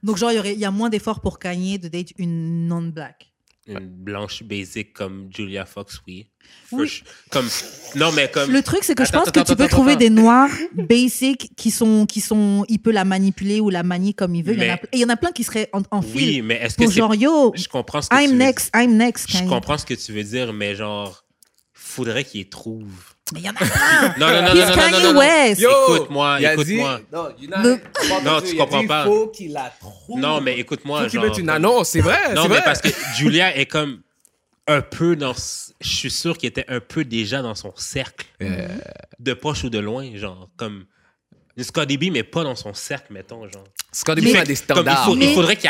[0.02, 2.66] Donc, genre, il y, aurait- il y a moins d'efforts pour Kanye de date une
[2.66, 3.31] non-black.
[3.68, 6.28] Une blanche basic comme Julia Fox, oui.
[7.30, 7.46] Comme...
[7.94, 8.50] Non, mais comme.
[8.50, 10.00] Le truc, c'est que je Attends, pense que attends, tu peux attends, trouver attends.
[10.00, 14.34] des noirs basic qui sont, qui sont, il peut la manipuler ou la manier comme
[14.34, 14.54] il veut.
[14.54, 16.16] Il y en a et il y en a plein qui seraient en, en fil
[16.16, 18.70] Oui, mais est-ce que pour genre, yo, Je comprends ce que I'm tu veux next,
[18.74, 19.30] I'm next.
[19.30, 21.24] Je comprends ce que tu veux dire, mais genre,
[21.72, 22.90] faudrait qu'il trouve.
[23.32, 24.14] Mais il y en a plein.
[24.18, 25.18] Non, non, non, He's non, non, Kanye non, non, non.
[25.20, 25.60] West.
[25.60, 27.00] Yo, Écoute-moi, il écoute-moi.
[27.12, 27.80] Non, Le-
[28.24, 29.04] Non, tu il comprends pas.
[29.04, 30.18] faut qu'il la trouve.
[30.20, 31.02] Non, mais écoute-moi.
[31.04, 32.34] Faut qu'il genre, mette une annonce, c'est vrai.
[32.34, 32.62] Non, mais vrai.
[32.64, 34.00] parce que Julia est comme
[34.68, 35.34] un peu dans.
[35.80, 38.26] Je suis sûr qu'il était un peu déjà dans son cercle.
[38.42, 38.68] Euh,
[39.18, 40.48] De proche ou de loin, genre.
[40.56, 40.84] Comme.
[41.60, 43.64] Scotty B, mais pas dans son cercle, mettons, genre.
[43.94, 45.14] Scotty Beam a des Comme il, standards.
[45.20, 45.68] il faudrait qu'il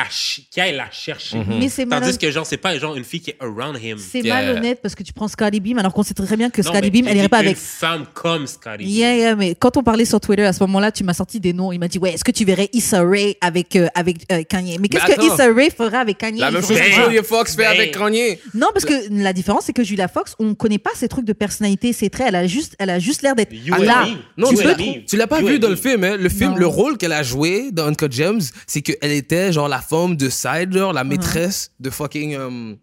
[0.62, 1.38] aille, la chercher.
[1.48, 2.20] Mais c'est Tandis malhonnête.
[2.20, 3.98] que, genre, c'est pas genre une fille qui est around him.
[3.98, 4.34] C'est Yeah.
[4.36, 7.08] malhonnête parce que tu prends Scotty Beam alors qu'on sait très bien que Scotty Beam,
[7.08, 7.56] elle irait pas une avec.
[7.56, 8.88] femme comme Scotty B.
[8.88, 11.52] Yeah, yeah, mais quand on parlait sur Twitter à ce moment-là, tu m'as sorti des
[11.52, 11.72] noms.
[11.72, 14.78] Il m'a dit, ouais, est-ce que tu verrais Issa Rae avec, euh, avec euh, Kanye?
[14.80, 15.20] Mais qu'est-ce que.
[15.34, 16.38] Issa Rae ferait avec Kanye?
[16.38, 16.92] La même chose que.
[16.92, 17.70] Julia Fox fait Ben.
[17.72, 18.38] avec Kanye.
[18.54, 21.32] Non, parce que la différence, c'est que Julia Fox, on connaît pas ses trucs de
[21.32, 22.28] personnalité, ses traits.
[22.28, 24.06] Elle a juste, elle a juste l'air d'être là.
[24.36, 25.04] Non, tu, l'as- me.
[25.04, 25.71] tu l'as pas vu dans.
[25.72, 26.16] Le film, hein?
[26.16, 26.56] Le film, Non.
[26.56, 30.28] le rôle qu'elle a joué dans Uncut Gems, c'est qu'elle était genre la femme de
[30.28, 32.74] Side, genre la maîtresse de fucking euh,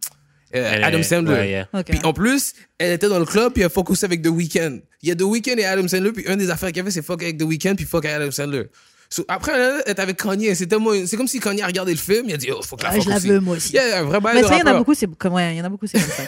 [0.56, 1.34] euh, Elle Adam est- Sandler.
[1.34, 1.68] ouais, yeah.
[1.74, 1.86] Ok.
[1.90, 4.80] Puis en plus, elle était dans le club, puis elle focusait avec The Weeknd.
[5.02, 7.02] Il y a The Weeknd et Adam Sandler, puis une des affaires qu'elle fait, c'est
[7.06, 8.64] fuck avec The Weeknd, puis fuck avec Adam Sandler.
[9.12, 10.54] So, après, elle est avec Kanye.
[10.54, 12.76] C'est tellement- c'est comme si Kanye a regardé le film, il a dit, oh, faut
[12.76, 13.28] que la Ah, fuck je la aussi.
[13.28, 13.74] veux, moi aussi.
[13.74, 14.78] Yeah, un vrai bail Mais ça, il y en a rappeur.
[14.80, 16.24] beaucoup, c'est comme, ouais, il y en a beaucoup, c'est comme ça.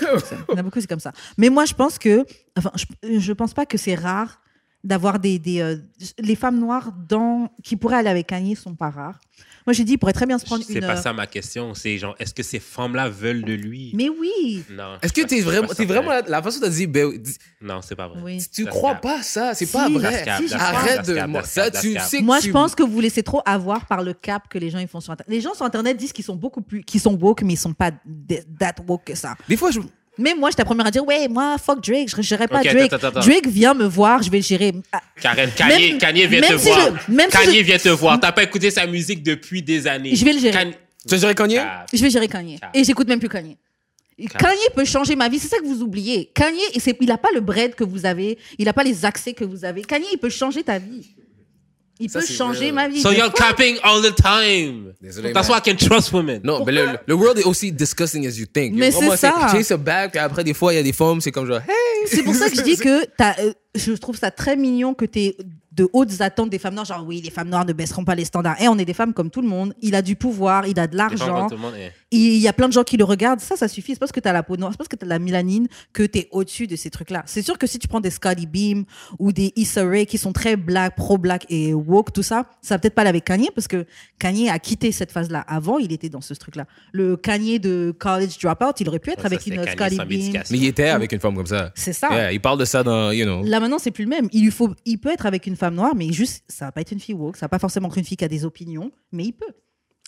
[0.50, 1.12] Il y en a beaucoup, c'est comme ça.
[1.38, 2.26] Mais moi, je pense que,
[2.58, 4.42] enfin, je, je pense pas que c'est rare
[4.84, 5.78] d'avoir des, des euh,
[6.20, 9.20] les femmes noires dans, qui pourraient aller avec Kanye sont pas rares.
[9.68, 10.80] Moi, j'ai dit, il pourrait très bien se prendre C'est une.
[10.82, 11.76] pas euh, ça ma question.
[11.76, 13.92] C'est genre, est-ce que ces femmes-là veulent de lui?
[13.94, 14.64] Mais oui.
[14.72, 14.98] Non.
[15.04, 15.94] Est-ce que t'es vraiment, t'es certain.
[15.94, 18.20] vraiment la, la façon dont t'as dit, ben, dis- Non, c'est pas vrai.
[18.24, 18.44] Oui.
[18.52, 19.02] tu crois cap.
[19.04, 20.24] pas ça, c'est Si, pas vrai.
[20.26, 20.52] cap, Si.
[20.56, 21.44] Arrête de moi.
[21.44, 24.14] Ça, tu sais que Moi, tu- je pense que vous laissez trop avoir par le
[24.14, 25.32] cap que les gens ils font sur Internet.
[25.32, 27.74] Les gens sur Internet disent qu'ils sont beaucoup plus, qu'ils sont woke, mais ils sont
[27.74, 29.36] pas that woke que ça.
[29.48, 29.80] Des fois, je.
[30.22, 32.62] Même moi, j'étais la première à dire, ouais, moi, fuck Drake, je ne gérerai pas
[32.62, 32.94] Drake.
[32.94, 33.28] attends, attends, attends.
[33.28, 34.72] Drake vient me voir, je vais le gérer.
[34.92, 36.80] Ah, Karen, Kanye, Kanye vient même te si voir.
[37.08, 38.20] je- même si Kanye je- vient te voir.
[38.20, 40.16] T'as pas écouté sa musique depuis des années.
[40.16, 40.54] Je vais le gérer.
[40.58, 40.76] Kanye-
[41.08, 41.56] Tu dirais Kanye?
[41.56, 41.88] Cap.
[41.92, 42.60] Je vais gérer Kanye.
[42.74, 43.58] Et j'écoute même plus Kanye.
[44.38, 46.30] Kanye peut changer ma vie, c'est ça que vous oubliez.
[46.36, 49.04] Kanye, et c'est- il n'a pas le bread que vous avez, il n'a pas les
[49.04, 49.82] accès que vous avez.
[49.82, 51.08] Kanye, il peut changer ta vie.
[52.00, 52.74] Il Ça, peut changer real.
[52.74, 53.02] ma vie.
[53.02, 54.94] So you're capping all the time.
[55.02, 55.58] Désolé, That's man.
[55.58, 56.42] why I can trust women.
[56.44, 58.74] Non, mais le, le world est aussi disgusting as you think.
[58.76, 59.48] Mais c'est ça.
[59.52, 61.60] Chase a bag, puis après, des fois, il y a des femmes, c'est comme genre,
[61.60, 62.08] hey!
[62.08, 65.06] C'est pour ça que je dis que t'as, euh, je trouve ça très mignon que
[65.06, 65.38] tu aies
[65.72, 66.86] de hautes attentes des femmes noires.
[66.86, 68.62] Genre, oui, les femmes noires ne baisseront pas les standards.
[68.62, 69.74] Et on est des femmes comme tout le monde.
[69.82, 71.48] Il a du pouvoir, il a de l'argent.
[71.78, 71.92] eh.
[72.14, 73.40] Il y a plein de gens qui le regardent.
[73.40, 73.94] Ça, ça suffit.
[73.94, 75.68] C'est parce que tu as la peau noire, c'est parce que tu as la mélanine
[75.94, 77.24] que tu es au-dessus de ces trucs-là.
[77.26, 78.84] C'est sûr que si tu prends des Scotty Beam
[79.18, 82.80] ou des Issa Rae qui sont très black, pro-black et woke, tout ça, ça va
[82.80, 83.86] peut-être pas aller avec Kanye parce que
[84.20, 85.46] Kanye a quitté cette phase-là.
[85.48, 86.66] Avant, il était dans ce truc-là.
[86.92, 90.34] Le Kanye de College Dropout, il aurait pu être Ça, avec une Scotty Beam.
[90.52, 91.72] Mais il était avec une femme comme ça.
[91.76, 92.10] C'est ça.
[92.12, 93.42] Yeah, il parle de ça dans, you know.
[93.46, 94.28] Là maintenant, c'est plus le même.
[94.34, 96.82] Il lui faut, il peut être avec une femme noire, mais juste, ça va pas
[96.82, 98.92] être une fille woke, ça va pas forcément être une fille qui a des opinions,
[99.14, 99.46] mais il peut.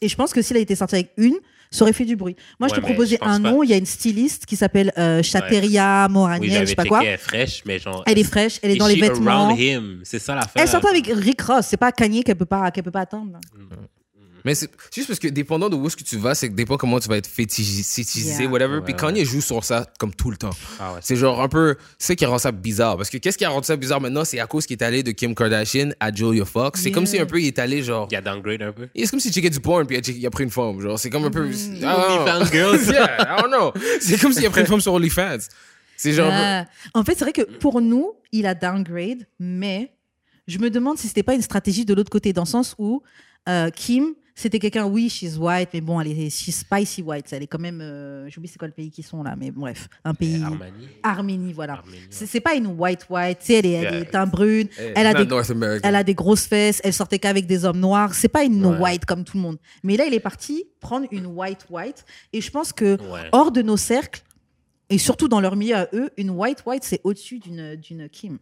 [0.02, 1.36] Et je pense que s'il a été sorti avec une,
[1.72, 2.36] ça aurait fait du bruit.
[2.60, 3.52] Moi, je Ouais, te proposais je un pas.
[3.52, 3.64] nom.
[3.64, 7.02] Il y a une styliste qui s'appelle euh, Chateria Moraniel, Oui, je sais pas quoi.
[7.04, 8.04] elle est fraîche, mais genre.
[8.06, 9.56] Elle est fraîche, elle est dans les vêtements.
[10.04, 10.62] C'est ça l'affaire.
[10.62, 11.66] Elle sort avec Rick Ross.
[11.68, 13.40] C'est pas Kanye qu'elle peut pas, qu'elle peut pas attendre.
[14.46, 16.76] Mais c'est juste parce que dépendant de où est-ce que tu vas, c'est que dépend
[16.78, 18.52] comment tu vas être fétichi- fétichisé, Yeah.
[18.52, 18.76] whatever.
[18.78, 19.00] Ouais, Puis ouais.
[19.00, 20.50] Kanye joue sur ça comme tout le temps.
[20.80, 21.00] Ah ouais.
[21.02, 21.76] C'est genre un peu.
[21.98, 22.98] C'est qui rend ça bizarre.
[22.98, 25.02] Parce que qu'est-ce qui a rendu ça bizarre maintenant, c'est à cause qu'il est allé
[25.04, 26.82] de Kim Kardashian à Julia Fox.
[26.82, 28.08] C'est comme si un peu il est allé genre.
[28.12, 28.88] Il a downgrade un peu.
[28.96, 30.80] C'est comme s'il checkait du porn puis il a, pris une femme.
[30.82, 31.46] Genre, c'est comme un peu.
[31.48, 31.80] Mm.
[31.80, 31.88] Know.
[31.88, 32.84] OnlyFans girls.
[32.92, 33.74] yeah, I don't know.
[34.02, 35.38] C'est comme s'il a pris une femme sur OnlyFans.
[35.96, 36.32] C'est genre.
[36.32, 37.00] un peu- Ah.
[37.00, 39.94] En fait, c'est vrai que pour nous, il a downgrade, mais
[40.48, 43.02] je me demande si c'était pas une stratégie de l'autre côté, dans le sens où
[43.48, 47.32] euh, Kim, c'était quelqu'un, oui, she's white, mais bon, elle est she's spicy white.
[47.32, 49.88] Elle est quand même, euh, j'oublie c'est quoi le pays qu'ils sont là, mais bref,
[50.04, 50.42] un pays.
[51.04, 51.74] Arménie, voilà.
[51.74, 52.08] Arménie, ouais.
[52.10, 54.00] C'est c'est pas une white white, tu sais, elle est, elle Yeah.
[54.00, 55.28] est teint brune, Eh, elle a des
[55.84, 58.14] elle a des grosses fesses, elle sortait qu'avec des hommes noirs.
[58.16, 58.78] C'est pas une Ouais.
[58.80, 59.58] white comme tout le monde.
[59.84, 62.06] Mais là, il est parti prendre une white white.
[62.34, 63.30] Et je pense que Ouais.
[63.32, 64.24] hors de nos cercles,
[64.90, 68.38] et surtout dans leur milieu à eux, une white white, c'est au-dessus d'une d'une Kim.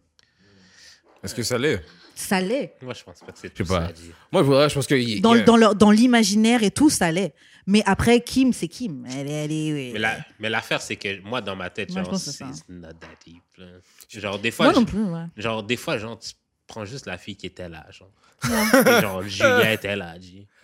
[1.22, 1.80] Est-ce que ça l'est?
[2.14, 2.74] Ça l'est.
[2.82, 3.86] Moi, je pense pas que c'est Je sais tout pas.
[3.88, 3.92] ça.
[4.32, 4.94] Moi, pour vrai, je pense que.
[5.20, 7.32] Dans, il y a- dans, leur- dans l'imaginaire et tout, ça l'est.
[7.66, 9.06] Mais après, Kim, c'est Kim.
[9.06, 9.90] Elle, est- elle est.
[9.94, 12.30] Mais la- mais l'affaire, c'est que moi, dans ma tête, Moi, je genre, pense que
[12.32, 12.64] c'est c'est ça.
[12.68, 13.42] not that deep.
[13.58, 13.66] là.
[14.08, 15.24] Genre, des fois, Moi je- non plus, ouais.
[15.36, 16.30] genre, des fois, genre, tu
[16.66, 18.10] prends juste la fille qui était là, genre.
[18.44, 18.48] Yeah.
[18.98, 20.14] Et genre, Julia était là.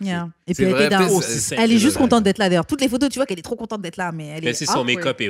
[0.01, 0.29] Yeah.
[0.45, 2.23] Et C'est puis, elle, vrai, était dans- peut-être, Aussi c'est- simple elle est juste contente
[2.25, 2.65] d'être là, d'ailleurs.
[2.65, 4.53] Toutes les photos, tu vois qu'elle est trop contente d'être là, mais elle Mais est.
[4.53, 4.87] si son awkward.
[4.87, 5.29] make-up est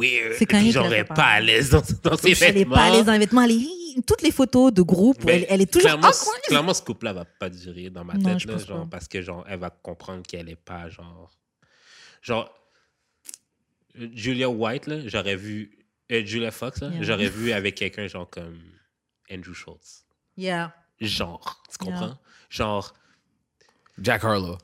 [0.00, 0.66] weird, C'est fait
[0.98, 1.14] est pas.
[1.14, 2.74] pas à l'aise dans, dans ses Elle est vêtements.
[2.76, 3.42] pas à l'aise dans les vêtements.
[3.42, 3.66] Elle est...
[4.06, 6.40] Toutes les photos de groupe, elle, elle est toujours clairement, awkward.
[6.46, 9.44] clairement, ce couple-là va pas durer dans ma Non, tête, là, genre, parce que genre,
[9.48, 11.30] elle va comprendre qu'elle est pas genre,
[12.22, 12.54] genre
[14.14, 15.76] Julia White là, j'aurais vu
[16.12, 17.02] euh, Julia Fox là, Yeah.
[17.02, 18.60] j'aurais vu avec quelqu'un genre comme
[19.30, 20.04] Andrew Schultz,
[20.36, 20.72] Yeah.
[21.00, 21.92] genre, tu Yeah.
[21.98, 22.94] comprends, genre.
[24.00, 24.56] Jack Harlow.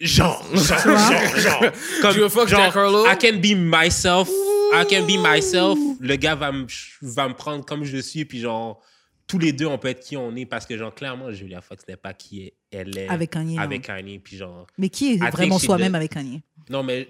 [0.00, 1.60] Genre, genre, genre, genre,
[2.02, 3.06] comme, Julia Fox, genre, Jack Harlow?
[3.06, 4.28] I can be myself,
[4.72, 5.78] I can be myself.
[6.00, 6.66] Le gars va me,
[7.02, 8.80] va me prendre comme je suis, puis genre,
[9.26, 11.84] tous les deux, on peut être qui on est, parce que genre, clairement, Julia Fox
[11.88, 15.32] n'est pas qui elle est Avec Kanye, avec Kanye, puis genre, Mais qui est think
[15.32, 17.08] vraiment soi-même avec Kanye non mais,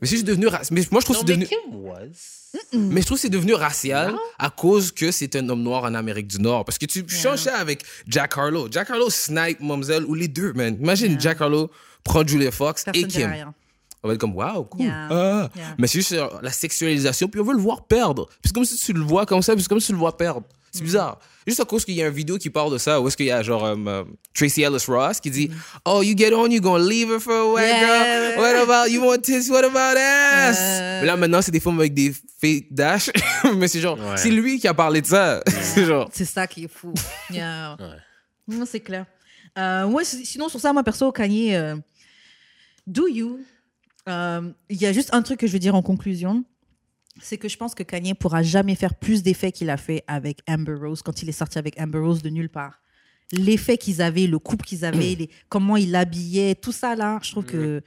[0.00, 0.46] Mais c'est juste devenu.
[0.46, 1.62] ra- Mais moi, je trouve non que c'est mais devenu.
[1.62, 2.52] Kim was?
[2.72, 5.94] Mais je trouve que c'est devenu racial à cause que c'est un homme noir en
[5.94, 6.64] Amérique du Nord.
[6.64, 8.68] Parce que tu changes ça avec Jack Harlow.
[8.70, 10.76] Jack Harlow snipe Momzelle ou les deux, man.
[10.80, 11.18] Imagine Yeah.
[11.20, 11.70] Jack Harlow
[12.04, 13.52] prend Julia Fox Personne et Kim.
[14.06, 14.82] On va être comme, waouh, cool.
[14.86, 15.08] Yeah.
[15.10, 15.48] Ah.
[15.56, 15.64] Yeah.
[15.78, 18.26] Mais c'est juste euh, la sexualisation, puis on veut le voir perdre.
[18.26, 19.98] Puis c'est comme si tu le vois comme ça, puis c'est comme si tu le
[19.98, 20.42] vois perdre.
[20.70, 20.84] C'est Mm.
[20.84, 21.18] bizarre.
[21.46, 23.26] Juste à cause qu'il y a une vidéo qui parle de ça, où est-ce qu'il
[23.26, 24.04] y a genre euh, euh,
[24.34, 25.32] Tracy Ellis Ross qui Mm.
[25.32, 25.50] dit
[25.84, 28.34] Oh, you get on, you gonna leave her for a white Yeah.
[28.36, 28.40] girl.
[28.40, 30.56] What about, you want tits, what about ass?
[30.60, 31.00] Euh.
[31.00, 33.10] Mais là, maintenant, c'est des femmes avec des fake dash.
[33.56, 34.16] Mais c'est genre, Ouais.
[34.16, 35.42] c'est lui qui a parlé de ça.
[35.62, 36.08] c'est genre.
[36.12, 36.92] C'est ça qui est fou.
[37.30, 37.76] Yeah.
[38.48, 38.64] Ouais.
[38.66, 39.06] C'est clair.
[39.58, 41.76] Euh, ouais, sinon, sur ça, moi, perso, Kanye, euh,
[42.86, 43.40] do you.
[44.08, 46.44] Euh, Il y a juste un truc que je veux dire en conclusion.
[47.20, 50.40] C'est que je pense que Kanye pourra jamais faire plus d'effets qu'il a fait avec
[50.48, 52.82] Amber Rose quand il est sorti avec Amber Rose de nulle part.
[53.32, 57.30] L'effet qu'ils avaient, le couple qu'ils avaient, les- comment il l'habillait, tout ça là, je
[57.32, 57.82] trouve que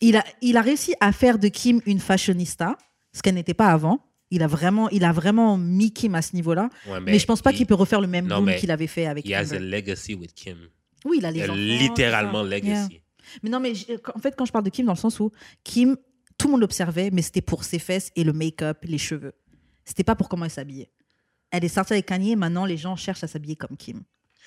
[0.00, 2.76] il a, il a réussi à faire de Kim une fashionista,
[3.12, 4.00] ce qu'elle n'était pas avant.
[4.30, 6.70] Il a vraiment, il a vraiment mis Kim à ce niveau-là.
[6.88, 9.06] Ouais, Mais, je pense pas il- qu'il peut refaire le même boom qu'il avait fait
[9.06, 9.60] avec He has a Amber.
[9.60, 10.56] legacy with Kim.
[11.04, 12.92] Oui, il a les Il a enfants, littéralement legacy.
[12.92, 13.00] Yeah.
[13.42, 15.30] Mais non, mais j- en fait, quand je parle de Kim, dans le sens où
[15.64, 15.96] Kim,
[16.38, 19.32] tout le monde l'observait, mais c'était pour ses fesses et le make-up, les cheveux.
[19.84, 20.90] C'était pas pour comment elle s'habillait.
[21.50, 24.02] Elle est sortie avec Kanye, maintenant les gens cherchent à s'habiller comme Kim.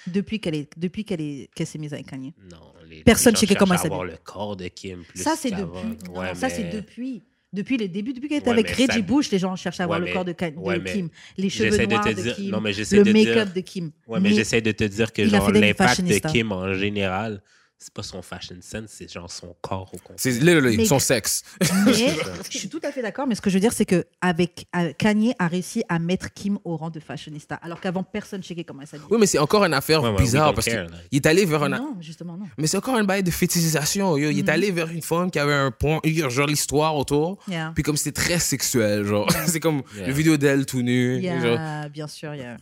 [0.07, 2.33] Depuis qu'elle est, depuis qu'elle est, qu'elle s'est mise avec Kanye.
[2.51, 2.57] Non,
[2.89, 4.19] les, Personne gens checkait comment cherchent elle à avoir s'habille.
[4.25, 5.03] le corps de Kim.
[5.03, 6.09] Plus ça, c'est depuis.
[6.11, 7.23] Ouais, non, Ça, mais- c'est depuis.
[7.53, 9.85] Depuis les débuts, depuis qu'elle était Ouais, avec Reggie ça- Bush, les gens cherchaient à
[9.85, 12.21] avoir Ouais, le corps de, Ka- de Kim, les cheveux j'essaie de noirs te de,
[12.21, 13.91] dire- Kim, non, mais j'essaie le make-up dire- de Kim.
[14.05, 16.29] Ouais, mais, Mais- j'essaie de te dire que genre l'impact de fashionista.
[16.29, 17.41] Kim en général,
[17.80, 19.97] c'est pas son fashion sense, c'est genre son corps au.
[20.15, 21.43] C'est literally Mais- son sexe.
[21.86, 21.93] Mais
[22.51, 24.65] je suis tout à fait d'accord, mais ce que je veux dire, c'est que avec
[24.75, 28.63] euh, Kanye a réussi à mettre Kim au rang de fashionista, alors qu'avant personne checkait
[28.63, 29.07] comment elle s'habillait.
[29.11, 31.69] Oui, mais c'est encore une affaire Ouais, ouais, bizarre parce qu'il est allé vers un.
[31.69, 32.45] Non, justement non.
[32.57, 34.17] Mais c'est encore une bail de fétichisation.
[34.17, 34.32] yo.
[34.32, 35.99] Il est allé vers une femme qui avait un point,
[36.30, 37.38] genre l'histoire autour.
[37.47, 37.71] Yeah.
[37.75, 39.30] Puis comme c'était très sexuel, genre.
[39.47, 40.07] c'est comme Yeah.
[40.07, 41.21] une vidéo d'elle tout nue.
[41.21, 41.59] Genre.
[41.59, 42.57] a, bien sûr, il y a.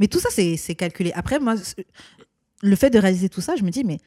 [0.00, 1.12] Mais tout ça, c'est c'est calculé.
[1.14, 1.54] Après, moi,
[2.62, 3.98] le fait de réaliser tout ça, je me dis, mais.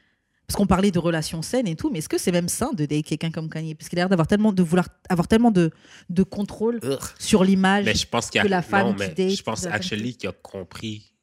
[0.45, 2.85] Parce qu'on parlait de relations saines et tout, mais est-ce que c'est même sain de
[2.85, 3.75] date quelqu'un comme Kanye?
[3.75, 5.71] Parce qu'il a l'air d'avoir tellement de vouloir avoir tellement de,
[6.09, 6.81] de contrôle
[7.17, 7.85] sur l'image.
[7.85, 9.61] Mais je pense qu'il y a que la femme non, qui mais date, je pense
[9.61, 11.13] de actually qui- qu'il a compris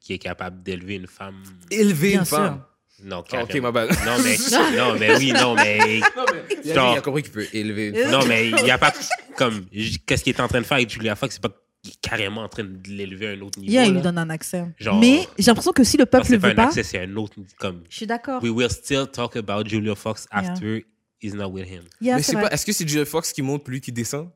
[0.00, 1.36] qu'il est capable d'élever une femme.
[1.70, 2.36] Élever Bien une sûr.
[2.38, 2.62] femme?
[3.04, 3.70] Non, Ah, ok, ma.
[3.70, 3.86] Non
[4.24, 4.36] mais
[4.76, 6.00] non mais oui non mais
[6.64, 8.10] Il a, Genre- il a compris qu'il peut élever une femme.
[8.10, 8.92] non mais il y a pas
[9.36, 9.64] comme
[10.06, 10.76] qu'est-ce qu'il est en train de faire?
[10.78, 11.54] Avec Julia Fox c'est pas
[11.90, 13.72] est carrément en train de l'élever à un autre niveau.
[13.72, 14.64] Yeah, il lui donne un accès.
[14.78, 17.00] Genre- mais j'ai l'impression que si le peuple c'est ne pas veut un accès, c'est
[17.00, 18.42] un autre comme je suis d'accord.
[18.42, 20.52] we will still talk about Julia Fox Yeah.
[20.52, 20.84] after
[21.20, 21.82] he's not with him.
[22.00, 22.48] Yeah, Mais c'est c'est pas.
[22.50, 24.28] Est-ce que c'est Julia Fox qui monte plus qui descend?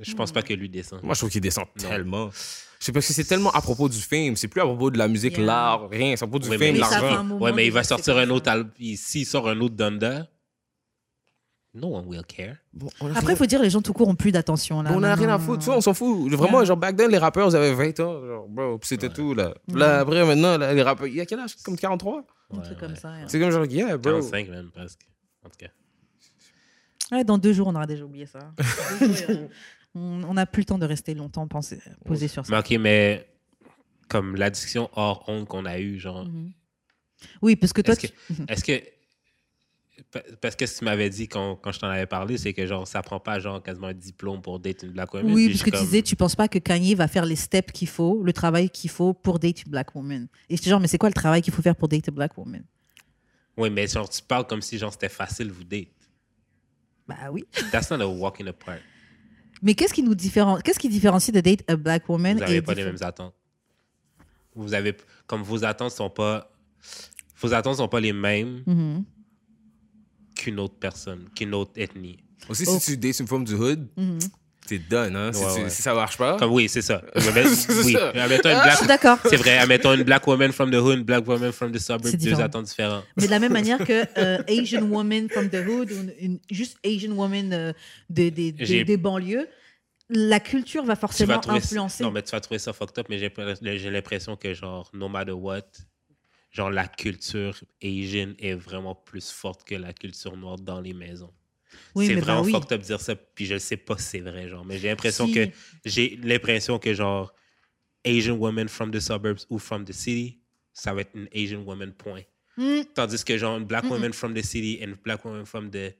[0.00, 1.02] Je pense pas que lui descend.
[1.04, 1.88] Moi, je trouve qu'il descend Non.
[1.88, 2.30] tellement.
[2.80, 4.34] C'est parce que c'est tellement à propos du film.
[4.36, 5.46] C'est plus à propos de la musique, Yeah.
[5.46, 6.16] l'art, rien.
[6.16, 7.28] C'est à propos du Oui, film, l'argent.
[7.38, 8.72] Ouais, mais il va sortir c'est un autre album.
[8.96, 10.26] S'il sort un autre Donda,
[11.74, 12.56] no one will care.
[12.72, 14.80] Bon, on a Après, il faut dire, les gens tout court ont plus d'attention.
[14.82, 14.90] là.
[14.92, 16.30] Bon, on a rien à foutre, tu vois, on s'en fout.
[16.32, 16.64] Vraiment, Yeah.
[16.66, 19.54] genre, back then, les rappeurs, ils avaient 20 ans, genre, bro, puis c'était tout, là.
[19.72, 21.56] Là, après, maintenant, là, les rappeurs, il y a quel âge?
[21.64, 22.86] Comme 43 Un Ouais, truc ouais.
[22.86, 23.12] comme ça.
[23.26, 24.12] C'est comme genre, yeah, bro.
[24.20, 25.00] 45 même, presque.
[25.44, 25.68] En tout cas.
[27.16, 28.38] Ouais, dans deux jours, on aura déjà oublié ça.
[29.94, 32.58] On n'a plus le temps de rester longtemps pensé, posé sur Mais ça.
[32.60, 33.28] ok, mais
[34.08, 36.50] comme la discussion hors honte qu'on a eue, genre, Mhm.
[37.40, 38.82] Oui, parce que toi, Est-ce que- tu- est-ce que.
[40.14, 42.52] Pa- Parce que ce que tu m'avais dit quand, quand je t'en avais parlé, c'est
[42.54, 45.32] que genre, ça prend pas genre quasiment un diplôme pour date une black woman.
[45.32, 47.88] oui, parce que tu disais, tu penses pas que Kanye va faire les steps qu'il
[47.88, 50.26] faut, le travail qu'il faut pour date une black woman.
[50.48, 52.36] Et j'étais genre, mais c'est quoi le travail qu'il faut faire pour date une black
[52.38, 52.62] woman?
[53.56, 55.88] Oui, mais genre, tu parles comme si genre c'était facile vous date.
[57.06, 57.44] Bah oui.
[57.70, 58.80] That's not a walk in the park.
[59.62, 62.62] Mais qu'est-ce qui nous différencie Qu'est-ce qui différencie de date a black woman Vous n'avez
[62.62, 63.34] pas les mêmes attentes.
[64.54, 64.96] Vous avez.
[65.26, 66.50] Comme vos attentes sont pas.
[67.40, 69.04] Vos attentes sont pas les mêmes Mhm.
[70.34, 72.18] Qu'une autre personne, qu'une autre ethnie.
[72.48, 72.78] Aussi, Oh.
[72.80, 74.18] si tu dates une femme du hood, Mhm.
[74.66, 75.32] t'es done, hein.
[75.32, 75.70] Si, Ouais, tu- ouais.
[75.70, 76.36] si ça marche pas.
[76.38, 77.02] Comme oui, c'est ça.
[77.14, 77.92] Oui.
[77.92, 78.08] ça.
[78.10, 79.18] Admettons une black- suis d'accord.
[79.28, 82.04] C'est vrai, admettons une black woman from the hood, une black woman from the suburbs,
[82.06, 82.42] C'est deux différent.
[82.42, 83.04] attentes différentes.
[83.16, 86.40] Mais de la même manière que euh, Asian woman from the hood, ou une, une-
[86.50, 87.72] juste Asian woman euh,
[88.10, 89.46] des- des- des- J'ai- des banlieues,
[90.10, 92.02] la culture va forcément influencer.
[92.04, 93.32] non mais tu vas trouver ça fucked up mais j'ai
[93.78, 95.62] j'ai l'impression que genre no matter what
[96.54, 101.32] genre la culture Asian est vraiment plus forte que la culture noire dans les maisons
[101.96, 102.52] Oui, c'est mais bah vraiment oui.
[102.52, 104.88] fucked up de dire ça puis je sais pas si c'est vrai genre mais j'ai
[104.88, 105.34] l'impression Si.
[105.34, 105.48] que
[105.84, 107.34] j'ai l'impression que genre
[108.06, 110.40] Asian woman from the suburbs ou from the city
[110.72, 112.22] ça va être une Asian woman point
[112.56, 112.82] Hmm.
[112.94, 113.90] tandis que genre une black Mm-mm.
[113.90, 115.92] woman from the city and black woman from the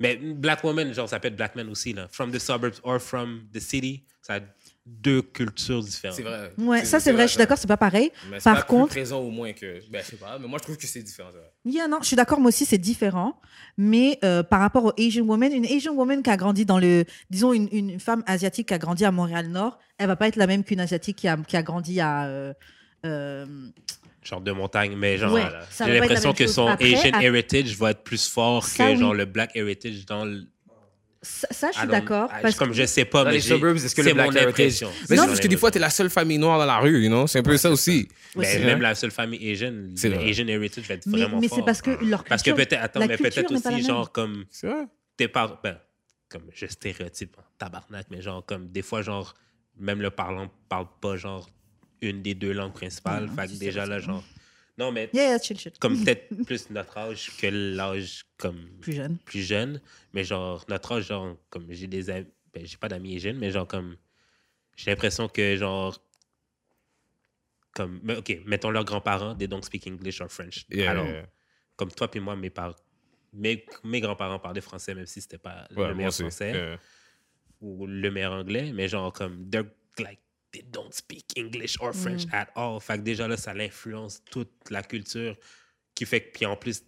[0.00, 2.98] mais black woman genre ça peut être black man aussi là from the suburbs or
[3.00, 4.40] from the city ça
[4.86, 6.52] deux cultures différentes C'est vrai.
[6.58, 8.10] Ouais, ça c'est vrai, je suis d'accord, c'est pas pareil.
[8.30, 9.80] Mais c'est Par pas plus contre- présent au moins que.
[9.90, 11.30] Ben, je sais pas, mais moi, je trouve que c'est différent.
[11.64, 13.40] Yeah, non, je suis d'accord, moi aussi c'est différent.
[13.78, 17.04] Mais euh, par rapport aux Asian women, une Asian woman qui a grandi dans le.
[17.30, 20.46] Disons, une, une femme asiatique qui a grandi à Montréal-Nord, elle va pas être la
[20.46, 22.26] même qu'une asiatique qui a, qui a grandi à.
[22.26, 22.52] euh,
[23.06, 23.46] euh,
[24.22, 26.54] genre de montagne, mais genre, Ouais, euh, ça j'ai l'impression que chose.
[26.54, 28.98] son Après, Asian à- heritage va être plus fort Ça, que oui.
[28.98, 30.44] genre le black heritage dans le.
[31.24, 32.28] Ça, ça, je suis d'accord.
[32.42, 34.90] Parce comme je sais pas, mais les j'ai- suburbs, est-ce que le c'est mon impression.
[35.10, 37.08] Mais mon parce que des fois, t'es la seule famille noire dans la rue, you
[37.08, 37.26] know?
[37.26, 38.08] C'est un peu ça aussi.
[38.36, 38.64] Mais aussi.
[38.64, 39.72] même la seule famille Asian.
[39.96, 41.58] Asian heritage va être Mais, vraiment mais fort.
[41.58, 44.44] c'est parce que leur Parce que culture- peut-être, attends, mais culture peut-être aussi, genre, comme
[45.16, 45.78] tes parents, ben,
[46.28, 49.34] comme je stéréotype, hein, tabarnak, mais genre, comme des fois, genre,
[49.78, 51.48] même le parlant parle pas, genre,
[52.00, 53.26] une des deux langues principales.
[53.26, 54.22] Non, fait que c'est déjà là, genre,
[54.78, 55.72] non, mais Yeah, yeah, chill, chill.
[55.78, 59.18] comme peut-être plus notre âge que l'âge, comme, Plus jeune.
[59.24, 59.80] plus jeune,
[60.12, 63.50] mais genre, notre âge, genre, comme j'ai des amis, ben, j'ai pas d'amis jeunes, mais
[63.50, 63.96] genre, comme,
[64.76, 65.96] j'ai l'impression que, genre,
[67.74, 70.64] comme, mais, ok, mettons leurs grands-parents, they don't speak English or French.
[70.70, 71.26] Yeah, Alors, yeah, yeah.
[71.76, 72.76] comme toi puis moi, mes parents,
[73.32, 76.78] mes, mes grands-parents parlaient français, même si c'était pas Ouais, le meilleur français Yeah.
[77.60, 79.64] ou le meilleur anglais, mais genre, comme, they're
[79.98, 80.20] like,
[80.54, 82.80] they don't speak English or French at all.
[82.80, 85.36] Fait que déjà là, ça l'influence toute la culture
[85.94, 86.82] qui fait que, puis en plus,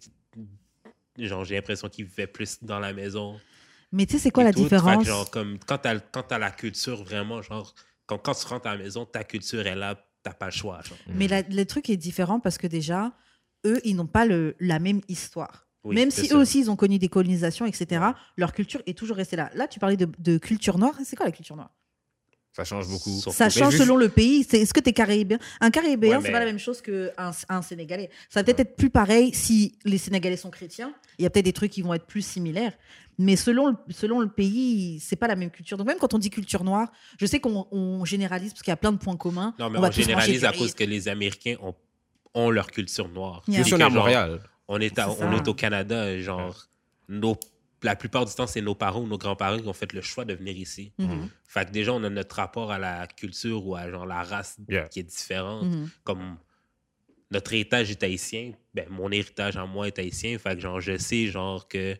[1.17, 3.39] genre, j'ai l'impression qu'ils vivaient plus dans la maison.
[3.91, 4.59] Mais tu sais, c'est quoi la tout.
[4.59, 5.05] Fait que, différence?
[5.05, 7.73] genre, comme, quand t'as, quand t'as la culture vraiment, genre,
[8.05, 10.81] quand, quand tu rentres à la maison, ta culture est là, t'as pas le choix,
[10.81, 10.97] genre.
[11.13, 13.13] Mais la- le truc est différent parce que déjà,
[13.65, 15.67] eux, ils n'ont pas le, la même histoire.
[15.83, 16.35] Oui, même si ça.
[16.35, 18.01] eux aussi, ils ont connu des colonisations, etc.,
[18.35, 19.49] leur culture est toujours restée là.
[19.53, 20.95] Là, tu parlais de, de culture noire.
[21.05, 21.73] C'est quoi la culture noire?
[22.57, 23.21] Ça change beaucoup.
[23.31, 24.43] Ça change juste- selon le pays.
[24.43, 25.37] C'est- Est-ce que tu es caribéen?
[25.61, 28.09] Un caribéen, Ouais, c'est mais- pas la même chose qu'un un Sénégalais.
[28.31, 30.91] Ça va peut-être être plus pareil si les Sénégalais sont chrétiens.
[31.19, 32.73] Il y a peut-être des trucs qui vont être plus similaires.
[33.19, 35.77] Mais selon le, selon le pays, c'est pas la même culture.
[35.77, 38.73] Donc même quand on dit culture noire, je sais qu'on on généralise parce qu'il y
[38.73, 39.53] a plein de points communs.
[39.59, 41.75] Non, mais on généralise à cause que les Américains ont,
[42.33, 43.43] ont leur culture noire.
[43.47, 43.61] Yeah.
[43.61, 44.39] Aussi, on est à Montréal.
[44.67, 46.67] On est, à- C'est on est au Canada, genre,
[47.07, 47.37] nos,
[47.83, 50.25] la plupart du temps, c'est nos parents ou nos grands-parents qui ont fait le choix
[50.25, 50.93] de venir ici.
[50.97, 51.29] Mhm.
[51.47, 54.57] Fait que déjà, on a notre rapport à la culture ou à genre la race
[54.67, 54.87] Yeah.
[54.89, 55.65] qui est différente.
[55.65, 55.89] Mhm.
[56.03, 56.37] Comme
[57.31, 60.37] notre héritage est haïtien, ben, mon héritage en moi est haïtien.
[60.39, 61.95] Fait que genre, je sais genre que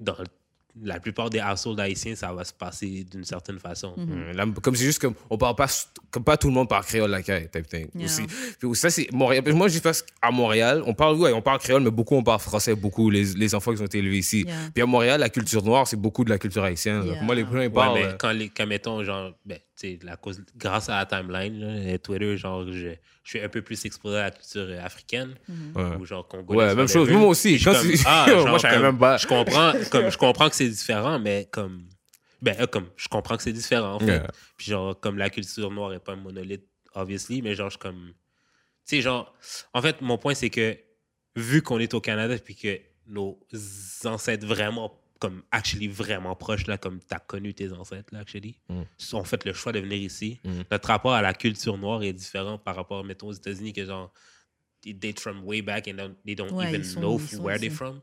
[0.00, 0.16] dans
[0.82, 3.94] la plupart des households haïtiens, ça va se passer d'une certaine façon.
[3.96, 4.04] Mhm.
[4.32, 5.66] Mm, là, comme c'est juste comme on parle pas
[6.10, 8.04] comme pas tout le monde parle créole la caille type thing Yeah.
[8.04, 8.22] aussi
[8.58, 11.82] puis ça c'est Montréal moi j'ai fait à Montréal on parle ouais, on parle créole
[11.82, 14.54] mais beaucoup on parle français beaucoup les, les enfants qui ont été élevés ici Yeah.
[14.74, 17.04] puis à Montréal la culture noire c'est beaucoup de la culture haïtienne.
[17.04, 17.22] Yeah.
[17.22, 19.58] moi les premiers Ouais, parlent mais euh, quand, les, quand mettons, genre, ben,
[20.02, 23.62] la cause, grâce à la timeline, là, et Twitter, genre, je, je suis un peu
[23.62, 25.96] plus exposé à la culture euh, africaine, ouais.
[25.96, 26.70] ou genre congolaise.
[26.70, 27.10] Ouais, même chose.
[27.10, 27.58] Moi aussi.
[27.58, 29.16] Je suis Quand comme, ah, Moi, genre, je savais comme, même pas.
[29.16, 31.86] Je comprends, comme, je comprends que c'est différent, mais comme,
[32.42, 34.06] Ben, euh, comme, je comprends que c'est différent, en fait.
[34.06, 34.30] Yeah.
[34.56, 37.80] Puis, genre, comme la culture noire est pas un monolithe, obviously, mais genre, je suis
[37.80, 38.12] comme.
[38.86, 39.34] Tu sais, genre,
[39.74, 40.78] en fait, mon point, c'est que,
[41.34, 43.38] vu qu'on est au Canada, puis que nos
[44.04, 48.82] ancêtres vraiment, comme, actually, vraiment proches, là, comme t'as connu tes ancêtres, là, actually, Mm.
[49.14, 50.40] ont fait le choix de venir ici.
[50.44, 50.50] Mm.
[50.70, 54.12] Notre rapport à la culture noire est différent par rapport, mettons, aux États-Unis, que genre,
[54.86, 57.72] they date from way back and don't- they don't Ouais, even sont- know where they're
[57.72, 57.98] from.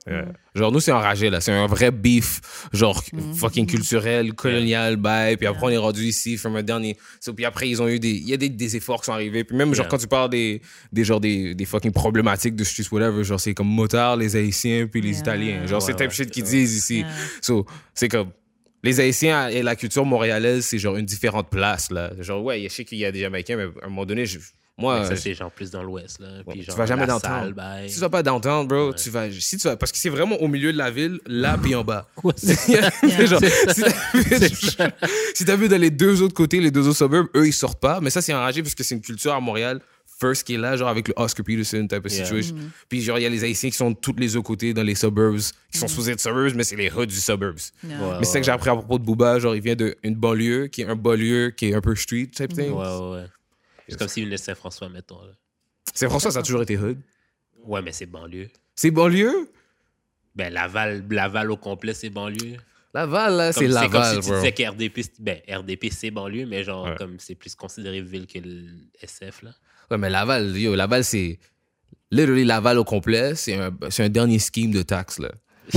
[0.54, 1.40] Genre, nous, c'est enragé, là.
[1.40, 2.42] C'est un vrai beef,
[2.74, 3.36] genre, Mhm.
[3.36, 5.38] fucking culturel, colonial, bye.
[5.38, 6.98] Puis après, on est rendu ici, from un dernier.
[7.22, 8.10] So, puis après, ils ont eu des.
[8.12, 9.46] Il y a des, des efforts qui sont arrivés.
[9.46, 10.62] Puis même, genre, quand tu parles des,
[10.92, 14.88] des, genre, des, des fucking problématiques de streets, whatever, genre, c'est comme motard, les Haïtiens,
[14.88, 15.20] puis les Yeah.
[15.20, 15.66] Italiens.
[15.66, 16.14] Genre, Ouais, c'est type ouais.
[16.14, 17.00] shit qu'ils disent ici.
[17.00, 17.08] Yeah.
[17.42, 18.32] So, c'est comme.
[18.86, 22.12] Les Haïtiens et la culture montréalaise, c'est genre une différente place, là.
[22.20, 24.40] Genre, ouais, je sais qu'il y a des Jamaïcains, mais à un moment donné, je-
[24.78, 25.06] moi.
[25.06, 26.28] Ça, je- c'est genre plus dans l'ouest, là.
[26.28, 27.54] Ouais, Puis tu genre, vas jamais la dans salle, town.
[27.54, 27.90] bye.
[27.90, 28.94] Si tu vas pas downtown, bro, Ouais.
[28.96, 29.32] tu vas.
[29.32, 29.78] Si tu vas.
[29.78, 32.08] Parce que c'est vraiment au milieu de la ville, là, puis en bas.
[32.24, 32.82] Ouais, c'est-
[33.28, 33.40] genre,
[35.34, 37.80] si t'as vu- dans les deux autres côtés, les deux autres suburbs, eux, ils sortent
[37.80, 38.00] pas.
[38.02, 39.80] Mais ça, c'est enragé parce que c'est une culture à Montréal,
[40.20, 42.24] first, qui est là, genre avec le Oscar Peterson type of Yeah.
[42.26, 42.56] situation.
[42.88, 44.84] Puis, genre, il y a les Haïtiens qui sont de tous les autres côtés dans
[44.84, 45.40] les suburbs,
[45.72, 47.60] qui sont supposés être suburbs, mais c'est les hoods du suburbs.
[47.88, 48.00] Yeah.
[48.02, 49.40] Ouais, mais c'est ça que j'ai appris à propos de Booba.
[49.40, 52.54] Genre, il vient d'une banlieue, qui est un banlieue, qui est un peu street type
[52.54, 52.72] thing.
[52.72, 53.26] Ouais, ouais, ouais.
[53.88, 55.22] C'est comme s'il venait de Saint-François, mettons.
[55.22, 55.32] là.
[55.94, 56.98] C'est François, ça a toujours été hood.
[57.64, 58.50] Ouais, mais c'est banlieue.
[58.76, 59.50] C'est banlieue?
[60.36, 62.58] Ben, Laval, Laval au complet, c'est banlieue.
[62.94, 64.36] Laval, là, c'est Laval, comme si tu bro.
[64.40, 66.96] disais que RDP, c'est- ben, RDP, c'est banlieue, mais genre, Ouais.
[66.98, 68.66] comme c'est plus considéré ville que le
[69.02, 69.52] SF, là.
[69.92, 71.40] Ouais, mais Laval, yo, Laval, c'est.
[72.12, 75.32] Literally, Laval au complet, c'est un, un dernier scheme de taxes, là.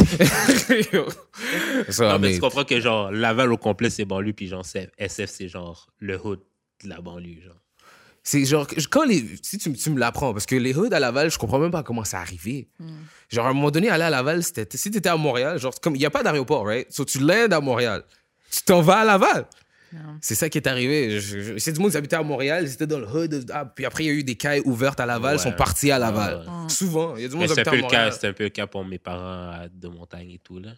[1.89, 4.65] Ça, non, mais mais- tu comprends que genre, Laval au complet, c'est banlieue, puis genre,
[4.99, 6.41] SF, c'est genre le hood
[6.85, 7.61] de la banlieue, genre.
[8.29, 9.25] C'est genre, quand les.
[9.41, 11.71] Si tu, me- tu me l'apprends, parce que les hoods à Laval, je comprends même
[11.71, 12.69] pas comment c'est arrivé.
[13.29, 14.67] Genre, à un moment donné, aller à Laval, c'était.
[14.77, 16.93] Si t'étais à Montréal, genre, comme il n'y a pas d'aéroport, right?
[16.93, 18.03] So, tu landes à Montréal.
[18.51, 19.47] Tu t'en vas à Laval.
[20.21, 21.21] C'est ça qui est arrivé.
[21.59, 23.49] C'est du monde qui habitait à Montréal, ils étaient dans le hood.
[23.55, 25.43] Ah, puis après, il y a eu des cailles ouvertes à Laval, ils Ouais.
[25.45, 26.39] sont partis à Laval.
[26.41, 26.69] Ouais, ouais.
[26.69, 28.13] Souvent, il y a du monde qui habitait à Montréal.
[28.21, 30.71] c'est un peu le cas pour mes parents de montagne et tout, là.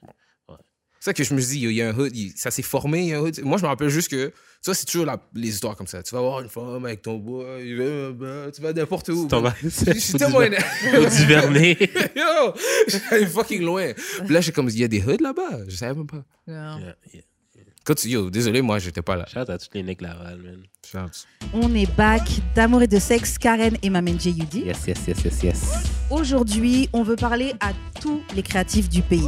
[1.09, 3.01] C'est ça que je me dis, il y a un hood, il- ça s'est formé,
[3.01, 3.41] il y a un hood.
[3.43, 4.31] Moi, je me rappelle juste que,
[4.61, 6.03] ça, c'est toujours la- les histoires comme ça.
[6.03, 9.27] Tu vas voir une femme avec ton bois, va- bah, tu vas n'importe où.
[9.27, 11.79] Ton- Je suis tellement énervé.
[12.17, 12.53] Yo,
[12.89, 13.93] j'allais fucking loin.
[14.25, 15.61] Puis là, j'ai comme, il y a des hoods là-bas.
[15.67, 16.25] Je savais même pas.
[16.47, 16.77] Yeah.
[16.79, 17.23] Yeah, yeah.
[17.85, 19.25] Quand tu- yo, désolé, moi, j'étais pas là.
[19.33, 20.63] Shout out à tous les necks Laval, man.
[21.55, 22.23] On est back
[22.55, 24.33] d'amour et de sexe, Karen et Mamen J.
[24.33, 24.61] Yudi.
[24.67, 25.63] Yes, yes, yes, yes, yes.
[26.11, 29.25] Aujourd'hui, on veut parler à tous les créatifs du pays.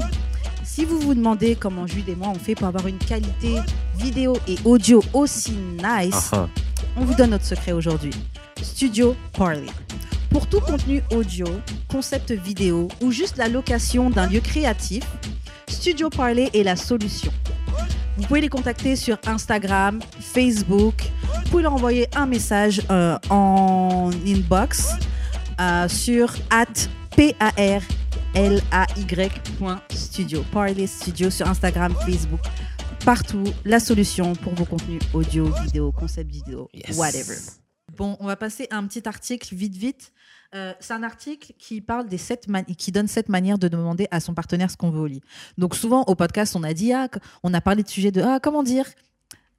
[0.80, 3.56] Si vous vous demandez comment Jude et moi on fait pour avoir une qualité
[3.98, 6.48] vidéo et audio aussi nice, Uh-huh.
[6.96, 8.12] on vous donne notre secret aujourd'hui.
[8.62, 9.66] Studio Parley.
[10.30, 11.44] Pour tout contenu audio,
[11.86, 15.04] concept vidéo ou juste la location d'un lieu créatif,
[15.68, 17.30] Studio Parley est la solution.
[18.16, 20.94] Vous pouvez les contacter sur Instagram, Facebook.
[21.44, 24.94] Vous pouvez leur envoyer un message euh, en inbox
[25.60, 26.88] euh, sur at
[29.20, 30.44] P-A-R-L-A-Y.studio.
[30.52, 32.40] Parley Studio sur Instagram, Facebook,
[33.04, 33.44] partout.
[33.64, 36.96] La solution pour vos contenus audio, vidéo, concept vidéo, Yes.
[36.96, 37.36] whatever.
[37.96, 40.12] Bon, on va passer à un petit article vite vite.
[40.54, 44.20] Euh, c'est un article qui parle des sept qui donne sept manières de demander à
[44.20, 45.22] son partenaire ce qu'on veut au lit.
[45.58, 47.08] Donc souvent au podcast, on a dit ah,
[47.42, 48.86] on a parlé de sujet de ah comment dire?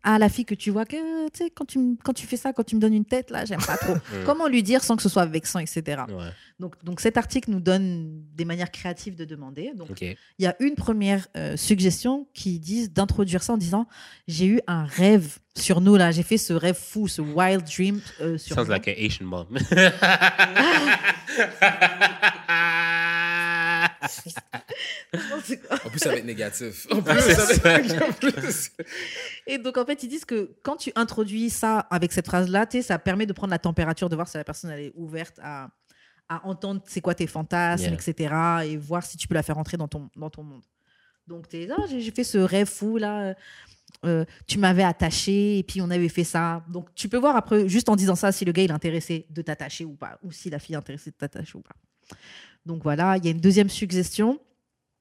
[0.04, 0.96] À la fille que tu vois que
[1.30, 3.46] tu sais quand tu quand tu fais ça quand tu me donnes une tête là
[3.46, 3.94] j'aime pas trop.
[4.26, 6.04] Comment lui dire sans que ce soit vexant etc.
[6.10, 6.30] Ouais,
[6.60, 9.74] Donc donc cet article nous donne des manières créatives de demander.
[9.76, 13.88] Donc il y a une première euh, suggestion qui dit d'introduire ça en disant
[14.28, 18.00] j'ai eu un rêve sur nous là j'ai fait ce rêve fou ce wild dream
[18.22, 18.72] euh, sur Sounds nous.
[18.72, 19.48] like an Asian mom.
[25.86, 26.88] En plus, ça va être négatif.
[26.92, 28.72] En Ah, c'est ça va être plus.
[29.48, 33.00] Et donc, en fait, ils disent que quand tu introduis ça avec cette phrase-là, ça
[33.00, 35.70] permet de prendre la température, de voir si la personne elle est ouverte à,
[36.30, 37.94] à entendre c'est quoi tes fantasmes, Yeah.
[37.94, 38.36] etc.
[38.66, 40.64] Et voir si tu peux la faire entrer dans ton, dans ton monde.
[41.28, 43.36] Donc, tu es là, j'ai j'ai fait ce rêve fou, là.
[44.06, 46.64] euh, tu m'avais attaché et puis on avait fait ça.
[46.70, 49.28] Donc, tu peux voir après, juste en disant ça, si le gars il est intéressé
[49.30, 51.76] de t'attacher ou pas, ou si la fille est intéressée de t'attacher ou pas.
[52.66, 54.40] Donc, voilà, il y a une deuxième suggestion.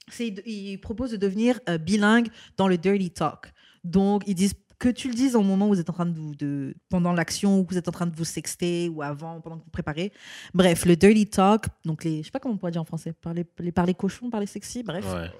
[0.08, 3.52] C'est, il propose de devenir euh, bilingue dans le dirty talk.
[3.84, 6.18] Donc, ils disent que tu le dises au moment où vous êtes en train de
[6.18, 9.58] vous, de, pendant l'action, où vous êtes en train de vous sexter, ou avant, pendant
[9.58, 10.10] que vous préparez.
[10.54, 13.12] Bref, le dirty talk, donc les, je sais pas comment on pourrait dire en français,
[13.12, 15.04] parler, les parler cochons, parler sexy, bref.
[15.12, 15.30] Ouais.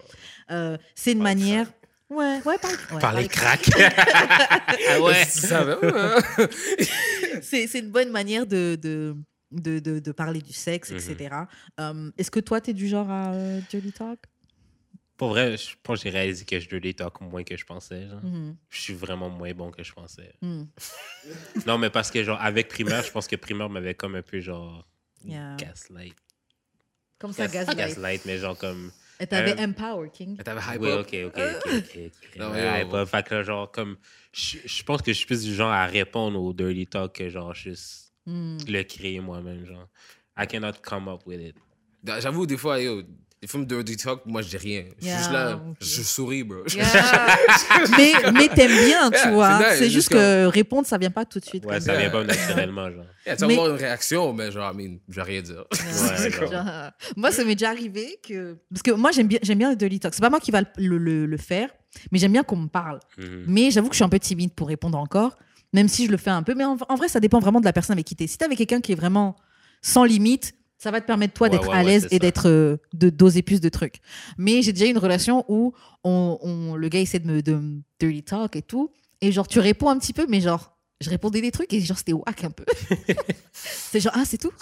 [0.50, 1.72] Euh, c'est une manière.
[2.10, 3.70] Ouais, ouais, parler, ouais, Par les parler cracks.
[4.90, 5.24] ah ouais.
[7.42, 9.16] C'est une bonne manière de, de,
[9.50, 10.96] de, de, de parler du sexe, Mhm.
[10.98, 11.48] etc.
[11.80, 14.20] Euh, est-ce que toi, tu es du genre à euh, dirty talk?
[15.16, 18.08] Pour vrai, je pense que j'ai réalisé que je dirty talk moins que je pensais.
[18.08, 18.24] Genre.
[18.24, 18.56] Mhm.
[18.70, 20.32] Je suis vraiment moins bon que je pensais.
[20.42, 20.68] Mhm.
[21.66, 24.40] Non, mais parce que, genre, avec primaire, je pense que primaire m'avait comme un peu,
[24.40, 24.86] genre,
[25.22, 25.56] Yeah.
[25.58, 26.16] gaslight.
[27.18, 27.76] Comme ça, Gas- gaslight.
[27.78, 28.90] gaslight, mais genre comme.
[29.20, 30.40] Et t'avais Euh, Empower King.
[30.40, 31.00] Et T'avais hype Oui, up.
[31.06, 31.98] ok, ok, ok, ok.
[31.98, 32.36] ok.
[32.38, 33.06] Non, Ouais.
[33.06, 33.98] Fait que, genre, comme.
[34.32, 37.28] Je, je pense que je suis plus du genre à répondre au dirty talk que,
[37.28, 38.58] genre, juste Mhm.
[38.68, 39.88] le créer moi-même, genre.
[40.38, 41.56] I cannot come up with it.
[42.20, 43.02] J'avoue, des fois, yo,
[43.42, 44.84] les films de dirty talk, moi, je dis rien.
[45.00, 46.58] Je suis juste là, je souris, bro.
[46.74, 46.84] Yeah.
[47.96, 49.58] mais mais t'aimes bien, tu Yeah, vois.
[49.72, 51.64] c'est juste juste que répondre, ça vient pas tout de suite.
[51.66, 53.04] Ouais, ça vient pas naturellement, genre.
[53.26, 55.64] Yeah, tu vas Mais- avoir une réaction, mais genre, I mean, je vais rien dire.
[55.72, 56.52] Ouais, genre.
[56.52, 58.56] Genre, euh, moi, ça m'est déjà arrivé que.
[58.70, 60.14] Parce que moi, j'aime bien, j'aime bien le dirty talk.
[60.14, 61.68] C'est pas moi qui va le, le- le faire,
[62.12, 63.00] mais j'aime bien qu'on me parle.
[63.18, 63.44] Mhm.
[63.46, 65.36] Mais j'avoue que je suis un peu timide pour répondre encore,
[65.72, 66.54] même si je le fais un peu.
[66.54, 68.26] Mais en, en vrai, ça dépend vraiment de la personne avec qui t'es.
[68.26, 69.36] Si t'es avec quelqu'un qui est vraiment
[69.82, 72.48] sans limite, ça va te permettre, toi, Ouais, d'être ouais, à l'aise et d'être.
[72.48, 73.96] euh, de doser plus de trucs.
[74.38, 77.52] Mais j'ai déjà eu une relation où on, on- le gars essaie de me, de
[77.54, 78.90] me dirty talk et tout.
[79.20, 80.76] Et genre, tu réponds un petit peu, mais genre.
[81.02, 82.64] Je répondais des trucs et genre c'était whack un peu.
[83.54, 84.52] c'est genre ah c'est tout.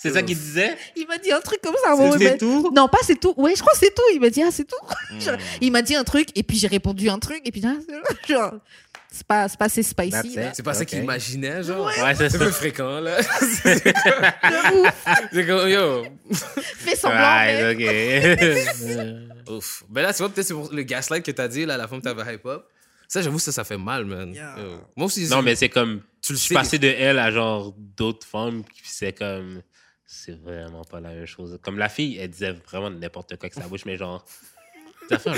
[0.00, 0.76] C'est ça qu'il disait?
[0.96, 1.90] Il m'a dit un truc comme ça.
[1.90, 2.70] à un moment, C'est tout?
[2.74, 3.32] Non, pas c'est tout.
[3.38, 4.02] Ouais, je crois que c'est tout.
[4.12, 4.76] Il m'a dit, ah, c'est tout.
[5.10, 5.36] Hmm.
[5.62, 7.74] il m'a dit un truc, et puis j'ai répondu un truc, et puis ah,
[8.28, 8.52] genre,
[9.14, 10.36] c'est pas, c'est pas assez spicy.
[10.52, 11.86] C'est pas ça qu'il imaginait, genre.
[11.86, 12.44] Ouais, c'est C'est ça.
[12.44, 13.22] peu fréquent, là.
[13.22, 13.84] c'est
[15.32, 15.46] De ouf.
[15.46, 16.04] comme, yo.
[16.32, 19.48] Fais semblant, mais- Ouais, ok.
[19.50, 19.84] Ouf.
[19.88, 22.00] Ben là, tu vois, peut-être c'est pour le gaslight que t'as dit, là, la femme
[22.02, 22.64] t'avait hype up.
[23.08, 24.32] Ça, j'avoue, ça, ça fait mal, man.
[24.34, 24.56] Yeah.
[24.96, 26.00] Moi aussi, non, mais c'est comme.
[26.22, 29.62] tu le Je suis passé de elle à genre d'autres femmes, puis c'est comme.
[30.06, 31.58] C'est vraiment pas la même chose.
[31.62, 34.24] Comme la fille, elle disait vraiment n'importe quoi avec sa bouche, mais genre.
[35.10, 35.34] Ran-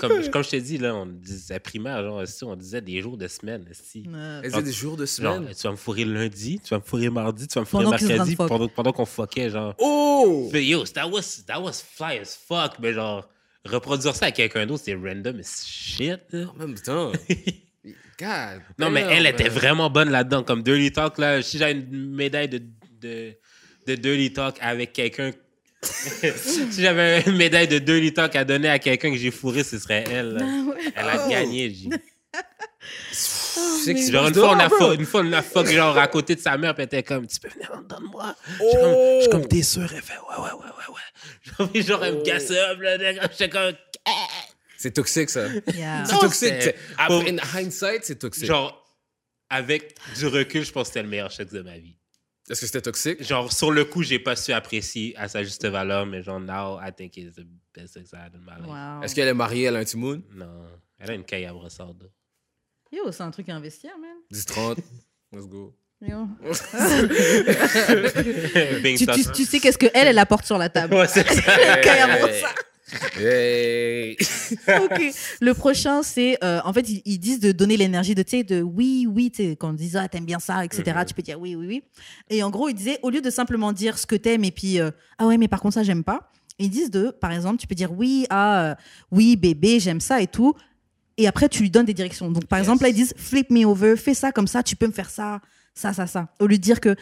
[0.00, 3.16] comme, comme je t'ai dit, là, on disait primaire, genre, si, on disait des jours
[3.16, 3.64] de semaine.
[3.72, 4.04] Si.
[4.42, 5.54] Elle disait des jours de Genre, semaine.
[5.54, 7.96] tu vas me fourrer lundi, tu vas me fourrer mardi, tu vas me fourrer Pendant
[7.98, 9.74] mercredi, pendant, pendant qu'on fuckait, genre.
[9.78, 10.48] Oh!
[10.52, 13.28] Mais yo, that was, that was fly as fuck, mais genre,
[13.64, 16.20] reproduire ça à quelqu'un d'autre, c'est random as shit.
[16.34, 17.12] En même temps.
[18.20, 18.62] God.
[18.78, 19.32] Non, mais elle man.
[19.32, 20.42] était vraiment bonne là-dedans.
[20.42, 22.60] Comme Dirty Talk, là, si j'avais une médaille de,
[23.00, 23.32] de,
[23.86, 25.30] de Dirty Talk avec quelqu'un.
[26.36, 29.78] si j'avais une médaille de Dirty Talk à donner à quelqu'un que j'ai fourré, ce
[29.78, 30.36] serait elle.
[30.40, 30.92] ah ouais.
[30.94, 31.30] Elle a Oh.
[31.30, 31.88] gagné, j'ai.
[33.84, 36.34] Que Genre, une fois, on a fuck, une fois, on a fuck, genre, à côté
[36.36, 38.34] de sa mère, puis elle était comme, tu peux venir en dedans de moi?
[38.58, 39.82] Je suis comme, t'es sûr?
[39.92, 41.74] Elle fait, ouais, ouais, ouais, ouais, ouais.
[41.82, 42.98] Genre, genre, elle me casse up, là.
[43.30, 43.72] J'étais comme,
[44.76, 45.48] C'est toxique, ça.
[45.74, 46.04] Yeah.
[46.04, 46.74] C'est toxique.
[46.98, 48.46] Après, in hindsight, c'est toxique.
[48.46, 48.84] genre,
[49.50, 51.96] avec du recul, je pense que c'était le meilleur sexe de ma vie.
[52.50, 53.22] Est-ce que c'était toxique?
[53.22, 56.78] Genre, sur le coup, j'ai pas su apprécier à sa juste valeur, mais genre, now,
[56.80, 58.66] I think it's the best sex I had in my life.
[58.66, 59.02] Wow.
[59.02, 60.22] Est-ce qu'elle est mariée, elle a un petit moon?
[60.34, 60.66] Non,
[60.98, 61.92] elle a une caille à brossard.
[62.90, 64.16] Yo, c'est un truc à investir, man.
[64.32, 64.78] 10-30.
[65.32, 65.76] Let's go.
[66.00, 66.26] Yo.
[68.96, 70.94] Tu, tu, tu sais qu'est-ce que elle, elle apporte sur la table.
[70.94, 71.34] Ouais, c'est ça.
[71.56, 72.54] Le caille à brossard.
[73.16, 74.16] Hey.
[74.68, 75.02] ok.
[75.40, 76.42] Le prochain, c'est.
[76.42, 79.30] euh, en fait, ils, ils disent de donner l'énergie de, tu sais, de oui, oui,
[79.30, 81.66] tu sais, quand on dit ah, t'aimes bien ça, etc., tu peux dire oui, oui,
[81.66, 81.82] oui.
[82.30, 84.80] Et en gros, ils disaient, au lieu de simplement dire ce que t'aimes et puis,
[84.80, 87.66] euh, ah ouais, mais par contre, ça, j'aime pas, ils disent de, par exemple, tu
[87.66, 88.74] peux dire oui, ah, euh,
[89.10, 90.54] oui, bébé, j'aime ça et tout.
[91.16, 92.30] Et après, tu lui donnes des directions.
[92.30, 92.66] Donc, par Yes.
[92.66, 95.10] exemple, là, ils disent flip me over, fais ça comme ça, tu peux me faire
[95.10, 95.40] ça,
[95.74, 96.28] ça, ça, ça.
[96.40, 96.94] Au lieu de dire que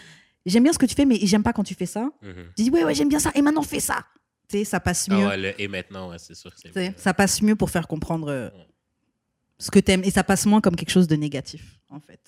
[0.46, 2.08] j'aime bien ce que tu fais, mais j'aime pas quand tu fais ça.
[2.22, 2.32] Mhm.
[2.56, 4.04] Tu dis ouais, ouais, j'aime bien ça, et maintenant fais ça.
[4.48, 5.26] Tu sais, ça passe Ah mieux.
[5.26, 6.94] ouais, le et maintenant, ouais, c'est sûr que c'est Tu sais, mieux.
[6.96, 8.66] ça passe mieux pour faire comprendre euh, Ouais.
[9.58, 12.20] ce que t'aimes et ça passe moins comme quelque chose de négatif en fait.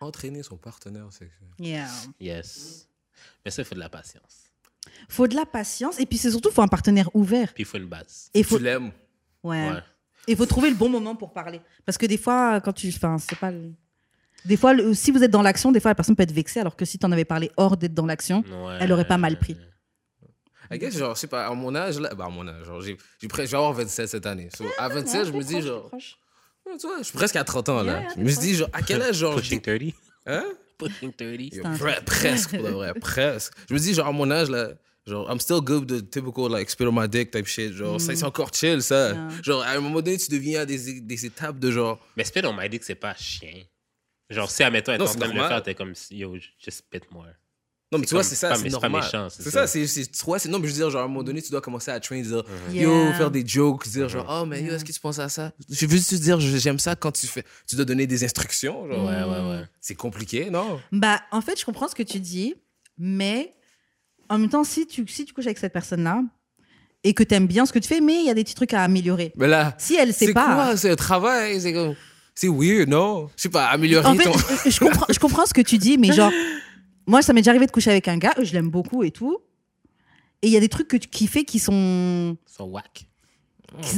[0.00, 1.48] Entraîner son partenaire sexuel.
[1.58, 1.88] Yeah.
[2.20, 2.88] Yes.
[3.44, 4.44] Mais ça, il faut de la patience.
[5.08, 7.78] Faut de la patience et puis c'est surtout faut un partenaire ouvert Puis il faut
[7.78, 8.30] une base.
[8.34, 8.92] et faut Tu l'aimes.
[9.42, 9.70] ouais.
[9.70, 9.82] Ouais.
[10.26, 13.16] Et faut trouver le bon moment pour parler parce que des fois quand tu enfin
[13.18, 13.72] c'est pas le-
[14.44, 16.60] des fois le- si vous êtes dans l'action des fois la personne peut être vexée
[16.60, 18.76] alors que si t'en avais parlé hors d'être dans l'action Ouais.
[18.80, 19.56] Elle aurait pas mal pris.
[20.70, 22.80] I guess, genre, je sais pas, à mon âge, là, bah, à mon âge, genre,
[22.80, 24.48] j'ai, j'ai près, je vais avoir 27 cette année.
[24.56, 27.82] So, à 27, je me dis, genre, tu vois, je suis presque à 30 ans,
[27.82, 27.92] là.
[27.92, 30.34] Yeah, yeah, je me suis dit, genre, à quel âge, genre, je Pushing dis- 30.
[30.36, 30.44] hein?
[30.78, 31.54] Pushing 30.
[31.54, 32.04] Yo, un pre- truc.
[32.04, 33.52] presque, pour de vrai, presque.
[33.68, 34.70] Je me dis, genre, à mon âge, là,
[35.06, 37.72] genre, I'm still good with the typical, like, spit on my dick type shit.
[37.72, 39.12] Genre, ça, c'est encore chill, ça.
[39.12, 39.28] Yeah.
[39.42, 42.40] Genre, à un moment donné, tu deviens à des, des étapes de genre, Mais spit,
[42.44, 43.62] on dit que c'est pas chien.
[44.28, 47.24] Genre, si, admettons, Non, en train de le faire, t'es comme, yo, just spit more.
[47.90, 49.02] Non, mais tu vois, c'est ça, c'est normal.
[49.30, 49.66] c'est ça.
[49.66, 51.50] c'est, tu vois, c'est, non, mais je veux dire, genre, à un moment donné, tu
[51.50, 54.84] dois commencer à train, dire, yo, faire des jokes, dire, genre, oh, mais yo, est-ce
[54.84, 55.52] que tu penses à ça?
[55.70, 58.86] Je veux juste te dire, j'aime ça quand tu fais, tu dois donner des instructions,
[58.86, 59.06] genre.
[59.06, 59.64] Ouais, ouais, ouais.
[59.80, 60.78] C'est compliqué, non?
[60.92, 62.54] Bah, en fait, je comprends ce que tu dis,
[62.98, 63.54] mais
[64.28, 66.22] en même temps, si tu, si tu couches avec cette personne-là
[67.04, 68.54] et que tu aimes bien ce que tu fais, mais il y a des petits
[68.54, 69.32] trucs à améliorer.
[69.36, 70.54] Mais là, Si elle sait c'est pas.
[70.54, 70.76] quoi?
[70.76, 71.94] C'est un travail, c'est comme,
[72.34, 73.28] c'est weird, non?
[73.36, 74.32] Je sais pas, améliorer En fait, ton.
[74.70, 76.32] je comprends, je comprends ce que tu dis, mais genre,
[77.08, 79.38] moi, ça m'est déjà arrivé de coucher avec un gars, je l'aime beaucoup et tout.
[80.42, 82.36] Et il y a des trucs que tu, fait qui sont.
[82.46, 83.06] Sont whack.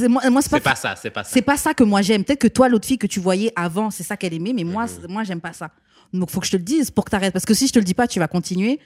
[0.09, 1.29] Moi, moi c'est C'est pas, ça, c'est pas ça.
[1.31, 2.23] c'est pas ça que moi j'aime.
[2.25, 4.83] Peut-être que toi, l'autre fille que tu voyais avant, c'est ça qu'elle aimait, mais moi,
[4.83, 4.89] Mhm.
[4.89, 5.71] c'est- moi, j'aime pas ça.
[6.13, 7.31] Donc, faut que je te le dise pour que t'arrêtes.
[7.31, 8.79] Parce que si je te le dis pas, tu vas continuer.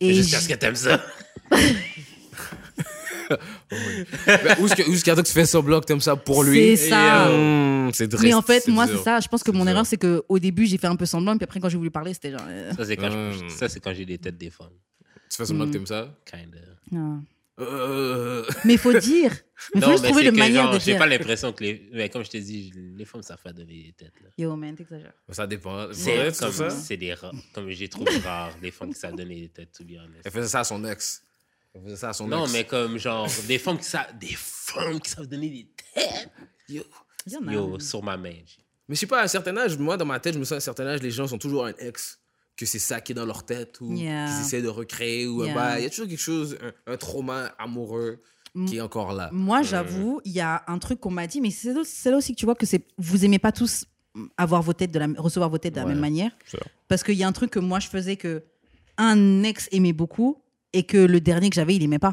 [0.00, 1.00] Et Jusqu'à ce que t'aimes ça.
[3.70, 4.74] Ben, Ou est-ce
[5.04, 6.76] que- tu fais semblant que t'aimes ça pour lui?
[6.76, 7.28] C'est ça.
[7.30, 9.20] Mmh, c'est Mais triste, en fait, moi, c'est ça.
[9.20, 9.70] Je pense que mon dur.
[9.70, 12.14] erreur, c'est qu'au début, j'ai fait un peu semblant, puis après, quand j'ai voulu parler,
[12.14, 12.40] c'était genre.
[12.48, 13.94] euh, Ça, c'est quand, Mm.
[13.94, 14.68] j'ai des têtes des femmes.
[15.30, 15.68] Tu fais semblant Mm.
[15.68, 16.14] que t'aimes ça?
[16.24, 16.58] Kinda.
[16.92, 17.22] non.
[17.60, 19.30] Euh, Mais il faut dire.
[19.30, 19.36] Mais
[19.76, 21.88] il faut Non, juste mais trouver que, manière genre, de J'ai pas l'impression que les.
[21.92, 24.12] Mais comme je te dis, les femmes savent pas donner des têtes.
[24.24, 24.28] Là.
[24.36, 25.12] Yo, man, t'exagères.
[25.30, 25.86] Ça dépend.
[25.92, 26.70] C'est tu comme.
[26.70, 27.32] C'est des rares.
[27.52, 30.22] Comme j'ai trouvé rare, les femmes qui savent donner des têtes, to be honest.
[30.24, 31.23] Elle faisait ça à son ex.
[31.74, 32.52] Elle faisait ça à son Non, ex.
[32.52, 34.16] mais comme genre, des femmes qui savent.
[34.18, 36.30] Des femmes qui savent donner des têtes.
[36.68, 36.82] Yo.
[37.26, 37.52] Il y en a.
[37.52, 38.34] Yo, sur ma main.
[38.88, 40.52] Mais je sais pas, à un certain âge, moi, dans ma tête, je me sens
[40.52, 42.20] à un certain âge, les gens sont toujours un ex.
[42.56, 44.26] Que c'est ça qui est dans leur tête ou Yeah.
[44.28, 45.26] qu'ils essaient de recréer.
[45.26, 45.54] ou un Yeah.
[45.54, 45.80] bail.
[45.80, 46.56] Il y a toujours quelque chose,
[46.86, 48.22] un, un trauma amoureux
[48.68, 49.30] qui est encore là.
[49.32, 52.18] Moi, j'avoue, il y a un truc qu'on m'a dit, mais c'est là- c'est là
[52.18, 53.84] aussi que tu vois que c'est vous aimez pas tous
[54.36, 55.90] avoir vos têtes de la, recevoir vos têtes de la Ouais.
[55.92, 56.30] même manière.
[56.46, 56.60] C'est.
[56.86, 58.44] Parce qu'il y a un truc que moi je faisais que
[58.96, 60.40] un ex aimait beaucoup
[60.74, 62.12] et que le dernier que j'avais il aimait pas.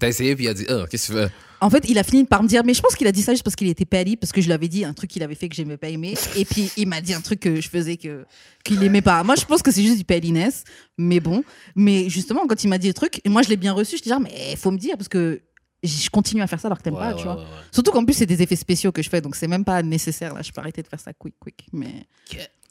[0.00, 2.02] T'as essayé, puis il a dit, oh, qu'est-ce que tu fais En fait, il a
[2.02, 3.84] fini par me dire, mais je pense qu'il a dit ça juste parce qu'il était
[3.84, 5.90] pali, parce que je lui avais dit un truc qu'il avait fait que j'aimais pas
[5.90, 6.14] aimer.
[6.36, 8.24] Et puis, il m'a dit un truc que je faisais que
[8.64, 9.22] qu'il aimait pas.
[9.24, 10.64] Moi, je pense que c'est juste du paliness,
[10.96, 11.44] mais bon.
[11.76, 14.02] Mais justement, quand il m'a dit le truc, et moi, je l'ai bien reçu, je
[14.02, 15.42] dis, ah, mais faut me dire, parce que
[15.82, 17.36] je continue à faire ça alors que t'aimes Ouais, pas, ouais, tu vois.
[17.36, 17.44] ouais.
[17.70, 20.32] Surtout qu'en plus, c'est des effets spéciaux que je fais, donc c'est même pas nécessaire,
[20.32, 20.40] là.
[20.40, 21.66] Je peux arrêter de faire ça quick, quick.
[21.74, 22.06] Mais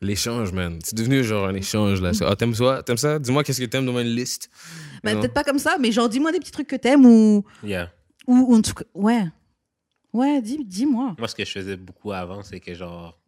[0.01, 0.79] L'échange, man.
[0.83, 2.11] C'est devenu genre un échange, là.
[2.21, 2.81] Ah, t'aimes ça?
[2.83, 3.19] T'aimes ça?
[3.19, 4.49] Dis-moi qu'est-ce que t'aimes dans une liste.
[5.03, 7.91] Bah, peut-être pas comme ça, mais genre, dis-moi des petits trucs que t'aimes ou, Yeah.
[8.27, 9.25] ou, ou en tout cas, ouais.
[10.13, 11.15] Ouais, dis- dis-moi.
[11.17, 13.19] Moi, ce que je faisais beaucoup avant, c'est que genre,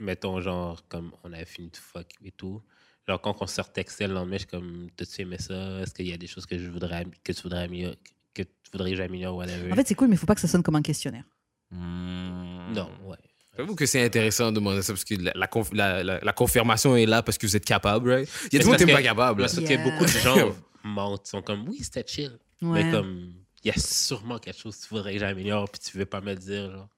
[0.00, 2.60] mettons, genre, comme on avait fini de fuck et tout.
[3.08, 5.80] Genre, quand on se retextait le lendemain, je suis comme, t'as-tu aimé ça?
[5.80, 7.98] Est-ce qu'il y a des choses que je voudrais, que tu voudrais améliorer,
[8.34, 9.72] que tu voudrais que j'améliore, whatever?
[9.72, 11.24] En fait, c'est cool, mais faut pas que ça sonne comme un questionnaire.
[11.70, 13.16] non, ouais.
[13.56, 16.32] J'avoue que c'est intéressant de demander ça parce que la, la, conf- la- la- la
[16.32, 18.28] confirmation est là parce que vous êtes capable, right?
[18.50, 19.40] Il y a des gens qui pas capables.
[19.42, 19.76] Parce Yeah.
[19.76, 22.32] que beaucoup de gens mentent, sont comme, oui, c'était chill.
[22.62, 22.84] Ouais.
[22.84, 23.32] Mais comme,
[23.64, 26.20] il y a sûrement quelque chose que tu voudrais que j'améliore, puis tu veux pas
[26.20, 26.88] me le dire, genre.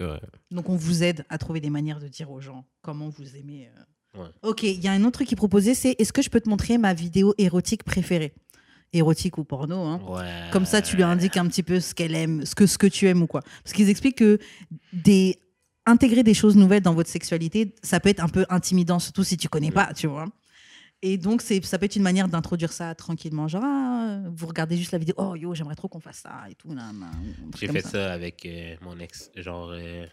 [0.00, 0.20] Vrai.
[0.50, 3.68] Donc, on vous aide à trouver des manières de dire aux gens comment vous aimez.
[4.16, 4.22] euh.
[4.22, 4.28] Ouais.
[4.42, 6.48] Ok, il y a un autre truc qui proposait, c'est est-ce que je peux te
[6.48, 8.32] montrer ma vidéo érotique préférée?
[8.92, 10.50] Érotique ou porno, hein Ouais.
[10.52, 12.88] Comme ça, tu lui indiques un petit peu ce qu'elle aime, ce que, ce que
[12.88, 13.42] tu aimes ou quoi.
[13.62, 14.38] Parce qu'ils expliquent que
[14.92, 15.38] des...
[15.86, 19.36] intégrer des choses nouvelles dans votre sexualité, ça peut être un peu intimidant, surtout si
[19.36, 20.26] tu connais pas, tu vois.
[21.02, 23.48] Et donc, c'est, ça peut être une manière d'introduire ça tranquillement.
[23.48, 26.54] Genre, ah, vous regardez juste la vidéo, oh yo, j'aimerais trop qu'on fasse ça et
[26.54, 26.68] tout.
[27.58, 29.30] J'ai comme fait ça, avec euh, mon ex.
[29.36, 30.04] Genre, euh,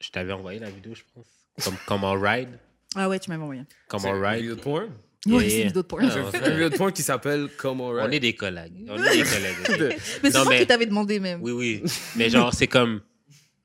[0.00, 1.26] je t'avais envoyé la vidéo, je pense.
[1.64, 2.58] Comme Comment Ride.
[2.94, 3.62] Ah ouais, tu m'avais envoyé.
[3.90, 4.40] C'est une Ride.
[4.42, 4.84] vidéo de porn?
[5.26, 6.10] Yeah, c'est une vidéo de porn.
[6.10, 8.12] C'est on une vidéo de porn qui s'appelle Comment On Right?
[8.12, 8.86] est des collègues.
[8.90, 9.96] On est des collègues.
[10.22, 11.40] Mais c'est moi mais- qui t'avais demandé même.
[11.42, 11.82] Oui, oui.
[12.16, 13.00] Mais genre, c'est comme.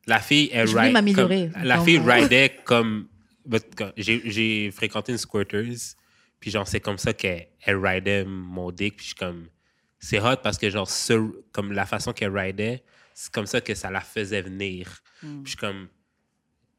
[0.10, 0.92] La fille, elle ride.
[0.94, 1.52] m'améliorer.
[1.64, 3.08] La fille ridait comme.
[3.96, 5.96] J'ai fréquenté une squirters.
[6.40, 8.98] Puis genre, c'est comme ça qu'elle elle ridait mon dick.
[8.98, 9.48] Puis je suis comme.
[10.00, 12.84] C'est hot parce que genre, ce- comme la façon qu'elle ridait,
[13.14, 15.00] c'est comme ça que ça la faisait venir.
[15.22, 15.44] Hmm.
[15.44, 15.88] Puis je suis comme.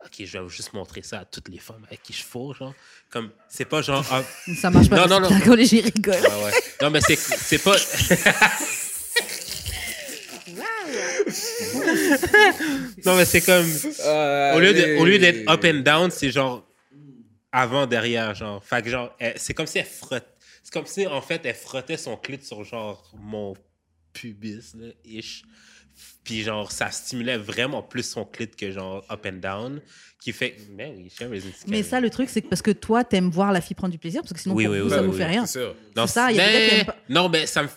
[0.03, 2.73] Ok, je vais juste montrer ça à toutes les femmes avec qui je fous, genre.
[3.11, 4.05] Comme, c'est pas genre.
[4.11, 4.23] ah,
[4.57, 5.07] Ça marche pas.
[5.07, 5.57] Non, non, non.
[5.63, 6.15] j'ai rigole.
[6.15, 6.53] Ouais, ouais.
[6.81, 7.77] Non, mais c'est, c'est pas.
[13.05, 13.67] non, mais c'est comme.
[14.05, 14.97] Euh, Au lieu, de- allez.
[14.99, 16.67] au lieu d'être up and down, c'est genre
[17.53, 18.63] avant, derrière, genre.
[18.65, 20.27] Fait que genre, c'est comme si elle frotte.
[20.63, 23.55] C'est comme si, en fait, elle frottait son clit sur genre mon
[24.13, 25.43] pubis, là, ish.
[26.25, 29.81] Puis genre, ça stimulait vraiment plus son clit que genre up and down.
[30.23, 30.55] Qui fait.
[30.77, 30.93] Mais
[31.31, 33.91] oui, Mais ça, le truc, c'est que parce que toi, t'aimes voir la fille prendre
[33.93, 35.19] du plaisir, parce que sinon, Oui, pour oui, vous, oui, ça oui, vous oui.
[35.19, 35.47] fait rien.
[35.47, 35.75] C'est sûr.
[35.97, 37.69] Non, ça, il y a ben, pas- Non, ben ça me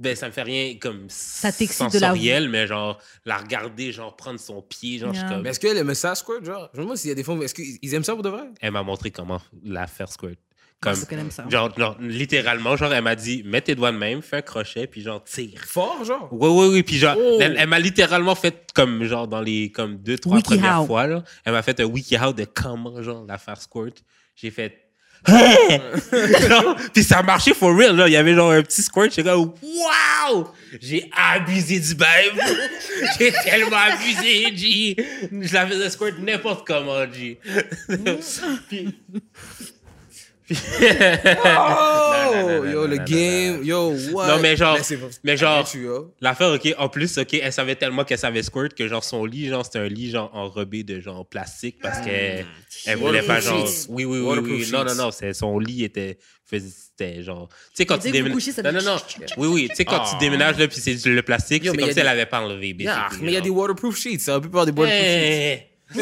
[0.00, 3.92] ben, ça me fait rien comme Ça t'excite de la- sensoriel, mais genre la regarder,
[3.92, 6.68] genre prendre son pied, genre je suis comme Mais est-ce qu'elle aimait ça, squirt, genre?
[6.74, 8.44] Je me demande s'il y a des femmes, est-ce qu'ils aiment ça pour de vrai?
[8.60, 10.36] elle m'a montré comment la faire squirt.
[10.82, 11.44] Comme Parce qu'elle aime ça.
[11.50, 14.86] genre, genre littéralement, genre elle m'a dit mets tes doigts de même, fais un crochet
[14.86, 15.60] puis genre tire.
[15.66, 16.28] Fort, genre?
[16.32, 16.82] Oui, oui, oui.
[16.82, 17.36] Puis genre, Oh.
[17.38, 20.86] elle, elle m'a littéralement fait comme, genre, dans les, comme deux, trois Wiki premières how.
[20.86, 21.22] fois, là.
[21.44, 23.92] Elle m'a fait un wiki how de comment, genre, la faire squirt.
[24.36, 24.89] J'ai fait,
[25.26, 28.08] Genre, puis ça a marché for real, là.
[28.08, 29.10] Il y avait genre un petit squirt.
[29.10, 30.48] J'étais comme, wow!
[30.80, 32.08] J'ai abusé du babe.
[33.18, 34.96] J'ai tellement abusé, G.
[35.32, 37.38] Je la faisais squirt n'importe comment, G.
[40.50, 44.28] Oh, Non, non, non, yo, non, le non, game, non, yo, what?
[44.28, 44.78] Non, mais genre-
[45.24, 45.68] mais genre-.
[46.20, 49.48] L'affaire, ok, en plus, ok, elle savait tellement qu'elle savait squirt que genre son lit,
[49.48, 52.46] genre, c'était un lit genre enrobé de genre plastique parce qu'elle
[52.86, 53.66] elle voulait pas genre.
[53.66, 53.86] sheets.
[53.88, 54.70] Oui, oui, oui, Waterproof oui.
[54.72, 54.96] Non, non, sheets.
[54.98, 56.18] non, c'est son lit était.
[56.48, 56.68] faisait-
[57.00, 57.48] C'était genre.
[57.48, 58.36] Tu sais, quand tu déménages.
[58.62, 58.98] Non, non, non.
[59.38, 59.68] Oui, oui.
[59.70, 62.04] Tu sais, quand tu déménages là, puis c'est le plastique, c'est comme a si elle
[62.04, 62.74] des- avait pas enlevé.
[62.76, 62.84] Mais
[63.22, 64.18] il y a des waterproof sheets.
[64.18, 65.66] Ça aurait pu avoir des waterproof sheets.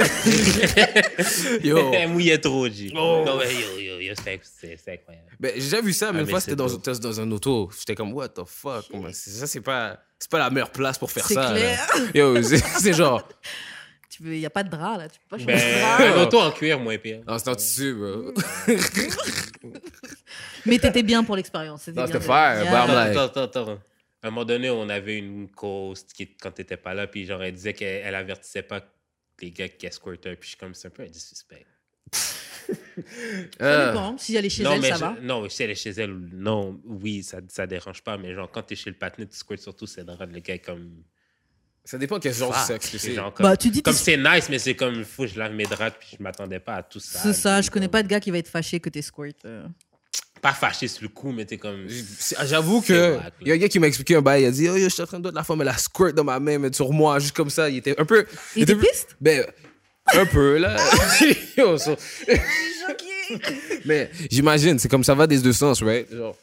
[1.62, 1.66] Eh.
[1.66, 1.92] Yo.
[1.94, 2.92] Elle mouillait trop, G.
[2.94, 3.22] Oh.
[3.26, 5.26] Non, mais yo, yo, yo, c'était- c'est c'est incroyable.
[5.40, 7.30] Ben, j'ai déjà vu ça, mais Ah, une mais fois, c'est c'était dans, dans un
[7.32, 7.70] auto.
[7.78, 8.84] J'étais comme, what the fuck?
[9.12, 11.52] C'est- Ça, c'est pas, c'est pas la meilleure place pour faire C'est ça.
[11.52, 11.58] là.
[11.58, 11.88] clair.
[12.14, 13.26] Yo, c'est c'est genre,
[14.10, 16.00] Tu veux, y a pas de drap là, tu peux pas changer de Ben, drap.
[16.18, 17.20] un auto en cuir, moins pire.
[17.26, 18.32] non, c'est en tissu, bro.
[20.66, 21.82] Mais t'étais bien pour l'expérience.
[21.82, 22.82] C'était de- fire, Yeah.
[22.82, 23.78] Attends, attends, attends, attends.
[24.22, 27.42] À un moment donné, on avait une cause qui, quand t'étais pas là, puis genre,
[27.42, 28.80] elle disait qu'elle elle avertissait pas
[29.40, 31.66] les gars qui escortaient, puis je suis comme, c'est un peu un disrespect.
[32.12, 32.72] Ça
[33.62, 34.18] Euh, dépend.
[34.18, 35.16] Si elle est chez non, elle, ça je- va.
[35.22, 38.62] non, si elle est chez elle, non, oui, ça, ça dérange pas, mais genre, quand
[38.62, 41.02] t'es chez le patinet, tu squirtes surtout, c'est drôle, le gars comme.
[41.84, 44.16] ça dépend quel genre de sexe que c'est genre comme, Bah, tu dis comme c'est
[44.18, 46.82] nice, mais c'est comme, faut que je lave mes draps, puis je m'attendais pas à
[46.82, 47.20] tout ça.
[47.20, 49.46] C'est ça, je connais comme- pas de gars qui va être fâché que t'es squirt.
[50.40, 51.86] Pas fâché sur le coup, mais t'es comme.
[51.88, 54.42] C'est- J'avoue que il y a un gars qui m'a expliqué un bail.
[54.42, 56.14] Il a dit, oh, yo, je suis en train de la femme, elle a squirt
[56.14, 57.68] dans ma main, mais sur moi, juste comme ça.
[57.68, 58.24] Il était un peu.
[58.56, 59.16] Il était piste?
[59.20, 59.44] Ben,
[60.14, 60.76] un peu, là.
[61.56, 61.96] Yo, so-
[63.84, 66.10] mais j'imagine, c'est comme ça va des deux sens, right?
[66.10, 66.36] Genre,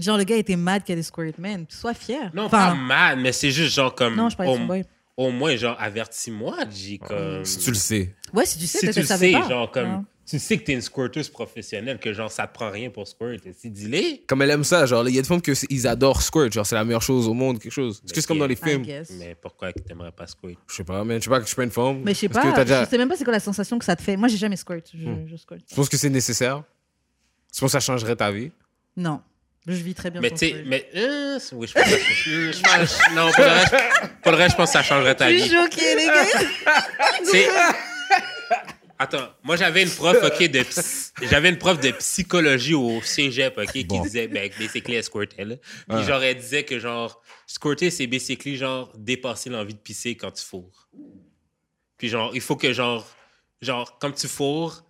[0.00, 1.64] Genre, le gars était mad qu'elle est squirt, man.
[1.70, 2.30] Sois fier.
[2.34, 4.14] Non, Enfin, pas mal, mais c'est juste genre comme.
[4.14, 4.84] Non, je parlais
[5.16, 7.44] au, au moins, genre, avertis-moi, G, comme.
[7.46, 8.14] si tu le sais.
[8.34, 9.48] Ouais, si tu sais, si peut-être tu le sais, pas.
[9.48, 9.90] genre, comme.
[9.94, 10.00] Ouais.
[10.28, 13.38] Tu sais que t'es une squirteuse professionnelle, que genre, ça te prend rien pour squirt.
[13.56, 14.26] Si dis-le.
[14.26, 16.74] Comme elle aime ça, genre, il y a des femmes qu'ils adorent squirt, genre, c'est
[16.74, 18.02] la meilleure chose au monde, quelque chose.
[18.04, 18.84] Est-ce que c'est comme dans les films?
[19.18, 20.56] Mais pourquoi que t'aimerais pas squirt?
[20.68, 22.02] Je sais pas, mais je sais pas que je suis pas une femme.
[22.04, 23.84] Mais je sais que pas, déjà- je sais même pas c'est quoi la sensation que
[23.84, 24.16] ça te fait.
[24.16, 24.82] Moi, j'ai jamais squirt.
[24.92, 25.28] Je, Hmm.
[25.30, 25.60] je squirt.
[25.64, 26.64] Tu penses que c'est nécessaire?
[27.54, 28.50] Tu penses que ça changerait ta vie?
[28.96, 29.20] Non.
[29.68, 30.88] Je vis très bien Mais tu sais, mais.
[30.94, 31.96] euh, oui, je pense que ça-
[32.52, 33.74] je pense- Non, pour le, reste,
[34.22, 35.40] pour le reste, je pense que ça changerait ta Je vie.
[35.42, 37.76] suis choquée, les gars.
[38.98, 40.62] Attends, moi j'avais une prof, ok, de
[41.28, 44.00] j'avais une prof de psychologie au cégep, ok, qui Bon.
[44.02, 45.56] disait, ben, basically, elle squirtait, là.
[45.56, 46.04] Puis Ouais.
[46.04, 50.44] genre, elle disait que genre, squirter, c'est basically genre dépasser l'envie de pisser quand tu
[50.44, 50.88] fourres.
[51.98, 53.06] Puis genre, il faut que genre,
[53.60, 54.84] genre, comme tu fourres,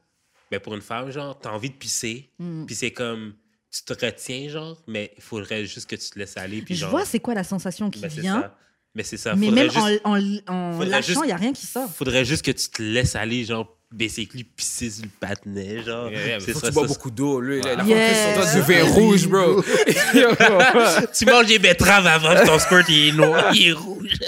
[0.51, 2.65] ben pour une femme, genre, t'as envie de pisser, Hmm.
[2.67, 3.35] puis c'est comme,
[3.73, 6.81] tu te retiens, genre, mais il faudrait juste que tu te laisses aller, puis Je
[6.83, 6.91] genre.
[6.91, 8.53] vois c'est quoi la sensation qui ben, vient.
[8.95, 9.35] Mais c'est ça.
[9.37, 11.93] Mais même juste- en, en, en lâchant, il n'y a rien qui sort.
[11.93, 16.11] faudrait juste que tu te laisses aller, genre, basically, pisser sur le patinet, genre.
[16.41, 17.61] C'est Faut que ça, tu bois ça, beaucoup d'eau, lui.
[17.63, 18.35] La Yeah.
[18.35, 19.63] sur toi, du vin rouge, bro.
[21.17, 24.19] tu manges des betteraves avant que ton squirt il est noir, il est rouge.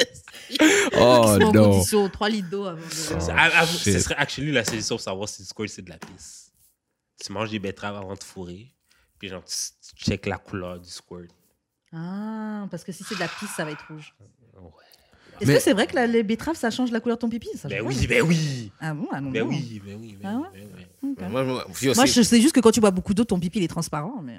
[0.97, 1.53] oh non.
[1.53, 2.91] condition, 3 litres d'eau avant de...
[2.91, 6.53] Ce serait actually la solution pour savoir si le squirt c'est de la pisse.
[7.23, 8.73] Tu manges des betteraves avant de fourrer,
[9.19, 11.29] puis genre, tu, tu check la couleur du squirt.
[11.93, 14.15] Ah, parce que si c'est de la pisse, ça va être rouge.
[14.55, 14.71] Ouais.
[15.41, 17.29] Est-ce Mais- que c'est vrai que la- les betteraves, ça change la couleur de ton
[17.29, 17.49] pipi?
[17.57, 18.73] Ça, Ben oui, ben oui.
[18.81, 19.51] Ah bon ah non, Ben non.
[19.51, 20.61] oui, ben oui, ben Ah ouais?
[21.03, 21.11] ben.
[21.13, 21.31] Ok.
[21.31, 23.65] Moi, moi, Moi, je sais juste que quand tu bois beaucoup d'eau, ton pipi il
[23.65, 24.21] est transparent.
[24.23, 24.39] Mais...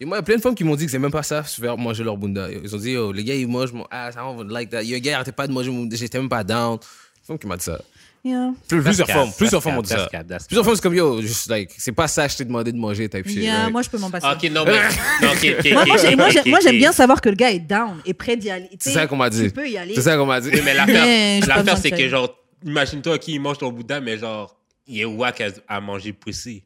[0.00, 1.22] Et moi, il y a plein de femmes qui m'ont dit que c'est même pas
[1.22, 2.48] ça, se faire manger leur bunda.
[2.50, 4.82] Ils ont dit, oh, les gars, ils mangent mon ass, I don't like that.
[4.82, 6.44] Il y a un gars, il arrêtait pas de manger mon bunda, j'étais même pas
[6.44, 6.74] down.
[6.74, 7.80] Une femme qui m'a dit ça.
[8.24, 8.50] Yeah.
[8.68, 10.38] Plus- Plusieurs cap, plusieurs m'ont cap, dit ça.
[10.46, 13.08] Plusieurs femmes, c'est comme, yo, juste, like, c'est pas ça, je t'ai demandé de manger,
[13.08, 13.38] type shit.
[13.38, 13.72] Yeah, right?
[13.72, 14.26] Moi, je peux m'en passer.
[14.26, 14.72] Ok, non, mais.
[15.22, 18.14] non, ok, ok, Moi, ok, moi, j'aime bien savoir que le gars est down et
[18.14, 18.68] prêt d'y aller.
[18.80, 19.44] C'est ça qu'on m'a dit.
[19.44, 19.94] Tu peux y aller.
[19.94, 20.50] C'est ça qu'on m'a dit.
[20.52, 22.34] Oui, mais l'affaire, c'est que, genre,
[22.64, 26.64] imagine-toi qui mange ton boudin, mais genre, il est wack à, à manger pussy.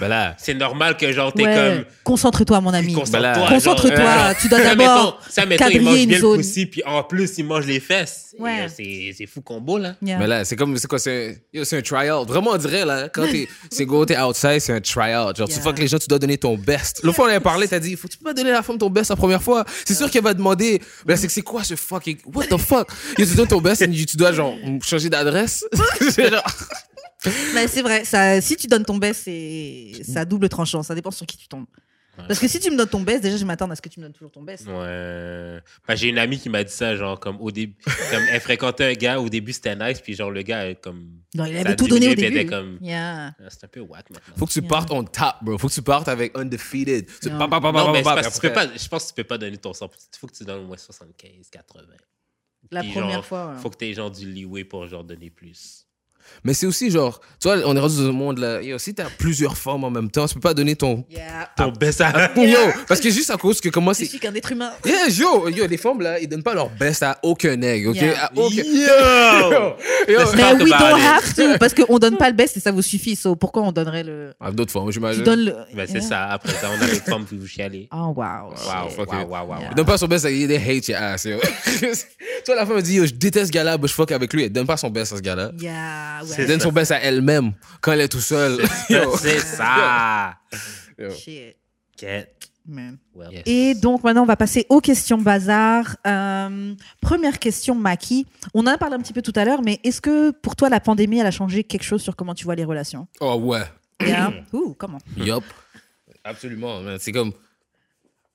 [0.00, 1.54] Ben là, C'est normal que, genre, t'es Ouais.
[1.54, 1.84] comme.
[2.04, 2.92] Concentre-toi, mon ami.
[2.92, 3.32] Concentre-toi.
[3.34, 6.40] Ben Concentre-toi, euh, tu dois d'abord Ça, mettons, il mange une bien zone.
[6.40, 8.34] le puis en plus, il mange les fesses.
[8.38, 8.64] Ouais.
[8.64, 9.94] euh, C'est c'est fou combo, là.
[10.02, 10.18] Yeah.
[10.18, 12.28] mais là, c'est comme, c'est quoi, c'est un, un try-out.
[12.28, 15.36] Vraiment, on dirait, là, quand t'es, c'est go, t'es outside, c'est un try-out.
[15.36, 15.62] Genre, tu Yeah.
[15.62, 17.02] fuck les gens, tu dois donner ton best.
[17.02, 18.90] L'autre fois, on avait parlé, t'as dit, faut tu pas donner à la femme ton
[18.90, 19.64] best la première fois?
[19.86, 22.58] C'est sûr qu'elle va demander, mais là, c'est que c'est quoi ce fucking, what the
[22.58, 22.88] fuck?
[23.18, 25.64] Yo, tu donnes ton best, et tu dois, genre, changer d'adresse.
[27.54, 30.82] Mais c'est vrai, ça, si tu donnes ton best, c'est ça double tranchant.
[30.82, 31.66] Ça dépend sur qui tu tombes.
[32.28, 34.00] Parce que si tu me donnes ton best, déjà, je m'attends à ce que tu
[34.00, 34.66] me donnes toujours ton best.
[34.66, 35.60] Ouais.
[35.86, 37.76] Ben, j'ai une amie qui m'a dit ça, genre, comme au début.
[38.10, 41.10] comme elle fréquentait un gars, au début, c'était nice, puis genre, le gars, euh, comme.
[41.34, 42.38] Non, il avait a tout donné au elle début.
[42.38, 42.78] était comme.
[42.80, 43.34] Yeah.
[43.38, 44.34] Ah, C'est un peu whack maintenant.
[44.38, 44.68] Faut que tu Yeah.
[44.68, 45.58] partes on top, bro.
[45.58, 47.06] Faut que tu partes avec undefeated.
[47.26, 47.38] Non.
[47.38, 48.68] pa, pa, pa, pa, Non, pa, mais c'est pa, parce que tu puis peux après-
[48.72, 50.08] pas, je pense que tu peux pas donner ton 100%.
[50.14, 51.82] Il faut que tu donnes au moins 75, 80.
[52.70, 53.50] La Puis première genre, fois.
[53.52, 53.60] ouais.
[53.60, 55.85] Faut que tu aies genre du leeway pour genre donner plus.
[56.44, 58.62] Mais c'est aussi genre, tu vois, on est rendu dans un monde là.
[58.62, 61.04] Yo, si t'as plusieurs formes en même temps, tu peux pas donner ton.
[61.10, 61.48] Yeah.
[61.56, 62.30] Ton best à...
[62.36, 62.58] Yo,
[62.88, 64.04] parce que juste à cause que comment Je c'est.
[64.06, 64.70] suis qu'un être humain.
[64.84, 67.96] Yeah, yo, yo, les femmes là, ils donnent pas leur best à aucun egg, ok?
[67.96, 68.24] Yeah.
[68.26, 68.62] À aucun.
[68.62, 69.74] Yo!
[70.08, 72.82] Yo, Mais we don't have to, parce qu'on donne pas le best et ça vous
[72.82, 73.16] suffit.
[73.16, 74.32] So pourquoi on donnerait le.
[74.40, 75.24] Ah, d'autres formes, Tu j'imagine.
[75.24, 75.54] donnes le.
[75.74, 76.26] Ben, c'est ça.
[76.26, 77.88] Après ça, on a les femmes qui vous chialer.
[77.92, 78.50] Oh, wow.
[78.50, 79.60] Wow, fuck wow, wow, wow.
[79.60, 79.74] Yeah.
[79.74, 81.38] Donne pas son best, à- they hate your ass, yo.
[82.44, 84.44] Toi, la femme me dit, yo, je déteste ce gars-là, but je fuck avec lui.
[84.44, 85.50] Elle donne pas son best à ce gars-là.
[85.58, 86.28] Yeah, ouais.
[86.28, 88.60] C'est Elle donne son best à elle-même quand elle est tout seule.
[89.18, 90.36] C'est ça.
[90.98, 91.10] Yo.
[91.10, 91.56] Shit.
[91.98, 92.34] Get
[92.68, 92.98] Man.
[93.14, 93.30] well.
[93.32, 93.42] Yes.
[93.46, 95.96] Et donc maintenant, on va passer aux questions bazar.
[96.06, 98.26] Euh, première question, Maki.
[98.54, 100.68] On en a parlé un petit peu tout à l'heure, mais est-ce que pour toi,
[100.68, 103.06] la pandémie, elle a changé quelque chose sur comment tu vois les relations?
[103.20, 103.62] Oh, ouais.
[104.04, 104.32] Yeah.
[104.52, 104.98] Ouh, comment?
[105.16, 105.44] Yup.
[106.24, 106.80] Absolument.
[106.98, 107.32] C'est comme.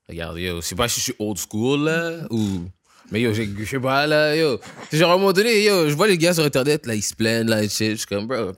[0.08, 2.66] Regarde, yo, c'est pas si je suis old school, là, ou.
[3.12, 4.60] Mais yo, j'ai- je sais pas, là, yo.
[4.90, 7.02] C'est genre, à un moment donné, yo, je vois les gars sur Internet, là, ils
[7.02, 7.92] se plaignent, là, et shit.
[7.92, 8.54] Je suis comme, bro.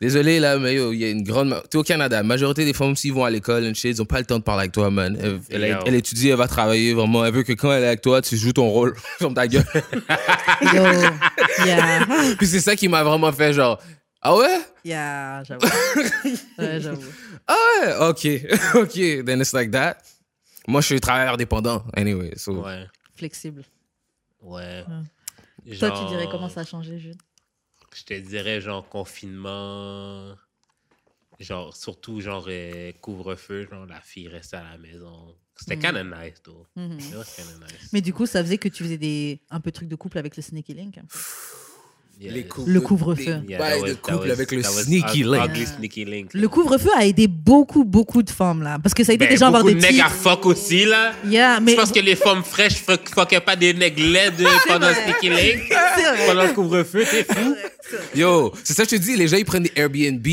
[0.00, 1.62] Désolé, là, mais yo, il y a une grande.
[1.70, 4.06] T'es au Canada, la majorité des femmes, s'ils vont à l'école, et shit, ils ont
[4.06, 5.16] pas le temps de parler avec toi, man.
[5.20, 5.76] Elle, elle, Yo.
[5.86, 7.24] elle étudie, elle va travailler, vraiment.
[7.24, 8.96] Elle veut que quand elle est avec toi, tu joues ton rôle.
[9.20, 9.64] Comme ta gueule.
[10.62, 10.82] Yo.
[11.66, 12.06] Yeah.
[12.38, 13.78] Puis c'est ça qui m'a vraiment fait, genre,
[14.22, 14.58] ah ouais?
[14.84, 15.66] Yeah, j'avoue.
[16.58, 17.02] Ouais, j'avoue.
[17.46, 18.28] Ah ouais, ok,
[18.82, 19.98] ok, then it's like that.
[20.66, 22.54] Moi, je suis travailleur dépendant, anyway, so.
[22.64, 22.86] Ouais.
[23.22, 23.62] Flexible.
[24.40, 24.82] Ouais.
[24.84, 25.04] Toi,
[25.64, 27.22] Genre, tu dirais comment ça a changé, Jude?
[27.94, 30.34] Je te dirais, genre, confinement.
[31.38, 33.68] Genre, surtout, genre, euh, couvre-feu.
[33.70, 35.36] Genre, la fille restait à la maison.
[35.54, 36.66] C'était kind of nice, though.
[36.74, 36.98] Mhm.
[36.98, 37.90] Kind nice.
[37.92, 40.18] Mais du coup, ça faisait que tu faisais des un peu de trucs de couple
[40.18, 40.98] avec le Sneaky Link?
[42.20, 43.40] Les couples- Le couvre-feu.
[43.48, 45.44] Yeah, was- that couple was- avec le sneaky link.
[45.44, 46.30] ugly sneaky link.
[46.34, 49.32] Le couvre-feu a aidé beaucoup, beaucoup de femmes là, parce que ça a aidé Ben,
[49.32, 51.12] des gens à avoir des de nègres à fuck aussi, là.
[51.26, 54.34] Yeah, mais Je pense que les femmes fraîches fuck, fuckaient pas des nègres laides
[54.68, 55.72] pendant le sneaky link.
[56.28, 57.56] Pendant le couvre-feu, t'es fou.
[58.14, 60.26] Yo, c'est ça que je te dis, les gens ils prennent des Airbnb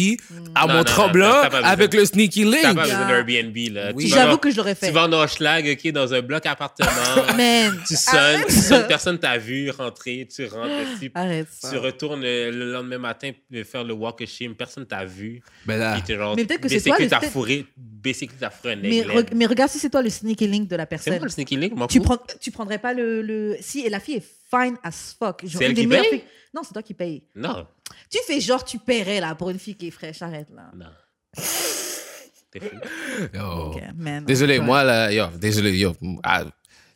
[0.56, 1.68] à mon tremblant t'as besoin.
[1.68, 2.76] avec le sneaky T'as link.
[2.78, 3.08] pas besoin Yeah.
[3.08, 3.92] d'un Airbnb, là.
[3.96, 4.08] Oui.
[4.08, 4.88] J'avoue dans- que je l'aurais fait.
[4.88, 6.90] Tu vas en Hochelag, OK, dans un bloc appartement.
[7.38, 8.48] Man, tu sonnes, arrête.
[8.48, 10.70] tu sonnes, personne t'a vu rentrer, tu rentres.
[11.16, 11.69] Arrête ça.
[11.72, 15.42] Tu retournes euh, le lendemain matin euh, faire le walk of shame, personne t'a vu.
[15.66, 18.78] Ben là, genre, Mais peut-être que c'est toi le t'as fourré, basically, t'as fourré un
[18.78, 21.16] Mais, re- mais regarde si c'est toi le sneaky link de la C'est personne.
[21.18, 23.58] moi le sneaky link, Tu, prends, tu prendrais pas le, le.
[23.62, 25.46] Si, et la fille est fine as fuck.
[25.46, 26.04] Genre, C'est elle qui paye?
[26.10, 26.24] filles-
[26.54, 27.24] Non, c'est toi qui paye.
[27.36, 27.66] Non,
[28.10, 30.22] Tu fais genre, tu paierais là pour une fille qui est fraîche.
[30.22, 30.72] Arrête là.
[30.76, 30.86] non.
[32.52, 32.76] T'es fou.
[33.34, 33.42] yo.
[33.74, 34.26] Ok, man.
[34.26, 35.94] Désolé, moi là, yo, désolé, yo.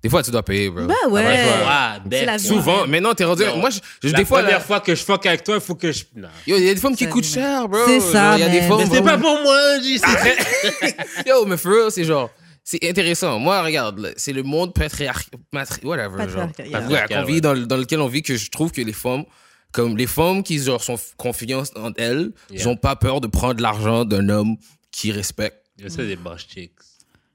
[0.04, 0.86] Ah, des fois tu dois payer, bro.
[0.86, 1.24] Bah ouais.
[1.66, 2.38] Ah, C'est la.
[2.38, 3.44] Souvent, mais non, t'es rendu.
[3.46, 3.58] Non.
[3.58, 5.62] Moi, je, je- La des fois, première là, fois que je fuck avec toi, il
[5.62, 6.04] faut que je...
[6.16, 6.28] Non.
[6.46, 7.80] yo, il y a des femmes qui coûtent cher, bro.
[7.88, 8.70] C'est ça, Genre, Il y a des man.
[8.70, 8.88] femmes.
[8.90, 12.30] Mais c'est pas pour moi, c'est- Yo, mais for real, c'est genre.
[12.66, 13.40] C'est intéressant.
[13.40, 15.40] Moi, regarde, c'est le monde patriarcal.
[15.84, 16.30] Whatever.
[16.30, 16.48] Genre.
[16.48, 16.80] Patriarcal, yeah.
[16.82, 19.24] Ouais, Patriarcal, dans, le- dans lequel on vit, que je trouve que les femmes,
[19.72, 22.68] comme les femmes qui genre, sont confiantes en elles, ils Yeah.
[22.70, 24.56] ont pas peur de prendre l'argent d'un homme
[24.92, 25.58] qui respecte.
[25.82, 26.72] Je sais des boss chicks.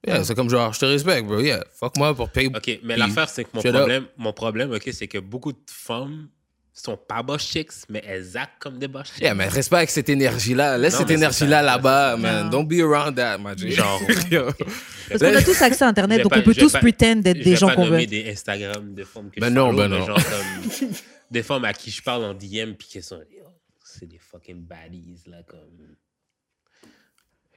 [0.06, 1.40] Yeah, C'est comme genre, je te respecte, bro.
[1.40, 2.50] Yeah, fuck moi pour payer.
[2.54, 3.76] OK, mais l'affaire, c'est que mon shut up.
[3.78, 6.28] problème, mon problème, OK, c'est que beaucoup de femmes
[6.72, 9.20] sont pas boss chicks, mais elles actent comme des boss chicks.
[9.20, 10.78] Yeah, mais reste pas avec cette énergie-là.
[10.78, 12.48] Laisse Non, cette énergie-là là-bas, man.
[12.50, 13.72] Don't be around that, my G.
[13.72, 14.00] Genre.
[15.08, 16.62] Parce qu'on a tous accès à Internet, Je vais donc pas- on peut je vais
[16.62, 17.90] tous pas- pretend d'être Je des vais gens pas qu'on veut.
[17.90, 20.06] nommer des Instagram de femmes que Ben je non, follow, ben non.
[20.06, 20.88] genre comme
[21.32, 23.44] des femmes à qui je parle en DM puis qui sont yo,
[23.84, 25.58] c'est des fucking baddies là comme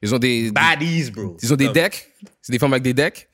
[0.02, 1.38] Ils ont des, baddies bro.
[1.42, 2.08] ils ont des decks.
[2.42, 3.28] C'est des femmes avec des decks.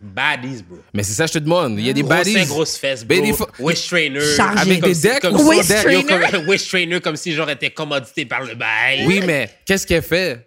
[0.00, 0.78] baddies bro.
[0.92, 1.78] Mais c'est ça, je te demande.
[1.78, 2.44] Il y a des Gros seins, baddies.
[2.46, 3.16] grosses fesses bro.
[3.60, 4.60] Wish trainer Chargé.
[4.60, 5.84] Avec Comme des decks ou si- sans Wish deck?
[5.92, 6.30] Yo, trainer.
[6.30, 9.06] comme- Wish trainer comme si j'aurais été commodité par le bail.
[9.06, 10.46] Oui, mais qu'est-ce qu'elle fait?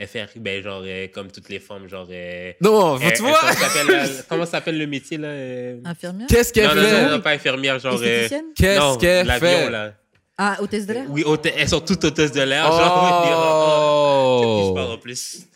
[0.00, 3.38] FR, ben genre euh, comme toutes les femmes genre euh, Non, euh, tu euh, vois?
[3.38, 3.94] comment ça s'appelle,
[4.40, 6.26] euh, s'appelle le métier là euh, Infirmière?
[6.28, 7.08] Qu'est-ce qu'elle non, non, non, fait?
[7.10, 8.00] non, pas infirmière, genre.
[8.00, 9.70] Qu'est-ce qu'elle l'avion, fait?
[9.70, 9.94] là.
[10.38, 12.66] Ah, hôtesse de l'air Oui, hôte- elles sont toutes hôtesses de l'air.
[12.66, 12.76] Genre,
[13.24, 14.98] oui, je parle en Oh!
[14.98, 15.46] plus?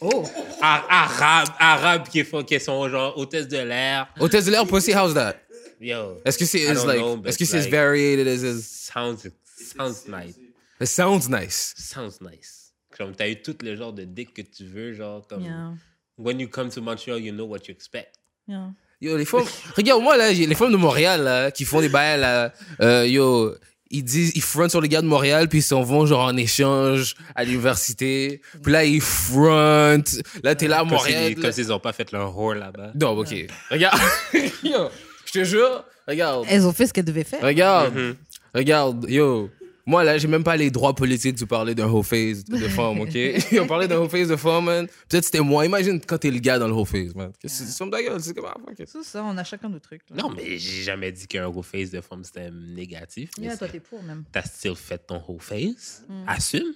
[0.00, 0.24] Oh
[0.62, 4.08] Ar- Arabe, arabe qui, font, qui sont genre hôtesses de l'air.
[4.18, 5.34] Hôtesse de l'air, pussy, how's that?
[5.80, 8.62] Yo, Est-ce que c'est is like, est-ce que c'est like- variated as is?
[8.62, 9.28] sounds,
[9.76, 10.36] sounds nice.
[10.80, 11.74] It sounds nice.
[11.76, 12.72] Sounds nice.
[12.96, 15.42] Comme t'as eu tout le genre de dick que tu veux, genre comme.
[15.42, 15.72] Yeah,
[16.18, 18.14] When you come to Montreal, you know what you expect.
[18.48, 18.70] yeah.
[19.02, 19.44] Yo, les femmes,
[19.76, 23.54] regarde, moi, là, les femmes de Montréal, là, qui font des bails, là, euh, yo,
[23.90, 26.36] ils disent, ils frontent sur les gars de Montréal, puis ils s'en vont, genre, en
[26.36, 28.40] échange à l'université.
[28.62, 30.10] Puis là, ils frontent.
[30.42, 31.34] Là, t'es là à Comme Montréal.
[31.36, 32.92] Comme s'ils ont pas fait leur whore là-bas.
[32.94, 33.34] Non, ok.
[33.70, 34.00] Regarde.
[34.62, 34.88] yo,
[35.24, 36.46] je te jure, regarde.
[36.48, 37.40] Elles ont fait ce qu'elles devaient faire.
[37.42, 37.94] Regarde.
[37.94, 38.16] Mhm.
[38.54, 39.50] Regarde, yo.
[39.88, 43.00] Moi, là, j'ai même pas les droits politiques de parler d'un whole face de femme,
[43.00, 43.14] OK?
[43.60, 44.86] On parlait d'un whole face de femme, man.
[45.08, 45.64] Peut-être c'était moi.
[45.64, 47.30] Imagine quand t'es le gars dans le whole face, man.
[47.44, 47.64] C'est?
[47.66, 48.56] C'est ta gueule, c'est comme ah.
[48.76, 50.02] C'est ça, on a chacun nos trucs.
[50.10, 50.16] là.
[50.22, 53.30] Non, mais j'ai jamais dit qu'un whole face de femme c'était négatif.
[53.38, 54.24] Mais Yeah, toi, t'es pour même.
[54.32, 56.02] t'as still fait ton whole face?
[56.08, 56.24] Mm.
[56.26, 56.74] Assume.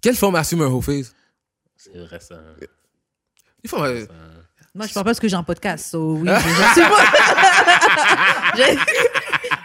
[0.00, 1.14] Quelle femme assume un whole face?
[1.76, 2.34] C'est vrai ça.
[2.36, 2.54] Euh,
[3.66, 3.76] Ça-
[4.74, 6.84] Moi, je parle pas parce que j'ai un podcast, so oui, j'assume.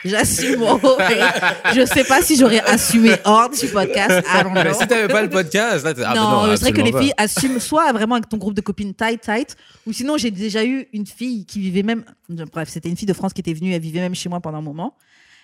[0.07, 4.25] J'assume mon Je sais pas si j'aurais assumé hors du podcast.
[4.27, 6.81] I don't mais si t'avais pas le podcast, là, ah, ben non, c'est vrai que
[6.81, 9.55] les filles assument soit vraiment avec ton groupe de copines tight, tight,
[9.85, 12.03] ou sinon j'ai déjà eu une fille qui vivait même.
[12.29, 14.57] Bref, c'était une fille de France qui était venue, elle vivait même chez moi pendant
[14.57, 14.95] un moment.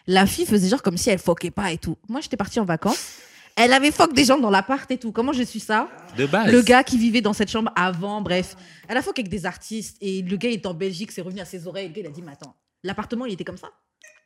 [0.07, 1.97] La fille faisait genre comme si elle foquait pas et tout.
[2.09, 3.13] Moi, j'étais partie en vacances.
[3.55, 5.11] Elle avait fuck des gens dans l'appart et tout.
[5.11, 5.87] Comment je suis ça?
[6.17, 6.51] De base.
[6.51, 8.55] Le gars qui vivait dans cette chambre avant, bref.
[8.87, 11.45] Elle a fuck avec des artistes et le gars est en Belgique, c'est revenu à
[11.45, 11.87] ses oreilles.
[11.87, 13.69] Le gars, il a dit, mais attends, l'appartement, il était comme ça?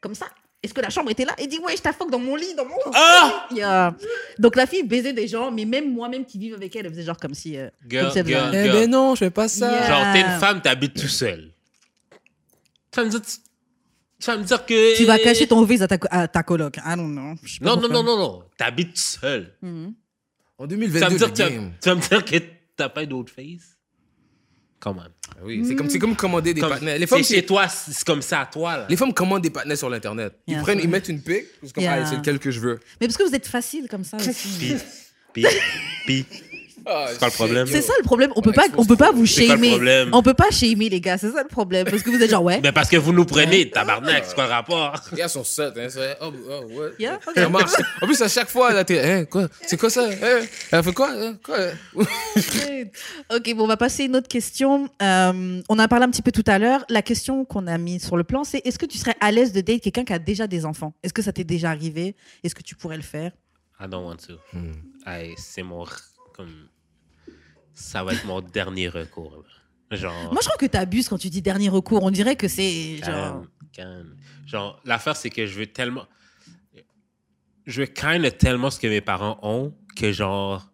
[0.01, 0.27] Comme ça
[0.63, 1.33] Est-ce que la chambre était là?
[1.39, 2.75] Il dit, ouais, je t'affoque dans mon lit, dans mon.
[2.93, 3.47] Ah!
[3.51, 3.95] Yeah.
[4.39, 7.03] Donc la fille baisait des gens, mais même moi-même qui vivais avec elle, elle faisait
[7.03, 7.57] genre comme si.
[7.57, 8.73] euh, Girl, comme si elle girl, un- Eh girl.
[8.79, 9.71] ben non, je fais pas ça.
[9.71, 9.87] Yeah.
[9.87, 11.51] Genre, t'es une femme, t'habites tout seul.
[12.91, 14.97] Tu vas me dire, tu vas me dire que.
[14.97, 16.77] Tu vas cacher ton vise à ta, à ta coloc.
[16.77, 17.35] I don't know.
[17.43, 17.97] Je sais pas Non, non, pourquoi.
[18.03, 18.43] non, non, non.
[18.57, 19.53] T'habites tout seul.
[19.61, 21.73] En Tu vas, me 2022, dire, le tu, vas, game.
[21.81, 22.37] tu vas me dire que
[22.75, 23.76] t'as pas d'autre face?
[24.79, 25.09] Quand même.
[25.31, 26.95] Ah Oui, c'est comme, c'est comme commander des Comme- partenaires.
[26.99, 28.85] Les c'est femmes, chez toi, c'est comme ça à toi, là.
[28.89, 30.33] les femmes commandent des partenaires sur l'Internet.
[30.47, 31.45] Ils Yeah, prennent, ils mettent une pic.
[31.63, 32.03] C'est comme, Yeah.
[32.03, 32.79] ah, c'est lequel que je veux.
[33.01, 34.75] Mais parce que vous êtes facile comme ça aussi.
[35.33, 35.45] Puis,
[36.05, 36.25] puis,
[36.87, 37.07] puis.
[37.11, 37.67] C'est quoi le problème?
[37.67, 38.31] C'est ça le problème.
[38.35, 40.07] On peut pas, on peut pas vous shamer.
[40.11, 41.17] On peut pas shamer les gars.
[41.17, 41.85] C'est ça le problème.
[41.89, 42.59] Parce que vous êtes genre ouais.
[42.61, 44.93] Ben parce que vous nous prenez, tabarnak, c'est quoi le rapport?
[45.11, 45.87] Les gars sont sets, hein.
[45.89, 46.17] C'est vrai.
[46.21, 46.89] Oh, oh, ouais.
[46.99, 47.33] Yeah, ok.
[47.35, 47.71] Ça marche.
[48.01, 49.47] En plus, à chaque fois, là, t'es, hein, quoi?
[49.61, 50.05] C'est quoi ça?
[50.05, 50.45] Hein?
[50.71, 51.11] Elle fait quoi?
[51.11, 51.37] Hein?
[51.43, 51.57] Quoi?
[53.33, 54.89] Ok, bon, on va passer à une autre question.
[55.01, 56.85] Euh, on a parlé un petit peu tout à l'heure.
[56.89, 59.51] La question qu'on a mise sur le plan, c'est est-ce que tu serais à l'aise
[59.51, 60.93] de date quelqu'un qui a déjà des enfants?
[61.03, 62.15] Est-ce que ça t'est déjà arrivé?
[62.43, 63.31] Est-ce que tu pourrais le faire?
[63.79, 64.35] I don't want to.
[64.53, 64.71] Hmm.
[65.37, 65.85] C'est mon.
[66.35, 66.67] Comme.
[67.79, 69.43] Ça va être mon dernier recours.
[69.91, 70.33] Genre.
[70.33, 72.01] Moi, je trouve que tu abuses quand tu dis dernier recours.
[72.03, 73.43] On dirait que c'est genre.
[74.47, 76.05] Genre, l'affaire, c'est que je veux tellement.
[77.67, 77.87] Je veux
[78.25, 80.71] of tellement ce que mes parents ont que, genre,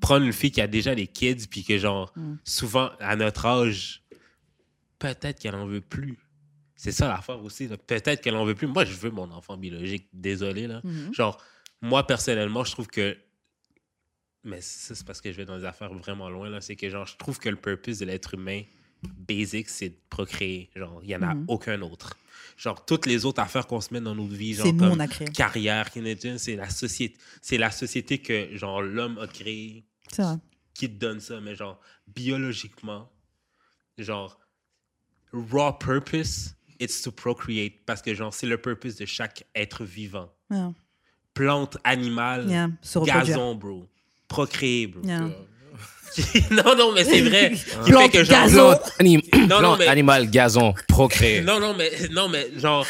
[0.00, 2.34] prendre une fille qui a déjà des kids, puis que, genre, Mm.
[2.44, 4.04] souvent, à notre âge,
[4.98, 6.18] peut-être qu'elle en veut plus.
[6.76, 7.68] C'est ça l'affaire aussi.
[7.68, 8.66] Peut-être qu'elle en veut plus.
[8.68, 10.08] Moi, je veux mon enfant biologique.
[10.12, 10.80] Désolé, là.
[10.84, 11.12] Mhm.
[11.12, 11.42] Genre,
[11.82, 13.16] moi, personnellement, je trouve que.
[14.44, 16.60] Mais ça, c'est parce que je vais dans des affaires vraiment loin, là.
[16.60, 18.62] C'est que, genre, je trouve que le purpose de l'être humain,
[19.02, 20.70] basic, c'est de procréer.
[20.74, 21.44] Genre, il n'y en a Mhm.
[21.48, 22.16] aucun autre.
[22.56, 25.00] Genre, toutes les autres affaires qu'on se met dans notre vie, genre, nous, comme on
[25.00, 25.28] a créé.
[25.28, 25.88] carrière,
[26.38, 27.16] c'est la société.
[27.42, 29.84] C'est la société que, genre, l'homme a créée
[30.74, 33.10] qui te donne ça, mais genre, biologiquement,
[33.98, 34.38] genre,
[35.32, 37.84] raw purpose, it's to procreate.
[37.86, 40.32] Parce que, genre, c'est le purpose de chaque être vivant.
[40.50, 40.72] Yeah.
[41.34, 42.68] Plante, animal, Yeah.
[43.04, 43.88] Gazon, bro.
[44.30, 45.02] Procréer, bro.
[45.04, 45.28] Yeah.
[46.50, 47.52] non, non, mais c'est vrai.
[47.84, 48.68] Qui Plante, fait que, genre, gazon.
[48.70, 51.40] Plante, anim- Non, non, plante, mais- animal, gazon, procréer.
[51.42, 52.84] Non, non, mais, non, mais genre,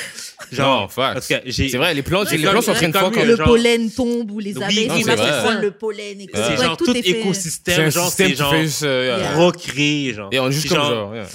[0.53, 2.97] genre, Non, parce que j'ai, C'est vrai, les plantes, les plantes sont en train de
[2.97, 3.17] fuck.
[3.17, 6.33] Le genre- pollen tombe ou les Oui, abeilles non, qui c'est le pollen et tout.
[6.35, 8.83] c'est Ouais, genre tout écosystème, genre, c'est qui genre, fait juste...
[8.85, 9.33] euh, Yeah.
[9.33, 10.29] procréer, genre.
[10.33, 11.15] Et on est juste comme Genre, genre...
[11.17, 11.27] yeah.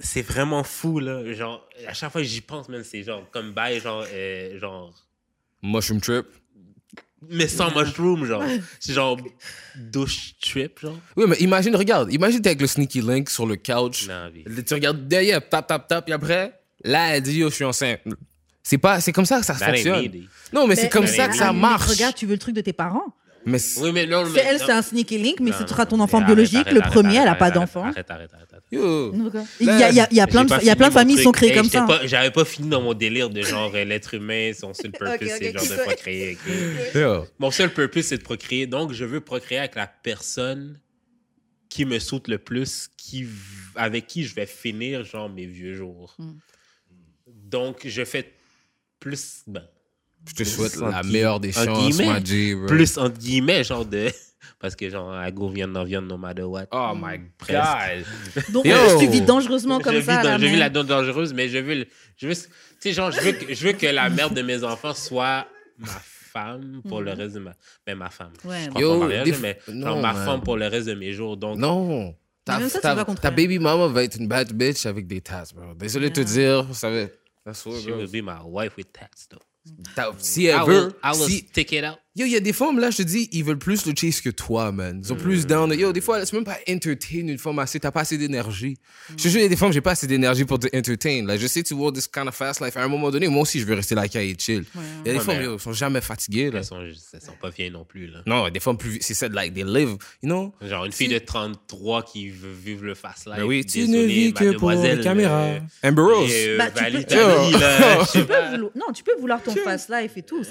[0.00, 3.52] c'est vraiment fou là genre à chaque fois que j'y pense même c'est genre comme
[3.52, 4.92] bail genre euh, genre
[5.62, 6.26] Mushroom trip.
[7.30, 8.42] Mais sans mushroom genre
[8.80, 9.16] c'est genre
[9.76, 13.56] douche trip genre Oui, mais imagine, regarde, imagine t'es avec le sneaky link sur le
[13.56, 14.08] couch.
[14.08, 14.30] non.
[14.66, 18.00] Tu regardes derrière, tap, tap, tap, et après, là, elle dit, yo, je suis enceinte.
[18.62, 20.10] C'est pas, c'est comme ça que ça fonctionne.
[20.52, 21.88] Non, mais c'est comme mais- ça que ça mais marche.
[21.88, 23.14] Regarde, tu veux le truc de tes parents.
[23.44, 25.84] Mais c'est- oui mais non C'est mais elle, c'est un sneaky link, mais ce sera
[25.86, 26.56] ton enfant arrête, biologique.
[26.60, 27.84] arrête, le arrête, premier, elle a arrête, pas arrête, d'enfant.
[27.84, 28.64] arrête arrête arrête, arrête.
[28.70, 29.12] yo.
[29.60, 31.16] Il y a, il y a- il y a plein de, y a plein familles
[31.16, 31.82] qui sont créées Hey, comme ça.
[31.86, 35.28] pas- J'avais pas fini dans mon délire de genre euh, l'être humain, son seul purpose,
[35.38, 36.38] c'est genre de procréer.
[37.38, 38.66] Mon seul purpose, c'est de procréer.
[38.66, 40.78] Donc, je veux procréer avec la personne
[41.68, 43.26] qui me saute le plus, qui,
[43.74, 46.14] avec qui je vais finir, genre, mes vieux jours.
[46.18, 46.32] Mm.
[47.26, 48.32] Donc, je fais
[49.00, 49.66] plus, ben,
[50.28, 51.66] Je te souhaite la meilleure des chances,
[51.96, 52.06] guillemets.
[52.12, 52.66] ma G, bro.
[52.66, 54.10] plus entre guillemets, genre de.
[54.60, 56.66] Parce que, genre, I go viande, non viande, no matter what.
[56.70, 57.58] Oh my Presque.
[58.36, 58.44] God.
[58.52, 58.74] Donc, Yo.
[59.00, 60.18] tu vis dangereusement comme je ça.
[60.18, 61.86] vis dans- je vis mais- la donne dangereuse, mais je veux, le-
[62.16, 62.40] je veux, tu
[62.78, 65.88] sais, genre, je veux, que, je veux que la mère de mes enfants soit ma
[65.88, 67.52] femme pour le reste de ma,
[67.84, 68.30] ben, ma femme.
[68.44, 68.64] Ouais.
[68.66, 70.24] Je crois Yo, pas mariage, mais non, genre, ma man.
[70.26, 71.36] femme pour le reste de mes jours.
[71.36, 72.14] Donc, Non.
[72.44, 74.86] Ta, même ça, tu ta- vas contre ta baby mama va être une bad bitch
[74.86, 75.74] avec des tats, bro.
[75.74, 77.06] Désolé de te dire, ça va.
[77.44, 79.38] That's what, she will be my wife with tats, though.
[79.94, 81.98] Ta- Si I elle will, veut, I will si, stick it out.
[82.14, 84.20] Yo, il y a des femmes, là, je te dis, ils veulent plus le chase
[84.20, 84.98] que toi, man.
[85.02, 85.72] Ils sont plus down.
[85.72, 87.80] Yo, des fois, c'est même pas entertain une femme assez.
[87.80, 88.76] T'as pas assez d'énergie.
[89.16, 91.24] Je te jure, il y a des femmes, j'ai pas assez d'énergie pour te entertain.
[91.26, 92.76] Là, je sais, tu vois this kind of fast life.
[92.76, 94.64] À un moment donné, moi aussi, je veux rester là, et chill.
[95.04, 96.58] Il y a des Ouais, femmes, yo, sont jamais fatiguées, là.
[96.58, 98.18] Elles sont, elles sont pas vieilles non plus, là.
[98.26, 98.98] Non, des femmes plus.
[99.00, 100.52] C'est ça, like, they live, you know?
[100.60, 103.36] Genre une fille de 33 qui veut vivre le fast life.
[103.38, 105.44] Ben oui, tu ne vis que pour les caméras.
[105.44, 106.30] euh, Amber Rose.
[106.30, 108.24] euh, Bah, tu peux- là, Tu peux
[108.56, 110.42] vouloir- non, tu peux vouloir ton fast life et tout.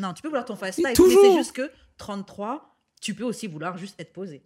[0.00, 1.22] Non, tu peux vouloir ton fast life, toujours.
[1.24, 4.42] c'est juste que 33, tu peux aussi vouloir juste être posé.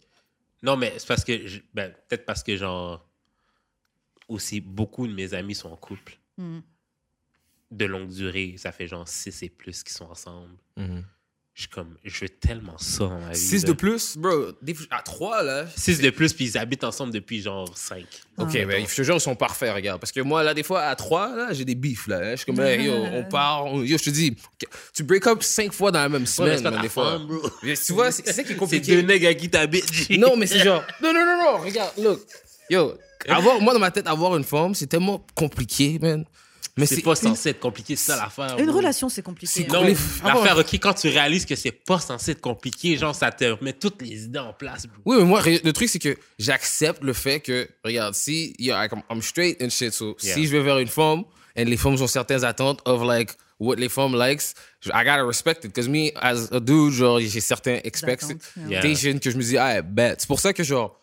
[0.63, 3.07] Non, mais c'est parce que, je- ben, peut-être parce que, genre,
[4.27, 6.59] aussi, beaucoup de mes amis sont en couple Hmm.
[7.71, 8.55] de longue durée.
[8.57, 10.55] Ça fait genre 6 et plus qui sont ensemble.
[10.77, 11.03] Mhm.
[11.61, 13.37] Je suis comme, je veux tellement ça dans ma vie.
[13.37, 13.67] 6 là.
[13.67, 14.47] de plus, bro.
[14.63, 15.67] Des- À 3, là.
[15.77, 18.03] 6 de plus, puis ils habitent ensemble depuis genre 5.
[18.39, 18.65] Ok, Ah.
[18.65, 19.99] ben, je te jure, ils sont parfaits, regarde.
[20.01, 22.17] Parce que moi, là, des fois, à 3, là, j'ai des bifs, là.
[22.17, 22.31] hein.
[22.31, 23.65] Je suis comme, hey, yo, on part.
[23.67, 24.35] on- Yo, je te dis,
[24.91, 27.11] tu break up 5 fois dans la même Ouais, mais semaine, man, des fois.
[27.11, 27.47] femme, bro.
[27.61, 28.95] Mais Tu vois, c'est c'est ça qui est C'est compliqué.
[28.95, 29.93] deux nègres à qui t'habites.
[29.93, 30.17] G.
[30.17, 32.21] Non, mais c'est genre, non, non, non, non, regarde, look.
[32.71, 32.95] Yo,
[33.27, 36.25] avoir, moi, dans ma tête, avoir une femme, c'est tellement compliqué, man.
[36.77, 38.57] Mais C'est pas censé être compliqué, c'est ça l'affaire.
[38.57, 39.51] Une relation, c'est compliqué.
[39.53, 39.73] C'est hein.
[39.73, 43.31] Non, Les- l'affaire, ok, quand tu réalises que c'est pas censé être compliqué, genre, ça
[43.31, 44.97] te remet toutes les idées en place, bro.
[45.05, 49.01] Oui, mais moi, le truc, c'est que j'accepte le fait que, regarde, si, yeah, I'm,
[49.09, 50.33] I'm straight and shit, so Yeah.
[50.35, 51.23] si je vais vers une femme,
[51.55, 54.53] et les femmes ont certaines attentes of, like, what les femmes likes,
[54.87, 55.73] I gotta respect it.
[55.73, 58.37] Because me, as a dude, genre, j'ai certains expectations
[58.69, 58.81] Yeah.
[58.81, 60.15] que je me dis, ah, bet.
[60.19, 60.97] C'est pour ça que, genre,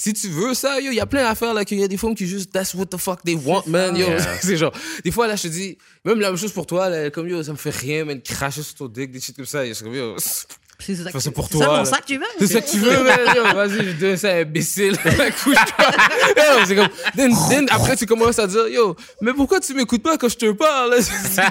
[0.00, 1.96] si tu veux ça, yo, il y a plein d'affaires, là, qu'il y a des
[1.96, 4.06] femmes qui juste, that's what the fuck they want, man, yo.
[4.06, 4.34] Yeah.
[4.40, 4.72] c'est genre,
[5.04, 7.42] des fois, là, je te dis, même la même chose pour toi, là, comme, yo,
[7.42, 9.94] ça me fait rien, man, cracher sur ton dick, des shit comme ça, suis comme,
[9.96, 10.14] yo,
[10.78, 12.24] C'est ça, que c'est pour c'est toi, ça que tu veux?
[12.38, 13.18] c'est ça que tu veux, man.
[13.34, 14.96] Yo, vas-y, je donne ça à imbécile.
[15.42, 15.90] Couche-toi.
[16.68, 20.16] C'est comme, then- then, après, tu commences à dire, yo, mais pourquoi tu m'écoutes pas
[20.16, 20.94] quand je te parle?
[21.02, 21.42] C'est.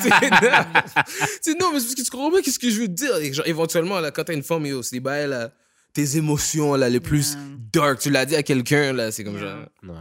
[1.44, 3.18] Tu non, mais c'est parce que tu comprends pas qu'est-ce que je veux te dire.
[3.18, 5.52] Et genre, éventuellement, là, quand t'as une femme, yo, c'est des bails, là,
[5.98, 7.42] tes émotions, là, les plus Yeah.
[7.74, 9.96] dark, tu l'as dit à quelqu'un, là, c'est comme genre, Ouais.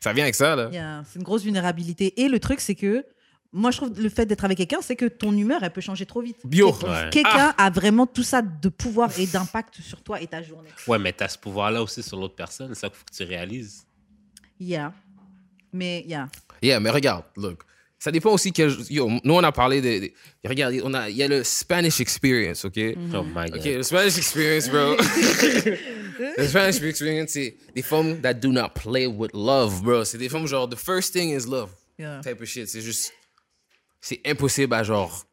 [0.00, 0.68] ça vient avec ça, là.
[0.72, 2.20] Yeah, C'est une grosse vulnérabilité.
[2.20, 3.04] Et le truc, c'est que
[3.52, 6.04] moi, je trouve le fait d'être avec quelqu'un, c'est que ton humeur, elle peut changer
[6.04, 6.36] trop vite.
[6.44, 7.10] Ouais.
[7.12, 10.68] Quelqu'un a vraiment tout ça de pouvoir et d'impact sur toi et ta journée.
[10.88, 13.22] Ouais, mais t'as ce pouvoir-là aussi sur l'autre personne, c'est ça qu'il faut que tu
[13.22, 13.86] réalises.
[14.58, 14.92] Yeah.
[15.72, 16.28] Mais, yeah.
[16.60, 17.62] Yeah, mais regarde, look.
[17.98, 18.72] Ça dépend aussi quel.
[18.90, 20.06] Yo, nous, on a parlé de.
[20.06, 20.12] de-
[20.48, 22.78] regarde, on a, il y a le Spanish experience, OK?
[22.78, 23.56] Oh my god.
[23.56, 24.96] OK, le Spanish experience, bro.
[26.38, 30.04] le Spanish experience, c'est des femmes that do not play with love, bro.
[30.04, 31.70] C'est des femmes genre, the first thing is love.
[31.98, 32.20] Yeah.
[32.22, 32.68] Type of shit.
[32.68, 33.12] C'est juste.
[34.00, 35.24] C'est impossible à genre.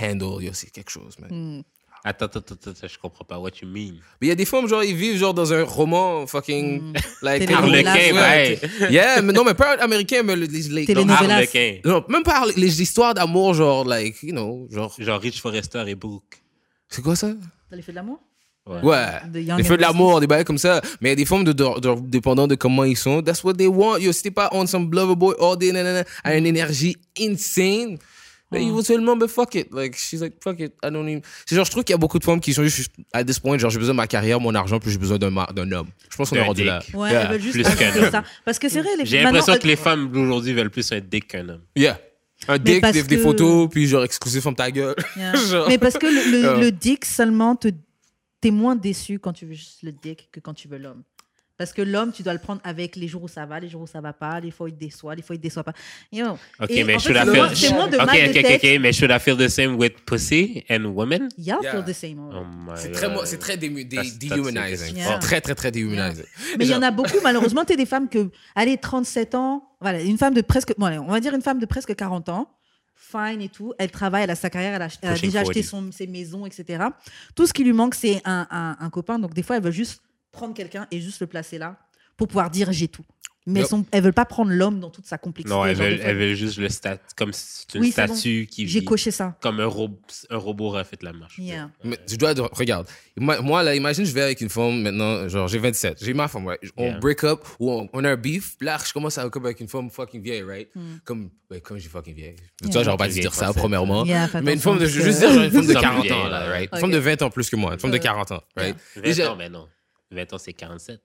[0.00, 1.62] Handle, yo, c'est quelque chose, man.
[2.02, 3.94] Attends, attends, attends, attends, je comprends pas what you mean.
[4.20, 6.94] Mais il y a des femmes, genre, ils vivent genre dans un roman fucking.
[7.22, 8.58] Like, Télénovela, Harlequin, ouais.
[8.80, 8.92] ouais.
[8.92, 10.46] Yeah, mais non, mais pas américain, mais les.
[10.46, 11.80] les Harlequin.
[11.84, 14.94] non, même pas les, histoires d'amour, genre, like, you know, genre.
[14.98, 16.40] Genre Rich Forrester et Brooke.
[16.88, 17.32] C'est quoi ça?
[17.68, 18.18] T'as les feux de l'amour?
[18.66, 19.20] Ouais.
[19.32, 20.80] The Young Les feux de l'amour, des bails comme ça.
[21.00, 23.22] Mais il y a des formes de, de, de- dépendant de comment ils sont.
[23.22, 23.98] That's what they want.
[23.98, 27.98] Yo, si t'es pas on some lover boy all day, nanana, à une énergie insane,
[28.50, 29.68] ben, éventuellement, ben, fuck it.
[29.72, 30.72] Like, she's like, fuck it.
[30.84, 31.22] I don't even.
[31.46, 33.38] C'est genre, je trouve qu'il y a beaucoup de femmes qui sont juste, à this
[33.38, 35.86] point, genre, j'ai besoin de ma carrière, mon argent, puis j'ai besoin d'un homme.
[36.10, 36.80] Je pense qu'on est D'un rendu là.
[36.84, 36.94] dick.
[36.96, 37.22] Ouais, Yeah.
[37.22, 38.10] elles veulent juste Plus ajouter qu'un homme.
[38.10, 38.24] ça.
[38.44, 41.00] Parce que c'est vrai, les J'ai l'impression euh, que les femmes d'aujourd'hui veulent plus un
[41.00, 41.62] dick qu'un homme.
[41.76, 42.00] Yeah.
[42.48, 44.94] Un dick, parce des, des que- photos, puis genre, exclusif from ta gueule.
[45.16, 45.34] Yeah.
[45.50, 45.68] Genre.
[45.68, 46.54] Mais parce que le, le, Yeah.
[46.56, 47.68] le dick seulement, te-
[48.40, 51.02] t'es moins déçu quand tu veux juste le dick que quand tu veux l'homme.
[51.60, 53.82] Parce que l'homme, tu dois le prendre avec les jours où ça va, les jours
[53.82, 55.42] où ça va pas, les fois où il te déçoit, les fois où il te
[55.42, 55.74] déçoit pas.
[56.10, 56.38] Yo.
[56.58, 57.36] Ok, Et mais en should fait, I feel...
[57.36, 58.64] moins- c'est moins de ok, mal de ok, ok, tête.
[58.64, 61.28] ok, mais should I feel the same with pussy and women?
[61.36, 61.72] Yeah, I Yeah.
[61.72, 62.18] feel the same.
[62.32, 64.90] Oh my C'est très, mo- c'est très dému- dé- That's- that's dehumanizing.
[64.92, 64.96] it.
[64.96, 65.18] Yeah.
[65.18, 66.24] Très, très, très dehumanizing.
[66.58, 69.62] Mais il y en a beaucoup, malheureusement, tu es des femmes que, allez, 37 ans,
[69.82, 72.30] voilà, une femme de presque, bon, allez, on va dire une femme de presque 40
[72.30, 72.48] ans,
[72.96, 75.40] fine et tout, elle travaille, elle a sa carrière, elle a, elle a Pushing déjà
[75.40, 75.64] acheté 40.
[75.64, 76.84] son, ses maisons, etc.
[77.34, 79.18] Tout ce qui lui manque, c'est un, un, un copain.
[79.18, 80.00] Donc, des fois, elle veut juste
[80.32, 81.76] prendre quelqu'un et juste le placer là
[82.16, 83.04] pour pouvoir dire j'ai tout.
[83.46, 83.68] Mais Yep.
[83.72, 85.52] elles, elles veulent pas prendre l'homme dans toute sa complexité.
[85.56, 88.12] Non, elles veulent, elles veulent juste le statut, comme si c'est une Oui, c'est bon.
[88.14, 89.34] statue qui J'ai coché ça.
[89.40, 89.98] comme un, ro-
[90.28, 91.38] un robot aurait fait la marche.
[91.38, 91.70] Yeah.
[91.82, 92.34] Mais je dois.
[92.34, 92.86] de- Regarde.
[93.16, 96.04] Moi, moi, là, imagine, je vais avec une femme maintenant, genre, j'ai 27.
[96.04, 96.60] J'ai ma femme, right?
[96.76, 96.98] On Yeah.
[96.98, 98.56] break up ou on, on a un beef.
[98.60, 100.68] Là, je commence à up avec une femme fucking vieille, right?
[100.74, 100.98] Hmm.
[101.06, 102.36] Comme, ouais, comme j'ai fucking vieille.
[102.62, 102.70] Yeah.
[102.70, 104.04] Toi, j'aurais pas dû dire ça, premièrement.
[104.04, 106.12] Mais une femme de, je veux juste dire, genre, une femme de Somme 40 vieille,
[106.12, 106.50] ans, là, là.
[106.50, 106.68] right?
[106.70, 106.80] Une Ok.
[106.82, 107.72] femme de 20 ans plus que moi.
[107.72, 108.00] Une femme de Ouais.
[108.02, 108.76] 40 ans, right?
[108.96, 109.66] 20 Déjà- ans, mais non.
[110.10, 111.00] 20 ans, c'est 47.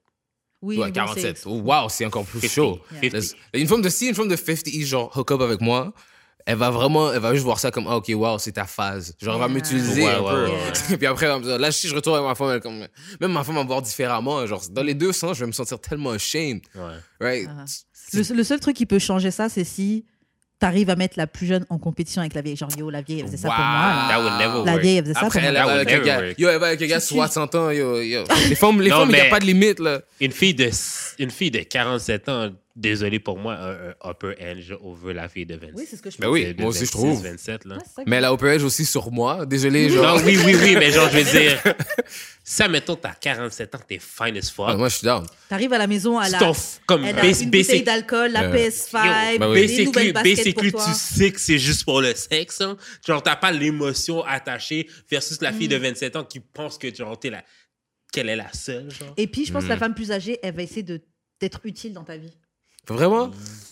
[0.61, 1.37] Oui, Ouais, bon, 47.
[1.37, 2.51] c'est- Oh, wow, c'est encore plus 50.
[2.51, 2.79] chaud.
[3.01, 3.21] Yeah.
[3.21, 3.35] 50.
[3.53, 5.93] Une femme de si, une femme de 50, genre, hook up avec moi,
[6.47, 9.15] elle va vraiment, elle va juste voir ça comme, ah, ok, wow, c'est ta phase.
[9.21, 9.53] Genre, elle va Yeah.
[9.53, 10.47] m'utiliser Ouais, un ouais, peu.
[10.51, 10.71] ouais.
[10.97, 12.87] Puis après, elle va me dire, là, si je retourne avec ma femme, elle, comme,
[13.19, 14.45] même ma femme va me voir différemment.
[14.47, 16.61] Genre, dans les deux sens, je vais me sentir tellement ashamed.
[16.73, 16.93] Ouais.
[17.19, 17.49] Right?
[18.13, 20.05] Le, le seul truc qui peut changer ça, c'est si
[20.59, 22.55] t'arrives à mettre la plus jeune en compétition avec la vieille.
[22.55, 23.65] Genre, yo, la vieille, elle faisait ça pour moi.
[23.65, 24.07] là.
[24.09, 24.81] That would never La work.
[24.81, 25.71] vieille, elle faisait ça Après, pour Elle moi.
[25.73, 26.21] avec un gars.
[26.37, 27.71] Yo, elle va avec un gars de 60 ans.
[27.71, 28.23] Yo, yo.
[28.49, 30.01] Les femmes, les Non, femmes, il n'y a pas de limite, là.
[30.21, 30.69] Une fille de,
[31.19, 35.45] une fille de 47 ans, désolé pour moi, un, un upper edge over la fille
[35.45, 35.73] de 26.
[35.75, 36.33] Oui, c'est ce que je Ben pense.
[36.33, 37.23] oui, de- de moi aussi, je 26, trouve.
[37.23, 37.75] 27, là.
[37.97, 39.45] Ouais, Mais elle a Upper Edge aussi sur moi.
[39.45, 40.17] Désolé, genre.
[40.19, 41.61] Non, oui, oui, oui, mais genre, je veux dire,
[42.43, 44.65] ça, mettons, t'as 47 ans, t'es fine as fuck.
[44.69, 45.25] Ah, moi, je suis down.
[45.49, 48.31] T'arrives à la maison, elle Tu a, t'en f- comme elle a une bouteille d'alcool,
[48.31, 49.55] la Euh, PS5, Yo, bah oui.
[49.55, 50.85] des Basically, nouvelles baskets pour toi.
[50.85, 52.61] tu sais que c'est juste pour le sexe.
[52.61, 52.77] hein.
[53.05, 55.57] Genre, t'as pas l'émotion attachée versus la Mm.
[55.57, 57.43] fille de 27 ans qui pense que genre, t'es la...
[58.11, 58.91] qu'elle est la seule.
[58.91, 59.13] Genre.
[59.17, 59.69] Et puis, je pense que Mm.
[59.69, 61.01] la femme plus âgée, elle va essayer de
[61.41, 62.31] d'être utile dans ta vie.
[62.89, 63.31] Vraiment?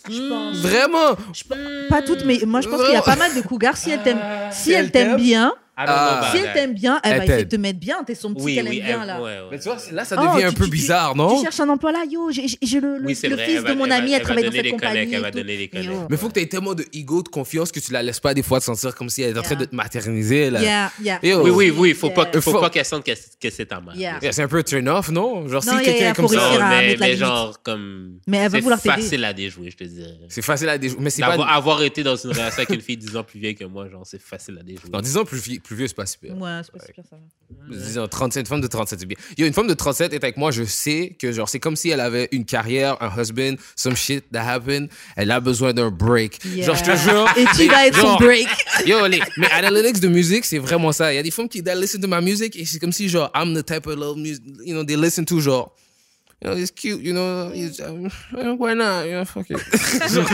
[0.10, 0.58] Je pense.
[0.58, 1.16] Vraiment?
[1.34, 1.58] Je pense-
[1.90, 3.78] Pas toutes, mais moi, je pense qu'il y a pas mal de cougars.
[3.78, 4.20] Si elle t'aime,
[4.52, 6.20] si elle t'aime bien, I don't know Ah.
[6.30, 8.04] about si elle t'aime bien, elle Elle va essayer de te mettre bien.
[8.04, 9.22] T'es son petit Oui, qu'elle oui, aime bien, elle- là.
[9.22, 9.48] ouais, ouais.
[9.52, 11.42] Mais tu vois, là, ça Oh, devient un tu- peu tu- bizarre, Tu non?
[11.42, 13.68] cherches un emploi là, yo, j'ai le, le, Oui, c'est le vrai, fils elle de
[13.70, 15.14] va- mon ami, elle elle va travaille dans donner cette des compagnie.
[15.16, 15.86] elle va donner des Et connects.
[15.88, 16.08] yo.
[16.12, 18.36] Mais faut que tu aies tellement de ego, de confiance que tu la laisses pas
[18.36, 19.60] des fois te sentir comme si elle est en train Yeah.
[19.62, 20.50] de te materniser.
[20.52, 20.62] Là.
[20.62, 21.20] Yeah, yeah.
[21.24, 21.42] Yo.
[21.44, 23.12] Oui, oui, oui, faut pas, faut pas qu'elle sente que,
[23.50, 24.20] c'est ta mère.
[24.32, 25.48] C'est un peu turn off, non?
[25.48, 26.70] Genre, si quelqu'un est comme ça,
[27.00, 28.20] mais, genre, comme.
[28.28, 28.96] Mais elle va c'est vouloir t'aider.
[29.02, 30.12] facile à déjouer, je te dirais.
[30.30, 30.98] c'est facile à déjouer.
[31.02, 31.34] Mais c'est pas.
[31.34, 34.04] avoir été dans une relation avec une fille 10 ans plus vieille que moi, genre,
[34.06, 34.90] c'est facile à déjouer.
[34.90, 36.38] Dans 10 ans, plus, vie- plus vieux, c'est pas super.
[36.38, 37.16] Ouais, c'est pas super ça.
[37.16, 37.76] va.
[37.76, 39.18] Disons 37, une femme de 37, c'est bien.
[39.38, 41.90] Yo, une femme de 37 est avec moi, je sais que genre, c'est comme si
[41.90, 44.90] elle avait une carrière, un husband, some shit that happened.
[45.16, 46.40] Elle a besoin d'un break.
[46.46, 46.66] Yeah.
[46.66, 47.28] Genre, je te jure.
[47.38, 48.48] Et tu vas être son break.
[48.86, 51.14] Yo, les, mais analytics de musique, c'est vraiment ça.
[51.14, 53.08] Il y a des femmes qui they listen to my music et c'est comme si,
[53.08, 55.74] genre, I'm the type of love music, you know, they listen to, genre,
[56.44, 58.10] you know, it's cute, you know, it's, um,
[58.60, 59.58] why not, you know, fuck it.
[60.14, 60.28] Genre,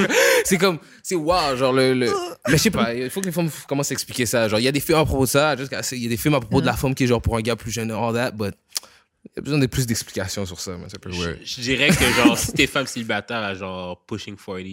[0.44, 2.11] c'est comme, c'est wow, genre, le, le-
[2.48, 4.48] mais je sais pas, il faut que les femmes commencent à expliquer ça.
[4.48, 5.56] Genre, il y a des films à propos de ça,
[5.91, 7.41] il y a des films à propos de la femme qui est, genre, pour un
[7.41, 8.56] gars plus jeune, all that, but
[9.26, 11.38] il y a besoin de plus d'explications sur ça, mais c'est un peu Je, weird.
[11.44, 14.64] je dirais que, genre, si t'es femme célibataire à genre pushing 40,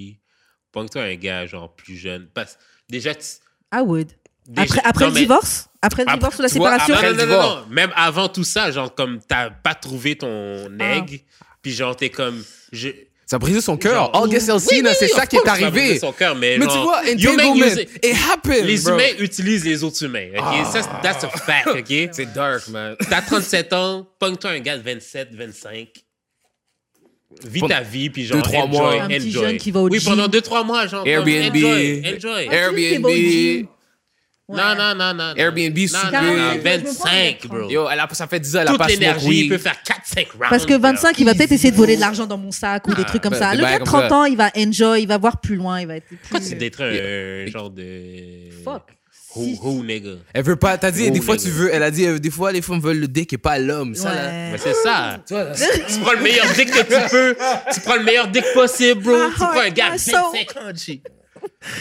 [0.73, 2.29] pogne-toi un gars, genre, plus jeune.
[2.33, 2.57] Parce
[2.89, 3.27] déjà, tu-
[3.75, 4.13] I would.
[4.57, 5.69] Après, après non, le divorce?
[5.83, 6.95] Après le Après- divorce ou la tu vois, séparation?
[6.95, 7.67] après Non, non, non, non.
[7.71, 10.97] Même avant tout ça, genre, comme t'as pas trouvé ton Ah.
[10.97, 11.25] egg,
[11.63, 12.43] puis genre, t'es comme.
[12.73, 12.89] Je,
[13.29, 14.13] Ça a brisé son cœur.
[14.23, 14.55] Oui, Elsina,
[14.91, 15.99] oui, c'est ça qui est course, ça briser arrivé.
[15.99, 16.99] son cœur, mais, Mais genre, tu vois,
[17.43, 17.67] entanglement,
[18.05, 18.93] it happened, Les bro.
[18.93, 20.29] humains utilisent les autres humains.
[20.39, 20.67] OK?
[20.73, 22.09] Ça, c'est- that's a fact, OK?
[22.13, 22.95] C'est dark, man.
[23.11, 25.89] T'as 37 ans, pogne-toi un gars de 27, 25.
[27.45, 29.03] Vis ta vie, puis genre, deux, trois enjoy, mois.
[29.03, 29.43] Un petit enjoy.
[29.43, 30.11] jeune qui va au Oui, gym.
[30.11, 31.57] pendant 2-3 mois, genre, Airbnb.
[31.57, 32.49] enjoy, enjoy.
[32.49, 33.67] Airbnb.
[34.49, 35.35] Non, non, non, non.
[35.37, 36.71] Airbnb, non, non, non, Carrément, je me prends
[37.05, 37.69] 25, des bro.
[37.69, 39.59] Yo, elle a, ça fait 10 ans, elle a Toute pas smoke l'énergie, il peut
[39.59, 40.47] faire 4-5 rounds.
[40.51, 42.95] Parce que 25, il va peut-être essayer de voler de l'argent dans mon sac ou
[42.95, 43.51] des Ah, trucs comme ben, ça.
[43.51, 44.17] des Le bails gars de comme 30 ça.
[44.17, 46.51] ans, il va enjoy, il va voir plus loin, il va être Pourquoi plus...
[46.51, 48.51] tu d'être un genre de...
[48.65, 48.83] Fuck.
[49.35, 50.13] Who, who, nigga?
[50.33, 51.49] Elle veut pas, t'as dit, des fois nigga?
[51.49, 53.59] tu veux, elle a dit, euh, des fois les femmes veulent le dick et pas
[53.59, 53.95] l'homme.
[53.95, 54.31] Ça, là.
[54.53, 55.19] Mais c'est ça.
[55.27, 55.47] Tu vois,
[55.89, 57.37] tu prends le meilleur dick que tu peux.
[57.75, 59.29] Tu prends le meilleur dick possible, bro.
[59.29, 60.15] Tu prends un gars de soul.
[60.33, 60.73] 25 ans.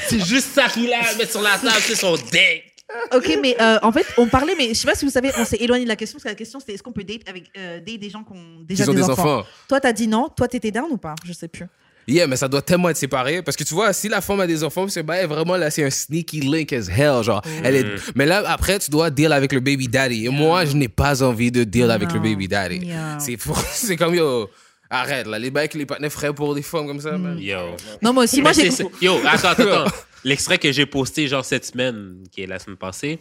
[0.07, 2.75] C'est juste ça qu'il a à mettre sur la table, c'est son dick.
[3.13, 5.45] Ok, mais euh, en fait, on parlait, mais je sais pas si vous savez, on
[5.45, 7.45] s'est éloigné de la question parce que la question c'était est-ce qu'on peut date avec
[7.57, 9.39] euh, date des gens qui ont déjà Ils ont des, des enfants?
[9.39, 9.47] enfants.
[9.67, 10.29] Toi, t'as dit non.
[10.29, 11.15] Toi, t'étais down ou pas?
[11.25, 11.65] Je sais plus.
[12.07, 13.41] Yeah, mais ça doit tellement être séparé.
[13.41, 15.83] Parce que tu vois, si la femme a des enfants, c'est bah, vraiment là, c'est
[15.83, 17.23] un sneaky link as hell.
[17.23, 17.85] Genre, elle est...
[18.15, 20.27] Mais là, après, tu dois deal avec le baby daddy.
[20.27, 22.85] Et moi, je n'ai pas envie de deal avec le baby daddy.
[22.85, 23.17] Yeah.
[23.19, 23.57] C'est pour...
[23.71, 24.49] c'est comme yo.
[24.95, 27.37] Arrête là, les bails que les partenaires feraient pour des femmes comme ça, man.
[27.39, 27.75] Yo.
[28.01, 28.41] Non, moi aussi.
[28.41, 28.69] Moi, j'ai.
[29.01, 29.95] Yo, attends, attends, attends.
[30.23, 33.19] L'extrait que j'ai posté, genre, cette semaine, qui est la semaine passée,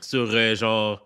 [0.00, 1.04] sur, euh, genre,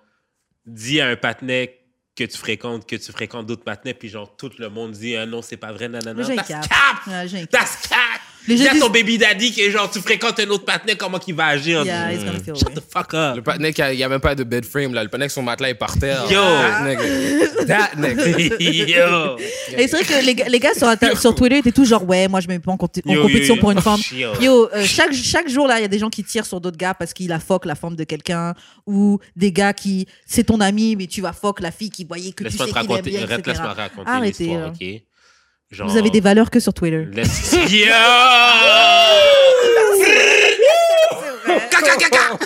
[0.64, 1.78] dis à un patinet
[2.16, 5.26] que tu fréquentes, que tu fréquentes d'autres patinets, puis genre, tout le monde dit, ah
[5.26, 6.22] non, c'est pas vrai, nanana.
[6.22, 6.46] J'ai cap.
[6.48, 7.06] cap!
[7.06, 7.68] Ouais, cap.
[8.56, 11.34] Gens à disent- ton baby daddy que genre, tu fréquentes un autre patinet, comment qu'il
[11.34, 11.84] va agir?
[11.84, 13.36] Yeah, he's gonna feel Shut the fuck up.
[13.36, 15.24] Le partenaire qui a, il y a même pas de bed frame là, le partenaire
[15.24, 16.24] avec son matelas est par terre.
[16.30, 16.40] Yo.
[16.40, 17.66] That nigga.
[17.66, 18.28] That nigga.
[18.58, 19.36] Yo!
[19.76, 20.88] Et c'est vrai que les, gars- les gars sur,
[21.20, 23.22] sur Twitter étaient tous genre ouais, moi je me mets pas en, compé- en Yo,
[23.22, 23.82] compétition yo, pour une yo.
[23.82, 24.00] femme.
[24.12, 24.30] Yo.
[24.40, 26.78] Yo, euh, chaque, chaque jour là, il y a des gens qui tirent sur d'autres
[26.78, 28.54] gars parce qu'il a fuck la femme de quelqu'un
[28.86, 32.32] ou des gars qui c'est ton ami mais tu vas fuck la fille qui voyait
[32.32, 35.02] que tu Laisse-moi sais te qu'il aime raconter, bien, arrête, laisse-moi raconter Arrêtez, ok?
[35.70, 37.06] Genre, Vous avez des valeurs que sur Twitter.
[37.14, 37.92] Yo!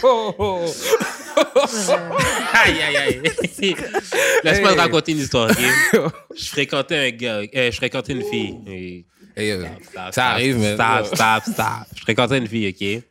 [2.53, 3.23] Aïe, aïe, aïe.
[4.45, 5.57] Laisse-moi te raconter une histoire, ok?
[6.37, 8.59] Je fréquentais un gars, euh, je fréquentais une fille.
[8.67, 9.61] Et- Hey, yo.
[9.63, 11.67] Stop, stop, Ça stop, arrive, mais- Stop, stop, stop.
[11.97, 13.03] Je fréquentais une fille, ok?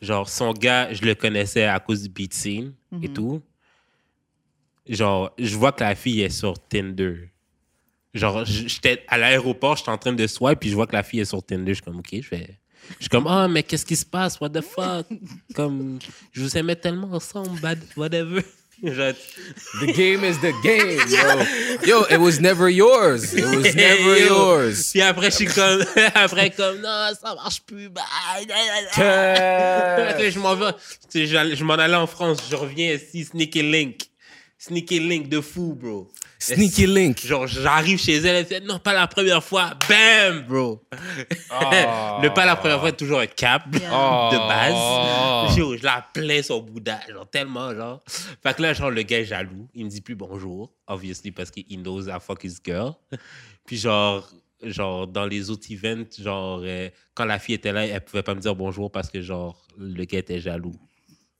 [0.00, 2.72] Genre, son gars, je le connaissais à cause du beat scene
[3.02, 3.42] et tout.
[4.88, 7.28] Genre, je vois que la fille est sur Tinder.
[8.16, 11.20] Genre, j'étais à l'aéroport, j'étais en train de swipe, puis je vois que la fille
[11.20, 11.72] est sur Tinder.
[11.72, 12.58] Je suis comme, OK, je fais...
[12.98, 14.40] Je suis comme, ah, mais qu'est-ce qui se passe?
[14.40, 15.06] What the fuck?
[15.54, 15.98] Comme,
[16.32, 18.42] je vous aimais tellement ensemble, bad, whatever.
[18.80, 21.42] The game is the game, yo.
[21.84, 23.32] Yo, it was never yours.
[23.34, 24.26] It was never Yo.
[24.26, 24.90] yours.
[24.92, 25.82] Puis après, je suis comme,
[26.14, 28.04] après, comme, non, ça marche plus, bye.
[28.94, 30.72] Que- je m'en vais,
[31.12, 34.00] je m'en allais en France, je reviens ici, Sneaky Link.
[34.66, 36.08] Sneaky Link de fou, bro.
[36.40, 37.24] Sneaky Link.
[37.24, 39.74] Genre, j'arrive chez elle, elle fait, non, pas la première fois.
[39.88, 40.82] Bam, bro.
[41.52, 42.20] Oh.
[42.20, 43.90] Le pas la première fois est toujours un cap Yeah.
[43.92, 44.28] Oh.
[44.32, 45.56] de base.
[45.56, 48.02] Yo, je la plains son Bouddha, genre tellement, genre.
[48.08, 49.68] Fait que là, genre, le gars est jaloux.
[49.72, 52.94] Il me dit plus bonjour, obviously, parce qu'il knows I fuck his girl.
[53.66, 54.28] Puis genre,
[54.62, 58.34] genre, dans les autres events, genre, euh, quand la fille était là, elle pouvait pas
[58.34, 60.74] me dire bonjour parce que, genre, le gars était jaloux.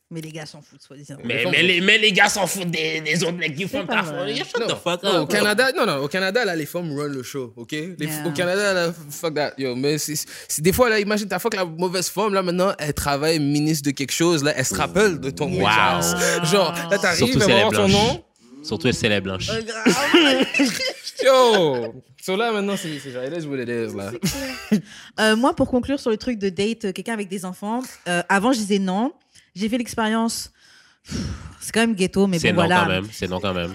[0.09, 1.17] Mais les gars s'en foutent, soi-disant.
[1.25, 4.05] Mais, mais, les, mais les gars s'en foutent des, des autres mecs qui font pas.
[4.05, 5.23] Shut Non, the fuck non, up.
[5.23, 7.73] au Canada, non, non, au Canada, là, les femmes run le show, ok?
[7.73, 8.25] Les- Yeah.
[8.25, 9.75] Au Canada, là, fuck that, yo.
[9.75, 12.95] Mais c'est, c'est- des fois, là, imagine, ta fuck la mauvaise femme, là, maintenant, elle
[12.95, 15.61] travaille ministre de quelque chose, là, elle se rappelle de ton Wow.
[16.45, 18.23] Genre, là, t'arrives, Surtout elle voir ton nom.
[18.63, 19.51] Surtout elle est blanche.
[21.25, 21.95] Yo!
[22.27, 24.11] So là, maintenant, c'est, c'est genre, it is what it is, là.
[25.21, 28.21] Euh, moi, pour conclure sur le truc de date, euh, quelqu'un avec des enfants, euh,
[28.29, 29.13] avant, je disais non.
[29.57, 30.53] J'ai fait l'expérience.
[31.61, 32.83] C'est quand même ghetto, mais C'est bon, non voilà.
[32.85, 33.09] quand même.
[33.13, 33.75] C'est non quand même.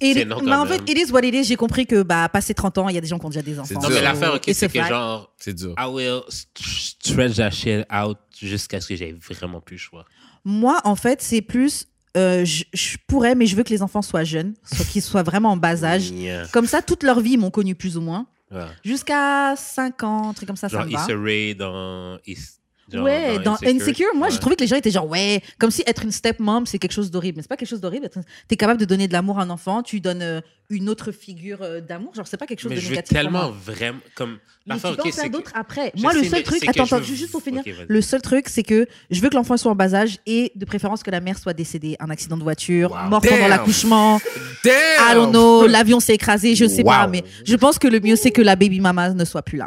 [0.00, 0.78] Et C'est non quand mais en même.
[0.84, 1.44] fait, it is what it is.
[1.44, 3.42] J'ai compris que, bah, passé 30 ans, il y a des gens qui ont déjà
[3.42, 3.74] des enfants.
[3.80, 4.04] Non, mais dur.
[4.04, 5.74] l'affaire, ok, c'est que genre, C'est dur.
[5.78, 10.04] I will st- stretch that shit out jusqu'à ce que j'ai vraiment plus le choix.
[10.44, 11.86] Moi, en fait, c'est plus.
[12.16, 15.22] euh, je, je pourrais, mais je veux que les enfants soient jeunes, soit qu'ils soient
[15.22, 16.10] vraiment en bas âge.
[16.10, 16.46] Yeah.
[16.52, 18.26] Comme ça, toute leur vie, ils m'ont connu plus ou moins.
[18.50, 18.66] Ouais.
[18.84, 21.02] Jusqu'à 5 ans, un truc comme ça, Genre ça me va.
[21.04, 22.58] Issa Rae dans, Is-
[22.92, 24.32] genre ouais, dans Insecure, moi, Ouais.
[24.32, 26.92] j'ai trouvé que les gens étaient genre, ouais, comme si être une stepmom, c'est quelque
[26.92, 27.36] chose d'horrible.
[27.36, 28.08] Mais c'est pas quelque chose d'horrible.
[28.48, 30.40] T'es capable de donner de l'amour à un enfant, tu donnes euh,
[30.72, 32.14] une autre figure euh, d'amour.
[32.14, 33.16] Genre, c'est pas quelque chose Mais de je négatif.
[33.16, 33.98] tellement vraiment.
[34.14, 35.92] Comme, Mais tu l'affaire, peux ok, en faire c'est que- d'autres après.
[35.94, 37.62] Je Moi, le sais, seul truc, attends, je attends, veux- juste pour finir.
[37.88, 40.64] Le seul truc, c'est que je veux que l'enfant soit en bas âge et de
[40.64, 41.96] préférence que la mère soit décédée.
[42.00, 43.08] Un accident de voiture, Wow.
[43.10, 44.20] mort pendant l'accouchement.
[44.64, 47.06] I don't know, l'avion s'est écrasé, je sais pas.
[47.06, 49.66] Mais je pense que le mieux, c'est que la baby mama ne soit plus là.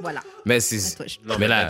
[0.00, 0.20] Voilà.
[0.44, 0.94] Mais c'est.
[0.94, 1.68] À toi, je- Non, Mais là-.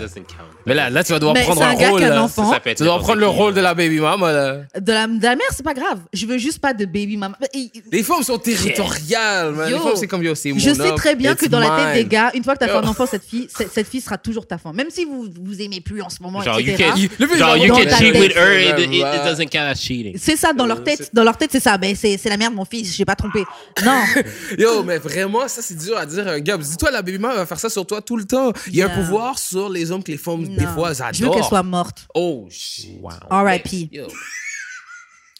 [0.64, 2.02] Mais là, là, tu vas devoir Mais prendre un un rôle.
[2.02, 2.50] a un enfant.
[2.50, 4.52] Ça être Tu dois n'importe prendre le qui, rôle de la baby mama, là.
[4.80, 6.00] De la, de la mère, c'est pas grave.
[6.14, 7.36] Je veux juste pas de baby mama.
[7.52, 9.70] Et- Les femmes sont territoriales, man.
[9.70, 9.76] Yo.
[9.76, 11.58] Les femmes, c'est comme yo, c'est mon Je sais homme, très bien que it's dans
[11.60, 13.88] la tête des gars, une fois que t'as fait un enfant, cette fille, cette, cette
[13.88, 14.76] fille sera toujours ta femme.
[14.76, 16.90] Même si vous vous aimez plus en ce moment, Genre, you etc.
[16.94, 18.20] can, Le but, genre, you can ta cheat tête.
[18.22, 20.16] with her, it, it, it doesn't count as cheating.
[20.18, 21.10] C'est ça dans leur tête.
[21.12, 21.76] Dans leur tête, c'est ça.
[21.78, 22.94] Ben, c'est c'est la mère de mon fils.
[22.94, 23.44] J'ai pas trompé.
[23.84, 24.02] Non.
[24.58, 26.56] Yo, mais vraiment, ça, c'est dur à dire à un gars.
[26.56, 28.52] Dis-toi, la baby mama va faire ça sur toi tout le temps.
[28.68, 28.96] Il y a un Yeah.
[29.04, 30.74] pouvoir sur les hommes que les femmes, des Non.
[30.74, 31.48] fois, elles Je veux qu'elle adorent.
[31.48, 32.06] soit morte.
[32.14, 33.00] Oh, shit.
[33.00, 33.10] Wow.
[33.30, 33.88] R.I.P.
[33.92, 34.06] Yo.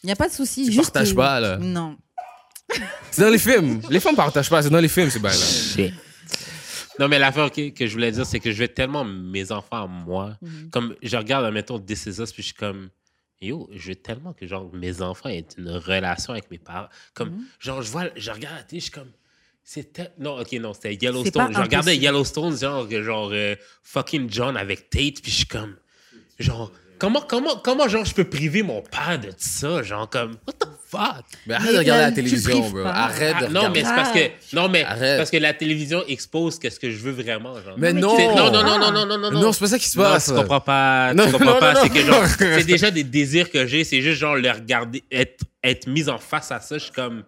[0.03, 0.65] Il n'y a pas de souci.
[0.65, 1.57] Tu Juste partages euh, pas, là.
[1.57, 1.95] Non.
[3.11, 3.81] C'est dans les films.
[3.89, 5.35] Les femmes partagent pas, c'est dans les films, c'est bien là.
[5.35, 5.93] Shit.
[6.99, 9.83] Non, mais l'affaire ok, que je voulais dire, c'est que je veux tellement mes enfants
[9.83, 10.37] à moi.
[10.41, 10.69] Mhm.
[10.71, 12.89] Comme je regarde, admettons, This Is Us, puis je suis comme,
[13.41, 16.87] yo, je veux tellement que genre, mes enfants aient une relation avec mes parents.
[17.15, 17.43] Comme, Mhm.
[17.59, 19.11] genre, je vois, je regarde la télé, je suis comme,
[19.63, 20.11] c'était.
[20.19, 21.53] Non, ok, non, c'était Yellowstone.
[21.53, 21.97] Je regardais.
[21.97, 25.75] Yellowstone, genre, que genre euh, fucking John avec Tate, puis je suis comme,
[26.37, 29.81] genre, comment, comment, comment, genre, je peux priver mon père de ça?
[29.81, 30.67] Genre, comme, what the
[30.97, 31.25] fuck?
[31.47, 32.79] Mais arrête Mais de regarder la télévision, bro.
[32.85, 33.79] Arrête de Ah, non, regarder.
[33.81, 35.17] mais c'est parce que non, mais Arrête.
[35.17, 37.75] parce que la télévision expose qu'est-ce que je veux vraiment, genre.
[37.77, 38.17] Mais non.
[38.17, 40.25] non, non, non, non, non, non, non, Non, c'est pas ça qui se Non, passe.
[40.27, 41.13] tu comprends pas.
[41.13, 41.73] Non, tu comprends non, pas.
[41.73, 41.93] non, c'est non.
[41.95, 43.83] que genre, c'est déjà des désirs que j'ai.
[43.83, 46.77] C'est juste genre le regarder, être, être mise en face à ça.
[46.77, 47.23] Je suis comme,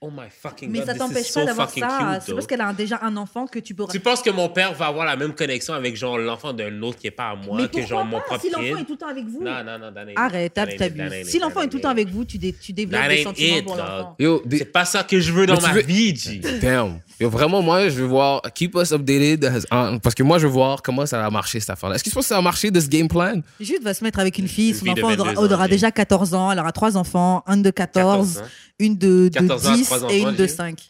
[0.00, 2.20] oh my fucking Mais god, ça t'empêche pas so d'avoir ça.
[2.24, 3.84] C'est parce qu'elle a déjà un enfant que tu peux.
[3.90, 6.98] Tu penses que mon père va avoir la même connexion avec genre l'enfant d'un autre
[6.98, 8.24] qui est pas à moi Mais que genre mon pas?
[8.24, 9.92] propre si l'enfant est tout le temps avec vous Non, non, non.
[10.16, 11.28] Arrête, t'abuses.
[11.28, 13.76] Si l'enfant est tout le temps avec vous, tu, dé- tu développes des sentiments pour
[13.76, 14.16] l'enfant.
[14.50, 16.40] C'est pas ça que je veux dans ma veux- vie, G.
[16.60, 17.00] Damn.
[17.20, 18.40] Yo, vraiment, moi, je veux voir.
[18.54, 19.44] Keep us updated.
[19.44, 21.96] as- hein, Parce que moi, je veux voir comment ça va marcher, cette affaire-là.
[21.96, 23.40] Est-ce que tu penses que ça va marcher de ce game plan?
[23.58, 25.70] Jude va se mettre avec une fille, son enfant aura, 22 ans, aura j'ai.
[25.72, 28.42] déjà 14 ans, elle aura trois enfants, un de 14, 14 ans.
[28.78, 30.48] une de, de 14 ans, 10 trois et enfants, une de j'ai.
[30.48, 30.80] 5.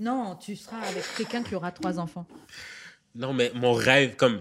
[0.00, 2.26] Non, tu seras avec quelqu'un qui aura trois enfants.
[3.14, 4.40] Non, mais mon rêve, comme.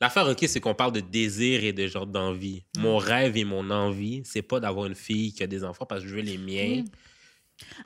[0.00, 2.62] L'affaire, OK, c'est qu'on parle de désir et de genre d'envie.
[2.78, 6.02] Mon rêve et mon envie, c'est pas d'avoir une fille qui a des enfants parce
[6.02, 6.84] que je veux les miens.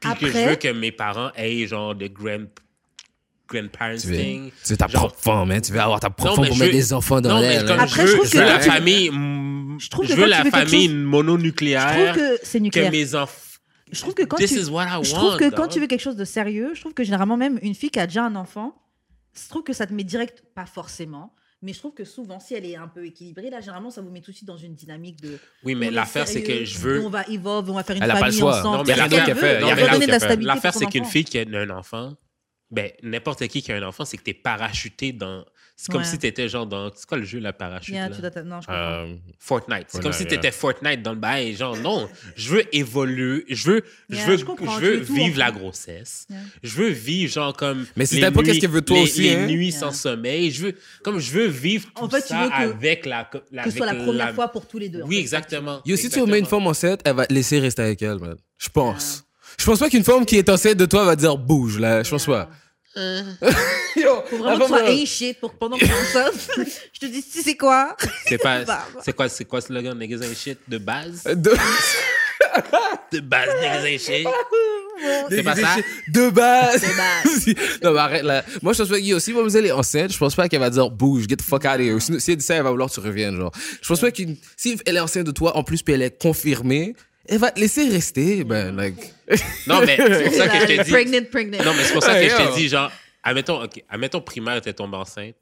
[0.01, 2.45] Puis que je veux que mes parents aient genre de grand,
[3.49, 4.51] grandparents Tu veux, thing.
[4.65, 5.61] tu veux ta Genre- propre femme, hein?
[5.61, 7.65] Tu veux avoir ta propre femme pour je mettre veux- des enfants dans l'air.
[7.65, 7.83] comme là.
[7.85, 10.27] Après, je je veux, je que la tu- famille, mm, Je trouve je que veux
[10.27, 12.13] la tu veux quelque famille chose- Je mononucléaire.
[12.15, 12.91] trouve que c'est que nucléaire.
[12.93, 13.52] mes enfants.
[13.93, 14.59] Je trouve que quand This tu...
[14.59, 16.81] is what I Je trouve want, que quand tu veux quelque chose de sérieux, je
[16.81, 18.75] trouve que généralement même une fille qui a déjà un enfant,
[19.35, 22.55] je trouve que ça te met direct, pas forcément, mais je trouve que souvent si
[22.55, 24.75] elle est un peu équilibrée, là généralement ça vous met tout de suite dans une
[24.75, 25.39] dynamique de.
[25.63, 27.05] Oui, mais l'affaire, c'est que je veux.
[27.05, 28.59] On va evolve, on va faire une Elle a pas le famille choix.
[28.59, 28.79] ensemble.
[28.79, 30.37] Non, mais l'affaire- qu'elle fait, la.
[30.37, 32.15] L'affaire, c'est qu'une fille qui a un enfant
[32.71, 35.45] Ben, n'importe qui qui a un enfant, c'est que t'es parachuté dans.
[35.75, 36.07] C'est comme Ouais.
[36.07, 36.91] si t'étais genre dans.
[36.95, 37.93] C'est quoi le jeu, la parachute?
[37.95, 38.15] Yeah, là?
[38.15, 38.81] tu dois t'a- non, je comprends.
[38.83, 39.87] Euh, Fortnite.
[39.89, 40.41] C'est comme Fortnite, si yeah.
[40.43, 41.57] t'étais Fortnite dans le bail.
[41.57, 43.45] Genre, non, je veux évoluer.
[43.49, 46.27] Je veux, je veux, je tu veux tout, vivre la grossesse.
[46.31, 46.39] Yeah.
[46.63, 47.85] Je veux vivre, genre, comme.
[47.97, 49.47] Mais c'est nuits- qu'est-ce qu'elle veut toi les- aussi, Les hein?
[49.47, 49.79] nuits Yeah.
[49.81, 50.51] sans sommeil.
[50.53, 53.29] Je veux, comme, je veux vivre tout En fait, tu veux que- avec la.
[53.51, 55.03] la que ce soit la première fois pour tous les deux.
[55.03, 55.81] Oui, exactement.
[55.85, 58.37] Yo, si tu remets une femme enceinte, elle va te laisser rester avec elle, man.
[58.59, 59.25] Je pense.
[59.59, 62.03] Je pense pas qu'une femme qui est enceinte de toi va dire bouge, là.
[62.05, 62.49] Je pense pas.
[63.97, 66.51] Yo, Faut vraiment que tu sois shit pour que pendant que t'es enceinte,
[66.93, 67.97] je te dis, tu sais quoi?
[68.27, 68.65] C'est pas.
[68.65, 69.01] Bah, bah.
[69.03, 71.25] C'est quoi, c'est quoi le slogan niggas ain't shit de base?
[71.25, 71.53] De...
[73.13, 74.29] De base, niggas ain't shit.
[75.31, 75.77] C'est pas ça?
[76.09, 76.83] De base.
[76.83, 77.47] De base.
[77.83, 78.45] non, mais arrête là.
[78.61, 80.91] Moi, je pense pas que si mademoiselle est enceinte, je pense pas qu'elle va dire
[80.91, 81.99] bouge, get the fuck out of here.
[81.99, 83.53] Si elle dit ça, elle va vouloir que tu reviennes, genre.
[83.81, 86.21] Je pense pas qu'une, si elle est enceinte de toi, en plus, puis elle est
[86.21, 86.95] confirmée,
[87.33, 89.15] elle va te laisser rester, ben, like.
[89.67, 90.91] Non, mais c'est pour ça que je te dis.
[90.91, 91.65] Pregnant, pregnant.
[91.65, 92.91] Non, mais c'est pour ça que je te dis, genre,
[93.23, 95.35] admettons, ok, admettons primaire était tombée enceinte,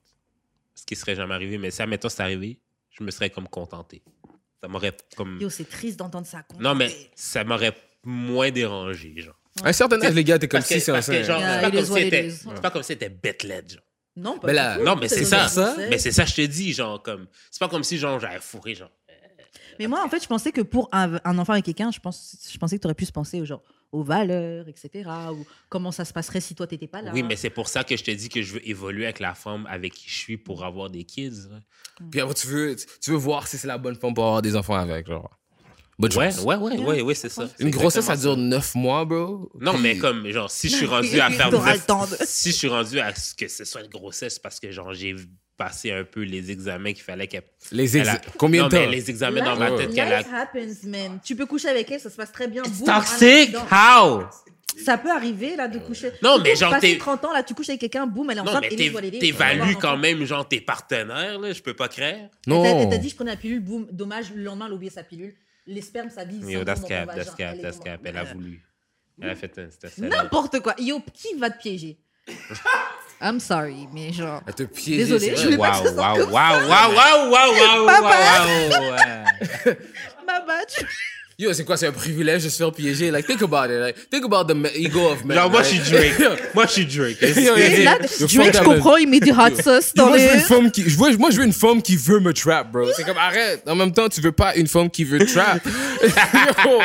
[0.75, 2.59] ce qui serait jamais arrivé, mais si admettons c'est arrivé,
[2.99, 4.03] je me serais comme contenté.
[4.61, 5.39] Ça m'aurait comme.
[5.41, 6.43] Yo, c'est triste d'entendre ça.
[6.59, 9.35] Non, mais ça m'aurait moins dérangé, genre.
[9.65, 11.03] À un certain âge, les gars, t'es comme Parce si c'est c'est pas
[11.71, 12.33] comme si c'était- is.
[12.55, 13.81] c'est pas comme si c'était bête-led, genre.
[14.17, 14.85] Non, pas Mais du là- tout.
[14.85, 15.49] Non, mais c'est ça.
[15.49, 15.77] ça.
[15.89, 17.27] Mais c'est ça, je te dis, genre, comme.
[17.51, 18.91] C'est pas comme si, genre, j'avais fourré, genre.
[19.81, 22.37] Mais moi, en fait, je pensais que pour un, un enfant avec quelqu'un, je, pense,
[22.53, 23.63] je pensais que tu aurais pu se penser au genre,
[23.93, 25.09] aux valeurs, etc.
[25.33, 27.11] Ou comment ça se passerait si toi, t'étais pas là.
[27.15, 29.35] Oui, mais c'est pour ça que je te dis que je veux évoluer avec la
[29.35, 31.49] femme avec qui je suis pour avoir des kids.
[31.51, 31.61] là.
[32.11, 34.55] Puis après, tu veux, tu veux voir si c'est la bonne femme pour avoir des
[34.55, 35.31] enfants avec, genre.
[35.99, 37.49] Bonne Ouais, ouais, ouais, ouais, ouais, c'est ça.
[37.59, 39.51] Une grossesse, ça dure 9 mois, bro.
[39.61, 42.07] Non, Puis- mais comme, genre, si je suis rendu à faire T'auras neuf- le temps
[42.07, 44.93] de- Si je suis rendu à ce que ce soit une grossesse parce que, genre,
[44.95, 45.15] j'ai
[45.61, 47.43] passé un peu les examens qu'il fallait qu'elle.
[47.71, 48.15] Les elle ex...
[48.15, 48.77] a- Combien de temps?
[48.81, 50.19] mais les examens dans ma tête qu'elle a.
[50.21, 51.19] Life happens, man.
[51.23, 52.63] Tu peux coucher avec elle, ça se passe très bien.
[52.63, 53.55] Boum, Toxic?
[53.71, 54.23] How?
[54.83, 56.13] Ça peut arriver, là, de coucher.
[56.23, 58.39] Non, Tu mais genre, passer t'es- 30 ans, là, tu couches avec quelqu'un, boum, elle
[58.39, 61.53] est Non, enceinte, mais et t'évalues quand même, genre, tes partenaires, là.
[61.53, 62.17] Je peux pas t'a-
[62.47, 62.65] Non.
[62.65, 65.03] Elle t'a dit, je prenais la pilule, boum, dommage, le lendemain, elle a oublié sa
[65.03, 65.35] pilule.
[65.67, 66.51] Les spermes s'habillent.
[66.51, 68.01] Yo, s'en that's cap, that's cap, elle est that's cap.
[68.05, 68.63] Elle a voulu.
[69.21, 69.69] Elle a fait un.
[69.71, 69.89] ça.
[69.99, 70.75] N'importe quoi.
[70.79, 71.99] Yo, qui va te piéger?
[73.23, 74.41] I'm sorry, mais genre.
[74.47, 74.97] Elle te piège.
[75.09, 77.87] Désolée, je voulais pas que ça Waouh, sorte waouh, comme waouh, waouh, waouh, waouh, waouh,
[77.87, 78.09] Papa.
[78.09, 79.79] waouh, ouais.
[80.27, 80.85] Ma badge.
[81.39, 83.11] Yo, c'est quoi, c'est un privilège de se faire piéger?
[83.11, 83.81] Like, think about it.
[83.81, 85.39] Like, think about the ego of man.
[85.39, 86.21] Genre, moi, je suis Drake.
[86.55, 87.17] Moi, je suis Drake.
[87.23, 90.23] Yo, Et là, Yo, Drake, je comprends, il met du hot sauce dans moi, je
[90.25, 90.45] veux une les.
[90.45, 92.91] femme qui, je veux, moi, je veux une femme qui veut me trap, bro.
[92.95, 93.63] C'est comme, arrête.
[93.67, 95.65] En même temps, tu veux pas une femme qui veut trap.
[96.65, 96.79] Yo.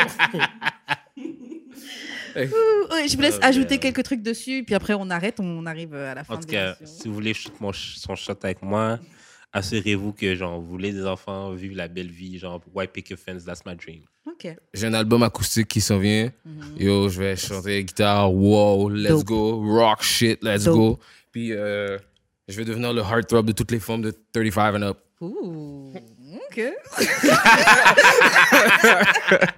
[2.36, 6.14] Je vous laisse Oh, ajouter quelques trucs dessus, puis après on arrête, on arrive à
[6.14, 8.98] la fin En tout cas, si vous voulez shoot mon son shot avec moi,
[9.52, 13.44] assurez-vous que genre vous voulez des enfants, vivre la belle vie, genre white picket fence,
[13.44, 14.02] that's my dream.
[14.26, 14.54] Ok.
[14.74, 16.30] J'ai un album acoustique qui s'en vient.
[16.44, 16.76] Mhm.
[16.78, 18.32] Yo, je vais chanter guitare.
[18.32, 19.24] Wow, let's Dope.
[19.24, 19.62] go.
[19.78, 20.76] Rock shit, let's Dope.
[20.76, 20.98] go.
[21.32, 21.96] Puis, euh,
[22.48, 24.98] je vais devenir le heartthrob de toutes les femmes de 35 and up.
[25.20, 25.92] Ouh.
[26.50, 26.60] Ok.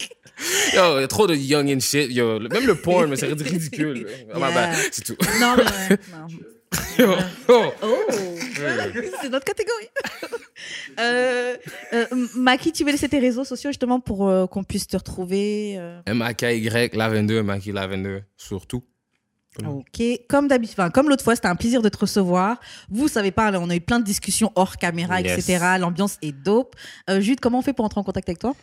[0.74, 2.10] Yo, il y a trop de young and shit.
[2.12, 4.06] Yo, même le porn, mais c'est ridicule.
[4.34, 4.76] Oh, my bad.
[4.92, 5.16] C'est tout.
[5.40, 5.64] Non, mais
[6.12, 6.26] non.
[6.98, 7.12] Yo,
[7.48, 7.64] oh.
[7.82, 7.96] Oh,
[9.22, 9.88] c'est notre catégorie.
[11.00, 11.56] euh,
[11.94, 12.06] euh,
[12.36, 16.00] Maki, tu veux laisser tes réseaux sociaux justement pour euh, qu'on puisse te retrouver euh,
[16.06, 18.82] M-A-K-Y, la 22, M-A-K, la 22, surtout.
[19.66, 22.60] Ok, comme d'habitude, enfin, comme l'autre fois, c'était un plaisir de te recevoir.
[22.90, 25.36] Vous savez pas, on a eu plein de discussions hors caméra, Yes.
[25.48, 25.64] etc.
[25.80, 26.76] L'ambiance est dope.
[27.18, 28.54] Jude, comment on fait pour entrer en contact avec toi?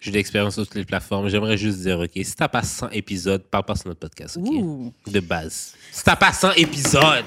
[0.00, 1.28] J'ai de l'expérience sur toutes les plateformes.
[1.28, 4.46] J'aimerais juste dire, OK, si t'as pas 100 épisodes, parle pas sur notre podcast, OK?
[4.48, 4.92] Ouh.
[5.06, 5.74] De base.
[5.90, 7.24] Si t'as pas 100 épisodes,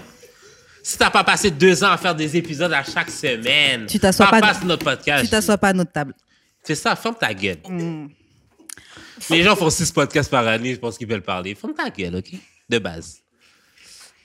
[0.81, 4.27] si t'as pas passé deux ans à faire des épisodes à chaque semaine, Tu t'assois
[4.27, 5.25] parle pas- pas sur notre podcast.
[5.25, 6.13] Tu t'assois pas à notre table.
[6.63, 7.57] C'est ça, ferme ta gueule.
[7.67, 8.07] Mm.
[9.29, 11.55] Les gens font six podcasts par année, je pense qu'ils veulent parler.
[11.55, 12.31] Ferme ta gueule, OK?
[12.69, 13.17] De base.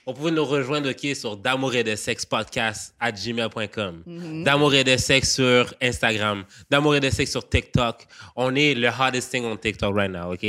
[0.09, 4.03] On pouvez nous rejoindre, OK, sur d'amour et de sexe podcast à gmail.com.
[4.45, 6.45] D'amour et de sexe sur Instagram.
[6.69, 8.05] D'amour et de sexe sur TikTok.
[8.37, 10.45] On est le hottest thing on TikTok right now, OK?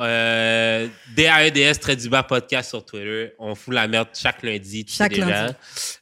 [0.00, 3.32] Euh, DAEDS, très du bas podcast sur Twitter.
[3.40, 4.84] On fout la merde chaque lundi.
[4.84, 5.26] tu sais Chaque déjà.
[5.46, 5.54] lundi.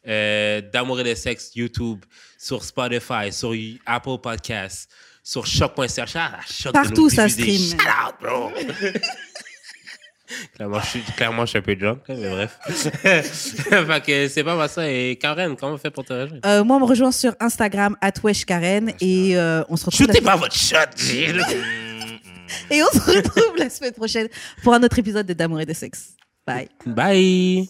[0.06, 2.04] Euh, D'amour et de sexe, YouTube,
[2.38, 3.54] sur Spotify, sur
[3.86, 4.90] Apple Podcasts,
[5.22, 6.04] sur choc.ca.
[6.04, 7.56] Shout out à Choc de Partout, ça stream.
[7.56, 8.50] Shout out, bro!
[10.54, 12.58] clairement, je suis, clairement, je suis un peu drunk, là, mais bref.
[12.66, 14.90] fait que c'est pas mal ça.
[14.90, 16.46] Et Karen, comment on fait pour te rejoindre?
[16.46, 20.06] Euh, moi, on me rejoint sur Instagram, @weshkaren, et euh, on se retrouve.
[20.06, 21.44] Shootez pas votre shot, Gilles!
[22.68, 24.28] Et on se retrouve la semaine prochaine
[24.62, 26.16] pour un autre épisode de D'amour et de sexe.
[26.46, 26.68] Bye.
[26.84, 27.68] Bye!